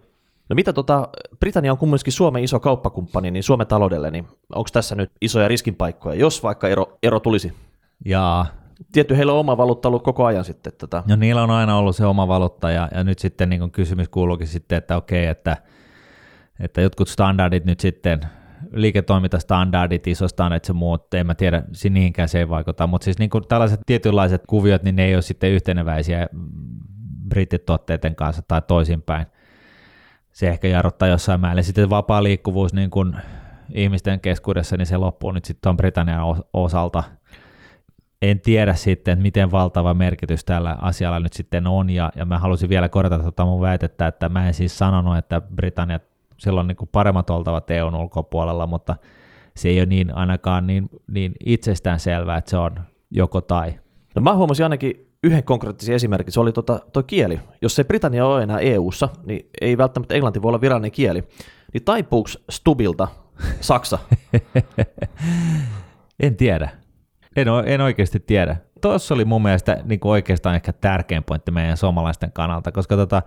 No 0.48 0.54
mitä 0.54 0.72
tota, 0.72 1.08
Britannia 1.40 1.72
on 1.72 1.78
kumminkin 1.78 2.12
Suomen 2.12 2.44
iso 2.44 2.60
kauppakumppani, 2.60 3.30
niin 3.30 3.42
Suomen 3.42 3.66
taloudelle, 3.66 4.10
niin 4.10 4.24
onko 4.54 4.68
tässä 4.72 4.94
nyt 4.94 5.10
isoja 5.20 5.48
riskinpaikkoja, 5.48 6.20
jos 6.20 6.42
vaikka 6.42 6.68
ero, 6.68 6.98
ero 7.02 7.20
tulisi? 7.20 7.52
Jaa, 8.04 8.46
tietty 8.92 9.16
heillä 9.16 9.32
on 9.32 9.38
oma 9.38 9.56
valuutta 9.56 9.88
ollut 9.88 10.02
koko 10.02 10.24
ajan 10.24 10.44
sitten. 10.44 10.72
Tätä. 10.78 11.02
No 11.08 11.16
niillä 11.16 11.42
on 11.42 11.50
aina 11.50 11.78
ollut 11.78 11.96
se 11.96 12.06
oma 12.06 12.28
valuutta 12.28 12.70
ja, 12.70 12.88
ja 12.94 13.04
nyt 13.04 13.18
sitten 13.18 13.48
niin 13.48 13.70
kysymys 13.70 14.08
kuuluukin 14.08 14.46
sitten, 14.46 14.78
että 14.78 14.96
okei, 14.96 15.26
että, 15.26 15.56
että 16.60 16.80
jotkut 16.80 17.08
standardit 17.08 17.64
nyt 17.64 17.80
sitten, 17.80 18.20
liiketoimintastandardit, 18.72 20.06
isostandardit 20.06 20.68
ja 20.68 20.74
muut, 20.74 21.14
en 21.14 21.26
mä 21.26 21.34
tiedä, 21.34 21.62
niihinkään 21.90 22.28
se 22.28 22.38
ei 22.38 22.48
vaikuta, 22.48 22.86
mutta 22.86 23.04
siis 23.04 23.18
niin 23.18 23.30
tällaiset 23.48 23.80
tietynlaiset 23.86 24.42
kuviot, 24.46 24.82
niin 24.82 24.96
ne 24.96 25.04
ei 25.04 25.14
ole 25.14 25.22
sitten 25.22 25.50
yhteneväisiä 25.50 26.26
brittituotteiden 27.28 28.14
kanssa 28.14 28.42
tai 28.48 28.62
toisinpäin. 28.62 29.26
Se 30.32 30.48
ehkä 30.48 30.68
jarruttaa 30.68 31.08
jossain 31.08 31.40
määrin. 31.40 31.64
Sitten 31.64 31.90
vapaa 31.90 32.22
liikkuvuus 32.22 32.72
niin 32.72 32.90
kuin 32.90 33.16
ihmisten 33.74 34.20
keskuudessa, 34.20 34.76
niin 34.76 34.86
se 34.86 34.96
loppuu 34.96 35.32
nyt 35.32 35.44
sitten 35.44 35.76
Britannian 35.76 36.22
osalta– 36.52 37.02
en 38.22 38.40
tiedä 38.40 38.74
sitten, 38.74 39.12
että 39.12 39.22
miten 39.22 39.50
valtava 39.50 39.94
merkitys 39.94 40.44
tällä 40.44 40.76
asialla 40.80 41.20
nyt 41.20 41.32
sitten 41.32 41.66
on, 41.66 41.90
ja, 41.90 42.12
ja 42.16 42.24
mä 42.24 42.38
halusin 42.38 42.68
vielä 42.68 42.88
korjata 42.88 43.18
tuota 43.18 43.44
mun 43.44 43.60
väitettä, 43.60 44.06
että 44.06 44.28
mä 44.28 44.46
en 44.46 44.54
siis 44.54 44.78
sanonut, 44.78 45.16
että 45.16 45.40
Britannia 45.40 46.00
silloin 46.38 46.66
niin 46.66 46.76
kuin 46.76 46.88
paremmat 46.92 47.30
oltavat 47.30 47.70
EUn 47.70 47.94
ulkopuolella, 47.94 48.66
mutta 48.66 48.96
se 49.56 49.68
ei 49.68 49.78
ole 49.78 49.86
niin 49.86 50.14
ainakaan 50.14 50.66
niin, 50.66 50.88
niin 51.10 51.32
itsestään 51.46 52.00
selvää, 52.00 52.38
että 52.38 52.50
se 52.50 52.56
on 52.56 52.80
joko 53.10 53.40
tai. 53.40 53.74
No 54.14 54.22
mä 54.22 54.34
huomasin 54.34 54.64
ainakin 54.64 55.08
yhden 55.24 55.44
konkreettisen 55.44 55.94
esimerkin, 55.94 56.32
se 56.32 56.40
oli 56.40 56.52
tota, 56.52 56.80
toi 56.92 57.02
kieli. 57.02 57.40
Jos 57.62 57.78
ei 57.78 57.84
Britannia 57.84 58.26
ole 58.26 58.42
enää 58.42 58.58
EUssa, 58.58 59.08
niin 59.26 59.50
ei 59.60 59.78
välttämättä 59.78 60.14
englanti 60.14 60.42
voi 60.42 60.48
olla 60.48 60.60
virallinen 60.60 60.90
kieli. 60.90 61.24
Niin 61.74 61.84
taipuuko 61.84 62.30
Stubilta 62.50 63.08
Saksa? 63.60 63.98
en 66.20 66.36
tiedä. 66.36 66.68
En, 67.36 67.48
en 67.66 67.80
oikeasti 67.80 68.20
tiedä. 68.20 68.56
Tuossa 68.80 69.14
oli 69.14 69.24
mun 69.24 69.42
mielestä 69.42 69.82
niin 69.84 70.00
kuin 70.00 70.12
oikeastaan 70.12 70.54
ehkä 70.54 70.72
tärkein 70.72 71.24
pointti 71.24 71.50
meidän 71.50 71.76
suomalaisten 71.76 72.32
kannalta, 72.32 72.72
koska 72.72 72.96
tota, 72.96 73.22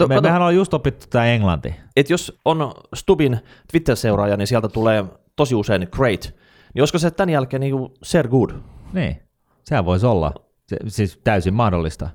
no, 0.00 0.06
me, 0.06 0.20
mehän 0.20 0.42
on 0.42 0.54
just 0.54 0.74
opittu 0.74 1.06
tämä 1.10 1.26
englanti. 1.26 1.74
Et 1.96 2.10
jos 2.10 2.40
on 2.44 2.72
Stubin 2.94 3.40
Twitter-seuraaja, 3.72 4.36
niin 4.36 4.46
sieltä 4.46 4.68
tulee 4.68 5.04
tosi 5.36 5.54
usein 5.54 5.88
great. 5.90 6.34
Niin 6.74 6.82
olisiko 6.82 6.98
se 6.98 7.10
tämän 7.10 7.30
jälkeen 7.30 7.60
niin 7.60 7.76
kuin 7.76 7.92
ser 8.02 8.28
good? 8.28 8.50
Niin, 8.92 9.22
sehän 9.64 9.84
voisi 9.84 10.06
olla. 10.06 10.32
Se, 10.68 10.76
siis 10.86 11.20
täysin 11.24 11.54
mahdollista. 11.54 12.08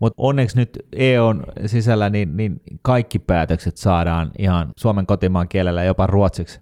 Mutta 0.00 0.14
onneksi 0.22 0.56
nyt 0.56 0.70
EUn 0.96 1.44
sisällä 1.66 2.10
niin, 2.10 2.36
niin 2.36 2.60
kaikki 2.82 3.18
päätökset 3.18 3.76
saadaan 3.76 4.30
ihan 4.38 4.72
Suomen 4.76 5.06
kotimaan 5.06 5.48
kielellä 5.48 5.84
jopa 5.84 6.06
ruotsiksi. 6.06 6.60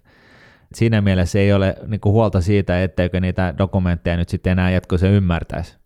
Siinä 0.73 1.01
mielessä 1.01 1.39
ei 1.39 1.53
ole 1.53 1.75
niin 1.87 1.99
kuin 1.99 2.13
huolta 2.13 2.41
siitä, 2.41 2.83
etteikö 2.83 3.19
niitä 3.19 3.53
dokumentteja 3.57 4.17
nyt 4.17 4.29
sitten 4.29 4.51
enää 4.51 4.69
jatkossa 4.69 5.07
ymmärtäisi. 5.07 5.77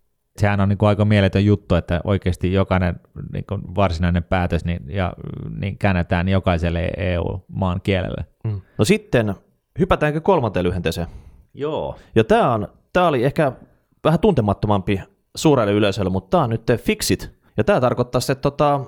Sehän 0.42 0.60
on 0.60 0.70
niin 0.70 0.78
kuin 0.78 0.90
aika 0.90 1.06
mieletön 1.06 1.46
juttu, 1.46 1.76
että 1.76 2.02
oikeasti 2.04 2.54
jokainen 2.54 3.00
niin 3.34 3.46
kuin 3.50 3.62
varsinainen 3.76 4.24
päätös 4.24 4.66
niin, 4.66 4.80
ja, 4.88 5.14
niin 5.60 5.78
käännetään 5.78 6.28
jokaiselle 6.28 6.92
EU-maan 6.98 7.82
kielelle. 7.84 8.26
Mm. 8.44 8.62
No 8.78 8.86
sitten 8.86 9.36
hypätäänkö 9.80 10.22
kolmanteen 10.22 10.66
lyhenteeseen? 10.66 11.08
Joo. 11.54 11.96
Ja 12.16 12.24
tämä, 12.24 12.54
on, 12.54 12.68
tämä 12.94 13.08
oli 13.08 13.24
ehkä 13.24 13.52
vähän 14.04 14.20
tuntemattomampi 14.20 15.02
suurelle 15.36 15.74
yleisölle, 15.74 16.10
mutta 16.10 16.30
tämä 16.30 16.44
on 16.44 16.50
nyt 16.50 16.68
Fixit. 16.78 17.32
Ja 17.58 17.64
tämä 17.64 17.82
tarkoittaa 17.82 18.22
että 18.32 18.42
tota, 18.42 18.82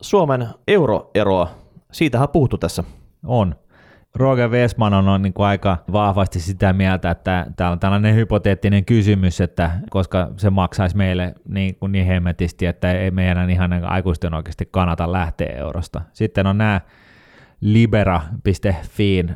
Suomen 0.00 0.48
euroeroa. 0.68 1.50
Siitähän 1.92 2.28
on 2.28 2.32
puhuttu 2.32 2.58
tässä. 2.58 2.84
On. 3.26 3.54
Roger 4.14 4.50
Westman 4.50 4.94
on, 4.94 5.22
niin 5.22 5.32
kuin 5.32 5.46
aika 5.46 5.78
vahvasti 5.92 6.40
sitä 6.40 6.72
mieltä, 6.72 7.10
että 7.10 7.46
täällä 7.56 7.72
on 7.72 7.80
tällainen 7.80 8.14
hypoteettinen 8.14 8.84
kysymys, 8.84 9.40
että 9.40 9.70
koska 9.90 10.28
se 10.36 10.50
maksaisi 10.50 10.96
meille 10.96 11.34
niin, 11.48 11.74
kuin 11.74 11.92
niin 11.92 12.06
hemmetisti, 12.06 12.66
että 12.66 12.92
ei 12.92 13.10
meidän 13.10 13.50
ihan 13.50 13.84
aikuisten 13.84 14.34
oikeasti 14.34 14.68
kannata 14.70 15.12
lähteä 15.12 15.56
eurosta. 15.56 16.00
Sitten 16.12 16.46
on 16.46 16.58
nämä 16.58 16.80
libera.fiin 17.60 19.34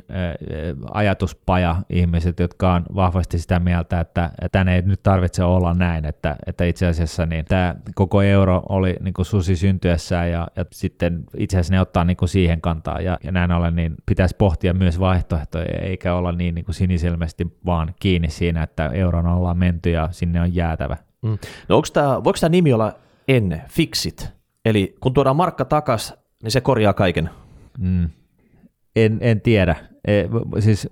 ajatuspaja 0.93 1.77
ihmiset, 1.91 2.41
jotka 2.41 2.72
on 2.72 2.85
vahvasti 2.95 3.39
sitä 3.39 3.59
mieltä, 3.59 4.01
että, 4.01 4.31
että 4.43 4.64
ei 4.75 4.83
nyt 4.83 5.03
tarvitse 5.03 5.45
olla 5.45 5.75
näin, 5.75 6.05
että, 6.05 6.37
että 6.47 6.64
itse 6.64 6.87
asiassa 6.87 7.27
niin 7.27 7.45
tämä 7.45 7.75
koko 7.95 8.22
euro 8.22 8.62
oli 8.68 8.97
niin 9.01 9.14
kuin 9.14 9.27
susi 9.27 9.57
syntyessään 9.57 10.31
ja, 10.31 10.49
ja 10.57 10.64
sitten 10.72 11.25
itse 11.37 11.57
asiassa 11.57 11.75
ne 11.75 11.81
ottaa 11.81 12.05
niin 12.05 12.16
kuin 12.16 12.29
siihen 12.29 12.61
kantaa 12.61 13.01
ja, 13.01 13.18
ja 13.25 13.33
näin 13.33 13.53
ollen 13.53 13.77
niin 13.77 13.95
pitäisi 14.07 14.37
pohtia 14.37 14.75
myös 14.75 15.01
vaihtoehtoja 15.01 15.79
eikä 15.81 16.14
olla 16.14 16.33
niin, 16.33 16.55
niin 16.55 16.64
kuin 16.64 16.75
sinisilmästi 16.75 17.47
vaan 17.66 17.95
kiinni 18.01 18.31
siinä, 18.31 18.62
että 18.62 18.87
euron 18.87 19.27
ollaan 19.27 19.59
menty 19.59 19.91
ja 19.91 20.09
sinne 20.11 20.41
on 20.41 20.55
jäätävä. 20.55 20.97
Mm. 21.22 21.39
No 21.68 21.77
onko 21.77 21.89
tämä, 21.93 22.25
voiko 22.25 22.39
tämä 22.41 22.51
nimi 22.51 22.72
olla 22.72 22.93
ennen, 23.29 23.62
fixit? 23.68 24.33
Eli 24.64 24.95
kun 25.01 25.14
tuodaan 25.14 25.37
markka 25.37 25.64
takas, 25.64 26.14
niin 26.43 26.51
se 26.51 26.61
korjaa 26.61 26.93
kaiken. 26.93 27.31
Mm. 27.79 28.11
En, 28.97 29.18
en 29.20 29.41
tiedä. 29.41 29.77
E, 30.09 30.25
siis 30.59 30.89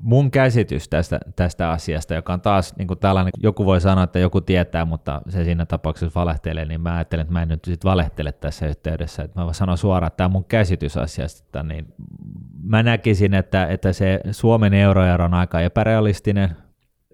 mun 0.00 0.30
käsitys 0.30 0.88
tästä, 0.88 1.20
tästä 1.36 1.70
asiasta, 1.70 2.14
joka 2.14 2.32
on 2.32 2.40
taas 2.40 2.76
niin 2.76 2.88
kuin 2.88 2.98
tällainen, 2.98 3.32
joku 3.42 3.64
voi 3.64 3.80
sanoa, 3.80 4.04
että 4.04 4.18
joku 4.18 4.40
tietää, 4.40 4.84
mutta 4.84 5.22
se 5.28 5.44
siinä 5.44 5.66
tapauksessa 5.66 6.20
valehtelee, 6.20 6.64
niin 6.64 6.80
mä 6.80 6.94
ajattelen, 6.94 7.22
että 7.22 7.32
mä 7.32 7.42
en 7.42 7.48
nyt 7.48 7.64
sit 7.64 7.84
valehtele 7.84 8.32
tässä 8.32 8.66
yhteydessä. 8.66 9.22
Että 9.22 9.44
mä 9.44 9.52
sanon 9.52 9.78
suoraan, 9.78 10.06
että 10.06 10.16
tämä 10.16 10.28
mun 10.28 10.44
käsitys 10.44 10.96
asiasta, 10.96 11.62
niin 11.62 11.94
mä 12.62 12.82
näkisin, 12.82 13.34
että, 13.34 13.66
että 13.66 13.92
se 13.92 14.20
Suomen 14.30 14.74
euroero 14.74 15.24
on 15.24 15.34
aika 15.34 15.60
epärealistinen. 15.60 16.56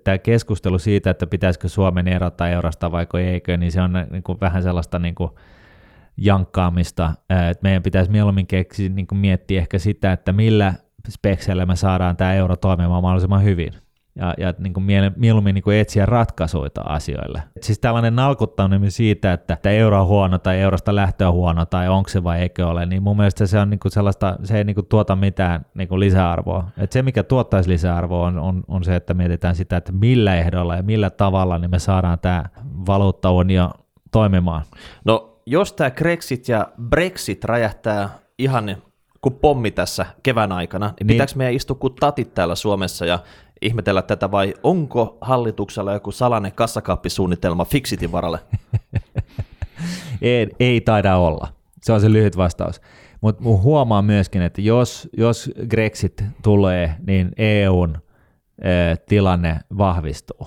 Tämä 0.04 0.18
keskustelu 0.18 0.78
siitä, 0.78 1.10
että 1.10 1.26
pitäisikö 1.26 1.68
Suomen 1.68 2.08
erota 2.08 2.48
eurosta 2.48 2.92
vai 2.92 3.06
eikö, 3.20 3.56
niin 3.56 3.72
se 3.72 3.80
on 3.80 3.92
niin 4.10 4.22
kuin 4.22 4.40
vähän 4.40 4.62
sellaista 4.62 4.98
niin 4.98 5.14
kuin 5.14 5.30
jankkaamista. 6.16 7.12
että 7.50 7.62
meidän 7.62 7.82
pitäisi 7.82 8.10
mieluummin 8.10 8.46
keksiä, 8.46 8.88
niin 8.88 9.06
kuin 9.06 9.18
miettiä 9.18 9.60
ehkä 9.60 9.78
sitä, 9.78 10.12
että 10.12 10.32
millä 10.32 10.74
spekseillä 11.08 11.66
me 11.66 11.76
saadaan 11.76 12.16
tämä 12.16 12.34
euro 12.34 12.56
toimimaan 12.56 13.02
mahdollisimman 13.02 13.44
hyvin 13.44 13.72
ja, 14.16 14.34
ja 14.38 14.54
niin 14.58 14.72
kuin 14.72 14.84
mieluummin 15.16 15.54
niin 15.54 15.62
kuin 15.62 15.76
etsiä 15.76 16.06
ratkaisuja 16.06 16.70
asioille. 16.84 17.42
Et 17.56 17.62
siis 17.62 17.78
tällainen 17.78 18.16
nalkuttaminen 18.16 18.90
siitä, 18.90 19.32
että, 19.32 19.54
että 19.54 19.70
euro 19.70 20.00
on 20.00 20.06
huono 20.06 20.38
tai 20.38 20.60
eurosta 20.60 20.94
lähtö 20.94 21.28
on 21.28 21.34
huono 21.34 21.66
tai 21.66 21.88
onko 21.88 22.08
se 22.08 22.24
vai 22.24 22.40
eikö 22.40 22.66
ole, 22.66 22.86
niin 22.86 23.02
mun 23.02 23.16
mielestä 23.16 23.46
se 23.46 23.58
on 23.58 23.70
niin 23.70 23.80
kuin 23.80 23.92
sellaista, 23.92 24.36
se 24.44 24.58
ei 24.58 24.64
niin 24.64 24.74
kuin 24.74 24.86
tuota 24.86 25.16
mitään 25.16 25.66
niin 25.74 25.88
kuin 25.88 26.00
lisäarvoa. 26.00 26.68
Et 26.76 26.92
se, 26.92 27.02
mikä 27.02 27.22
tuottaisi 27.22 27.70
lisäarvoa 27.70 28.26
on, 28.26 28.38
on, 28.38 28.62
on, 28.68 28.84
se, 28.84 28.96
että 28.96 29.14
mietitään 29.14 29.54
sitä, 29.54 29.76
että 29.76 29.92
millä 29.92 30.36
ehdolla 30.36 30.76
ja 30.76 30.82
millä 30.82 31.10
tavalla 31.10 31.58
niin 31.58 31.70
me 31.70 31.78
saadaan 31.78 32.18
tämä 32.18 32.44
valuuttaunio 32.86 33.70
toimimaan. 34.10 34.62
No 35.04 35.31
jos 35.46 35.72
tämä 35.72 35.90
Grexit 35.90 36.48
ja 36.48 36.68
Brexit 36.88 37.44
räjähtää 37.44 38.18
ihan 38.38 38.76
kuin 39.20 39.34
pommi 39.34 39.70
tässä 39.70 40.06
kevään 40.22 40.52
aikana, 40.52 40.86
niin, 40.86 40.94
niin. 41.00 41.06
pitääkö 41.06 41.32
meidän 41.36 41.54
istua 41.54 41.76
kuin 41.76 41.94
tatit 41.94 42.34
täällä 42.34 42.54
Suomessa 42.54 43.06
ja 43.06 43.18
ihmetellä 43.62 44.02
tätä 44.02 44.30
vai 44.30 44.54
onko 44.62 45.18
hallituksella 45.20 45.92
joku 45.92 46.12
salainen 46.12 46.52
kassakaappisuunnitelma 46.52 47.64
Fixitin 47.64 48.12
varalle? 48.12 48.38
ei, 50.22 50.48
ei 50.60 50.80
taida 50.80 51.16
olla. 51.16 51.48
Se 51.82 51.92
on 51.92 52.00
se 52.00 52.12
lyhyt 52.12 52.36
vastaus. 52.36 52.80
Mutta 53.20 53.42
huomaa 53.44 54.02
myöskin, 54.02 54.42
että 54.42 54.60
jos, 54.60 55.08
jos 55.16 55.50
Grexit 55.68 56.24
tulee, 56.42 56.94
niin 57.06 57.32
EUn 57.36 57.98
e, 58.58 58.96
tilanne 59.08 59.60
vahvistuu. 59.78 60.46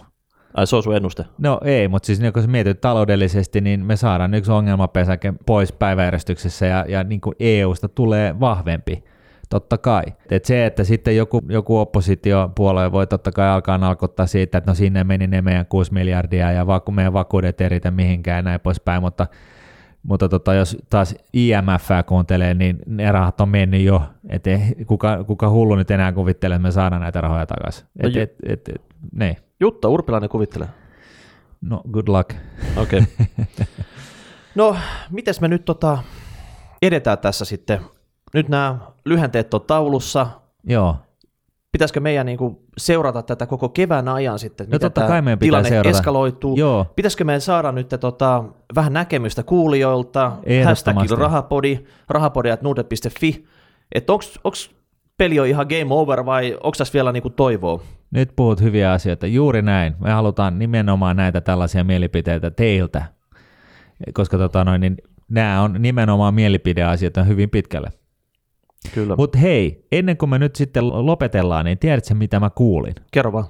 Ai 0.56 0.68
se 0.68 0.76
on 0.76 0.84
sun 0.84 0.96
ennuste? 0.96 1.26
No 1.38 1.60
ei, 1.64 1.88
mutta 1.88 2.06
siis 2.06 2.20
niin 2.20 2.34
kun 2.34 2.42
sä 2.42 2.48
mietit 2.48 2.82
taloudellisesti, 2.82 3.62
niin 3.62 3.86
me 3.86 3.96
saadaan 3.96 4.34
yksi 4.34 4.52
ongelmapesäke 4.52 5.34
pois 5.46 5.72
päiväjärjestyksessä 5.72 6.66
ja, 6.66 6.86
ja 6.88 7.04
niin 7.04 7.22
kuin 7.22 7.36
EUsta 7.40 7.90
tulee 7.90 8.40
vahvempi 8.40 9.04
totta 9.50 9.78
kai. 9.78 10.04
Et 10.32 10.46
se, 10.46 10.66
että 10.66 10.84
sitten 10.84 11.18
joku, 11.18 11.42
joku 11.50 11.78
oppositiopuolue 11.78 12.92
voi 12.92 13.08
totta 13.08 13.32
kai 13.32 13.50
alkaa 13.50 13.78
nalkottaa 13.78 14.26
siitä, 14.26 14.58
että 14.58 14.72
no 14.72 14.76
sinne 14.76 15.04
meni 15.04 15.28
ne 15.28 15.42
meidän 15.42 15.66
6 15.66 15.94
miljardia 15.94 16.52
ja 16.52 16.68
vaku, 16.68 16.92
meidän 16.92 17.14
vakuudet 17.14 17.62
ei 17.62 17.70
riitä 17.70 17.92
mihinkään 17.92 18.38
ja 18.38 18.42
näin 18.42 18.60
poispäin, 18.60 19.02
mutta 19.02 19.28
mutta 20.04 20.30
tota, 20.30 20.54
jos 20.54 20.78
taas 20.90 21.16
IMF 21.34 21.90
kuuntelee, 22.06 22.54
niin 22.54 22.80
ne 22.86 23.12
rahat 23.12 23.42
on 23.42 23.50
mennyt 23.50 23.82
jo, 23.82 24.02
että 24.30 24.50
kuka, 24.86 25.24
kuka 25.24 25.50
hullu 25.50 25.76
nyt 25.76 25.92
enää 25.92 26.12
kuvittelee, 26.12 26.56
että 26.56 26.68
me 26.68 26.72
saadaan 26.72 27.02
näitä 27.02 27.22
rahoja 27.22 27.46
takaisin. 27.46 27.88
No 28.04 28.10
et, 28.10 28.16
et, 28.16 28.36
et, 28.46 28.70
et, 28.70 28.82
ne. 29.16 29.36
Jutta 29.60 29.88
Urpilainen 29.90 30.30
kuvittelee. 30.30 30.68
No, 31.62 31.82
good 31.92 32.08
luck. 32.08 32.34
Okei. 32.78 33.00
Okay. 33.00 33.66
no, 34.56 34.76
miten 35.10 35.34
me 35.42 35.48
nyt 35.48 35.66
tota 35.66 35.98
edetään 36.82 37.18
tässä 37.18 37.46
sitten? 37.46 37.82
Nyt 38.34 38.50
nämä 38.50 38.78
lyhenteet 39.06 39.54
on 39.54 39.62
taulussa. 39.62 40.28
Joo. 40.64 40.96
Pitäisikö 41.72 42.00
meidän 42.00 42.26
niin 42.26 42.38
kuin 42.38 42.58
seurata 42.78 43.24
tätä 43.24 43.46
koko 43.46 43.70
kevään 43.70 44.08
ajan 44.08 44.40
sitten, 44.40 44.70
no, 44.70 44.80
totta 44.80 45.08
kai 45.08 45.22
meidän 45.22 45.40
tilanne 45.40 45.70
seurata. 45.70 45.90
eskaloituu? 45.90 46.58
Joo. 46.58 46.86
Pitäisikö 46.96 47.24
meidän 47.24 47.42
saada 47.42 47.72
nyt 47.72 47.90
tota, 48.00 48.44
vähän 48.76 48.94
näkemystä 48.94 49.44
kuulijoilta? 49.44 50.32
Hashtagilla 50.66 51.18
rahapodi, 51.18 51.80
rahapodi.nuudet.fi. 52.10 53.46
Että 53.96 54.14
onko 54.14 54.56
peli 55.18 55.40
on 55.40 55.48
ihan 55.48 55.68
game 55.70 55.94
over 55.94 56.26
vai 56.26 56.54
onko 56.54 56.76
tässä 56.78 56.94
vielä 56.94 57.12
niinku 57.12 57.30
toivoa? 57.30 57.82
Nyt 58.16 58.32
puhut 58.36 58.62
hyviä 58.62 58.92
asioita. 58.92 59.28
Juuri 59.28 59.62
näin. 59.62 59.96
Me 60.00 60.12
halutaan 60.12 60.60
nimenomaan 60.60 61.18
näitä 61.18 61.42
tällaisia 61.42 61.84
mielipiteitä 61.84 62.52
teiltä, 62.52 63.06
koska 64.14 64.38
tota 64.38 64.64
noin, 64.64 64.82
niin 64.82 64.98
nämä 65.30 65.62
on 65.62 65.76
nimenomaan 65.80 66.34
mielipideasioita 66.34 67.24
hyvin 67.24 67.50
pitkälle. 67.50 67.90
Kyllä. 68.94 69.16
Mutta 69.16 69.38
hei, 69.38 69.88
ennen 69.92 70.18
kuin 70.18 70.30
me 70.30 70.40
nyt 70.40 70.56
sitten 70.56 70.88
lopetellaan, 70.88 71.66
niin 71.66 71.78
tiedätkö 71.78 72.16
mitä 72.16 72.40
mä 72.40 72.50
kuulin? 72.50 72.96
Kerro 73.12 73.34
vaan. 73.34 73.46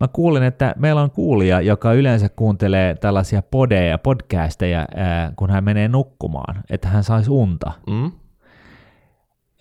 Mä 0.00 0.08
kuulin, 0.08 0.42
että 0.42 0.74
meillä 0.78 1.02
on 1.02 1.10
kuulija, 1.10 1.60
joka 1.60 1.92
yleensä 1.92 2.28
kuuntelee 2.28 2.94
tällaisia 2.94 3.42
podeja 3.42 3.90
ja 3.90 3.98
podcasteja, 3.98 4.86
ää, 4.96 5.32
kun 5.36 5.50
hän 5.50 5.64
menee 5.64 5.88
nukkumaan, 5.88 6.62
että 6.70 6.88
hän 6.88 7.04
saisi 7.04 7.30
unta. 7.30 7.72
Mm? 7.90 8.12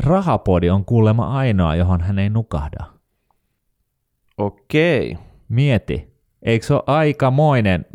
Rahapodi 0.03 0.69
on 0.69 0.85
kuulemma 0.85 1.37
ainoa, 1.37 1.75
johon 1.75 2.01
hän 2.01 2.19
ei 2.19 2.29
nukahda. 2.29 2.98
Okei. 4.39 5.17
Mieti. 5.49 6.09
Eikö 6.43 6.65
se 6.65 6.73
ole 6.73 6.83
aikamoinen 6.87 7.85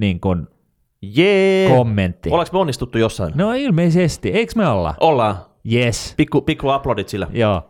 niin 0.00 0.20
kun, 0.20 0.48
Jee. 1.02 1.68
kommentti? 1.68 2.30
Ollaanko 2.30 2.50
me 2.52 2.58
onnistuttu 2.58 2.98
jossain? 2.98 3.32
No 3.36 3.52
ilmeisesti. 3.52 4.28
Eikö 4.30 4.52
me 4.56 4.68
olla? 4.68 4.94
Ollaan. 5.00 5.36
Yes. 5.72 6.14
Pikku, 6.16 6.40
pikku 6.40 6.68
aplodit 6.68 7.08
sillä. 7.08 7.26
Joo. 7.32 7.62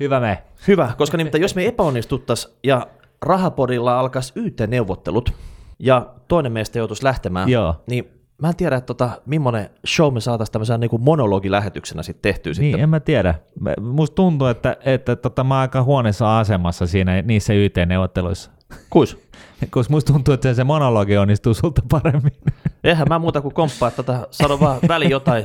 Hyvä 0.00 0.20
me. 0.20 0.42
Hyvä, 0.68 0.92
koska 0.98 1.16
nimittäin 1.16 1.42
jos 1.42 1.54
me 1.54 1.66
epäonnistuttaisiin 1.66 2.54
ja 2.64 2.86
rahapodilla 3.22 3.98
alkaisi 4.00 4.32
YT-neuvottelut 4.36 5.32
ja 5.78 6.06
toinen 6.28 6.52
meistä 6.52 6.78
joutuisi 6.78 7.04
lähtemään, 7.04 7.48
Joo. 7.48 7.74
niin 7.86 8.10
mä 8.38 8.48
en 8.48 8.56
tiedä, 8.56 8.76
että 8.76 8.86
tota, 8.86 9.10
millainen 9.26 9.70
show 9.86 10.14
me 10.14 10.20
saataisiin 10.20 10.52
tämmöisen 10.52 10.80
niin 10.80 10.90
kuin 10.90 11.02
monologilähetyksenä 11.02 12.02
sitten 12.02 12.22
tehtyä. 12.32 12.50
Niin, 12.50 12.54
sitten. 12.54 12.80
en 12.80 12.88
mä 12.88 13.00
tiedä. 13.00 13.34
Musta 13.80 14.14
tuntuu, 14.14 14.46
että, 14.46 14.76
että 14.84 15.16
tota, 15.16 15.44
mä 15.44 15.54
oon 15.54 15.60
aika 15.60 15.82
huoneessa 15.82 16.38
asemassa 16.38 16.86
siinä 16.86 17.22
niissä 17.22 17.52
YT-neuvotteluissa. 17.52 18.50
Kuis? 18.90 19.18
Koska 19.70 19.92
musta 19.92 20.12
tuntuu, 20.12 20.34
että 20.34 20.54
se 20.54 20.64
monologi 20.64 21.16
onnistuu 21.16 21.54
sulta 21.54 21.82
paremmin. 21.90 22.32
Eihän 22.84 23.06
mä 23.08 23.18
muuta 23.18 23.40
kuin 23.40 23.54
komppaa, 23.54 23.88
että 23.88 24.02
tota, 24.02 24.26
sano 24.30 24.60
vaan 24.60 24.78
väli 24.88 25.10
jotain 25.10 25.44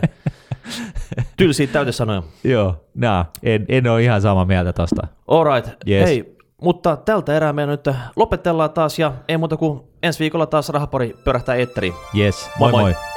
tylsiä 1.38 1.67
täytesanoja. 1.67 2.23
Joo, 2.43 2.85
nah, 2.95 3.25
en, 3.43 3.65
en 3.69 3.88
ole 3.88 4.03
ihan 4.03 4.21
samaa 4.21 4.45
mieltä 4.45 4.73
tosta. 4.73 5.07
Alright, 5.27 5.69
Yes. 5.89 6.05
hei, 6.09 6.36
mutta 6.62 6.95
tältä 6.97 7.36
erää 7.38 7.53
me 7.53 7.66
nyt 7.66 7.88
lopetellaan 8.16 8.72
taas 8.72 8.99
ja 8.99 9.14
ei 9.28 9.38
muuta 9.38 9.58
kuin 9.58 9.82
ensi 10.03 10.20
viikolla 10.20 10.45
taas 10.45 10.70
rahapori 10.70 11.16
pyörähtää 11.24 11.55
eetteriin. 11.55 11.93
Yes, 12.18 12.49
Moi 12.60 12.72
moi 12.72 12.82
moi. 12.82 12.93
moi. 12.93 13.16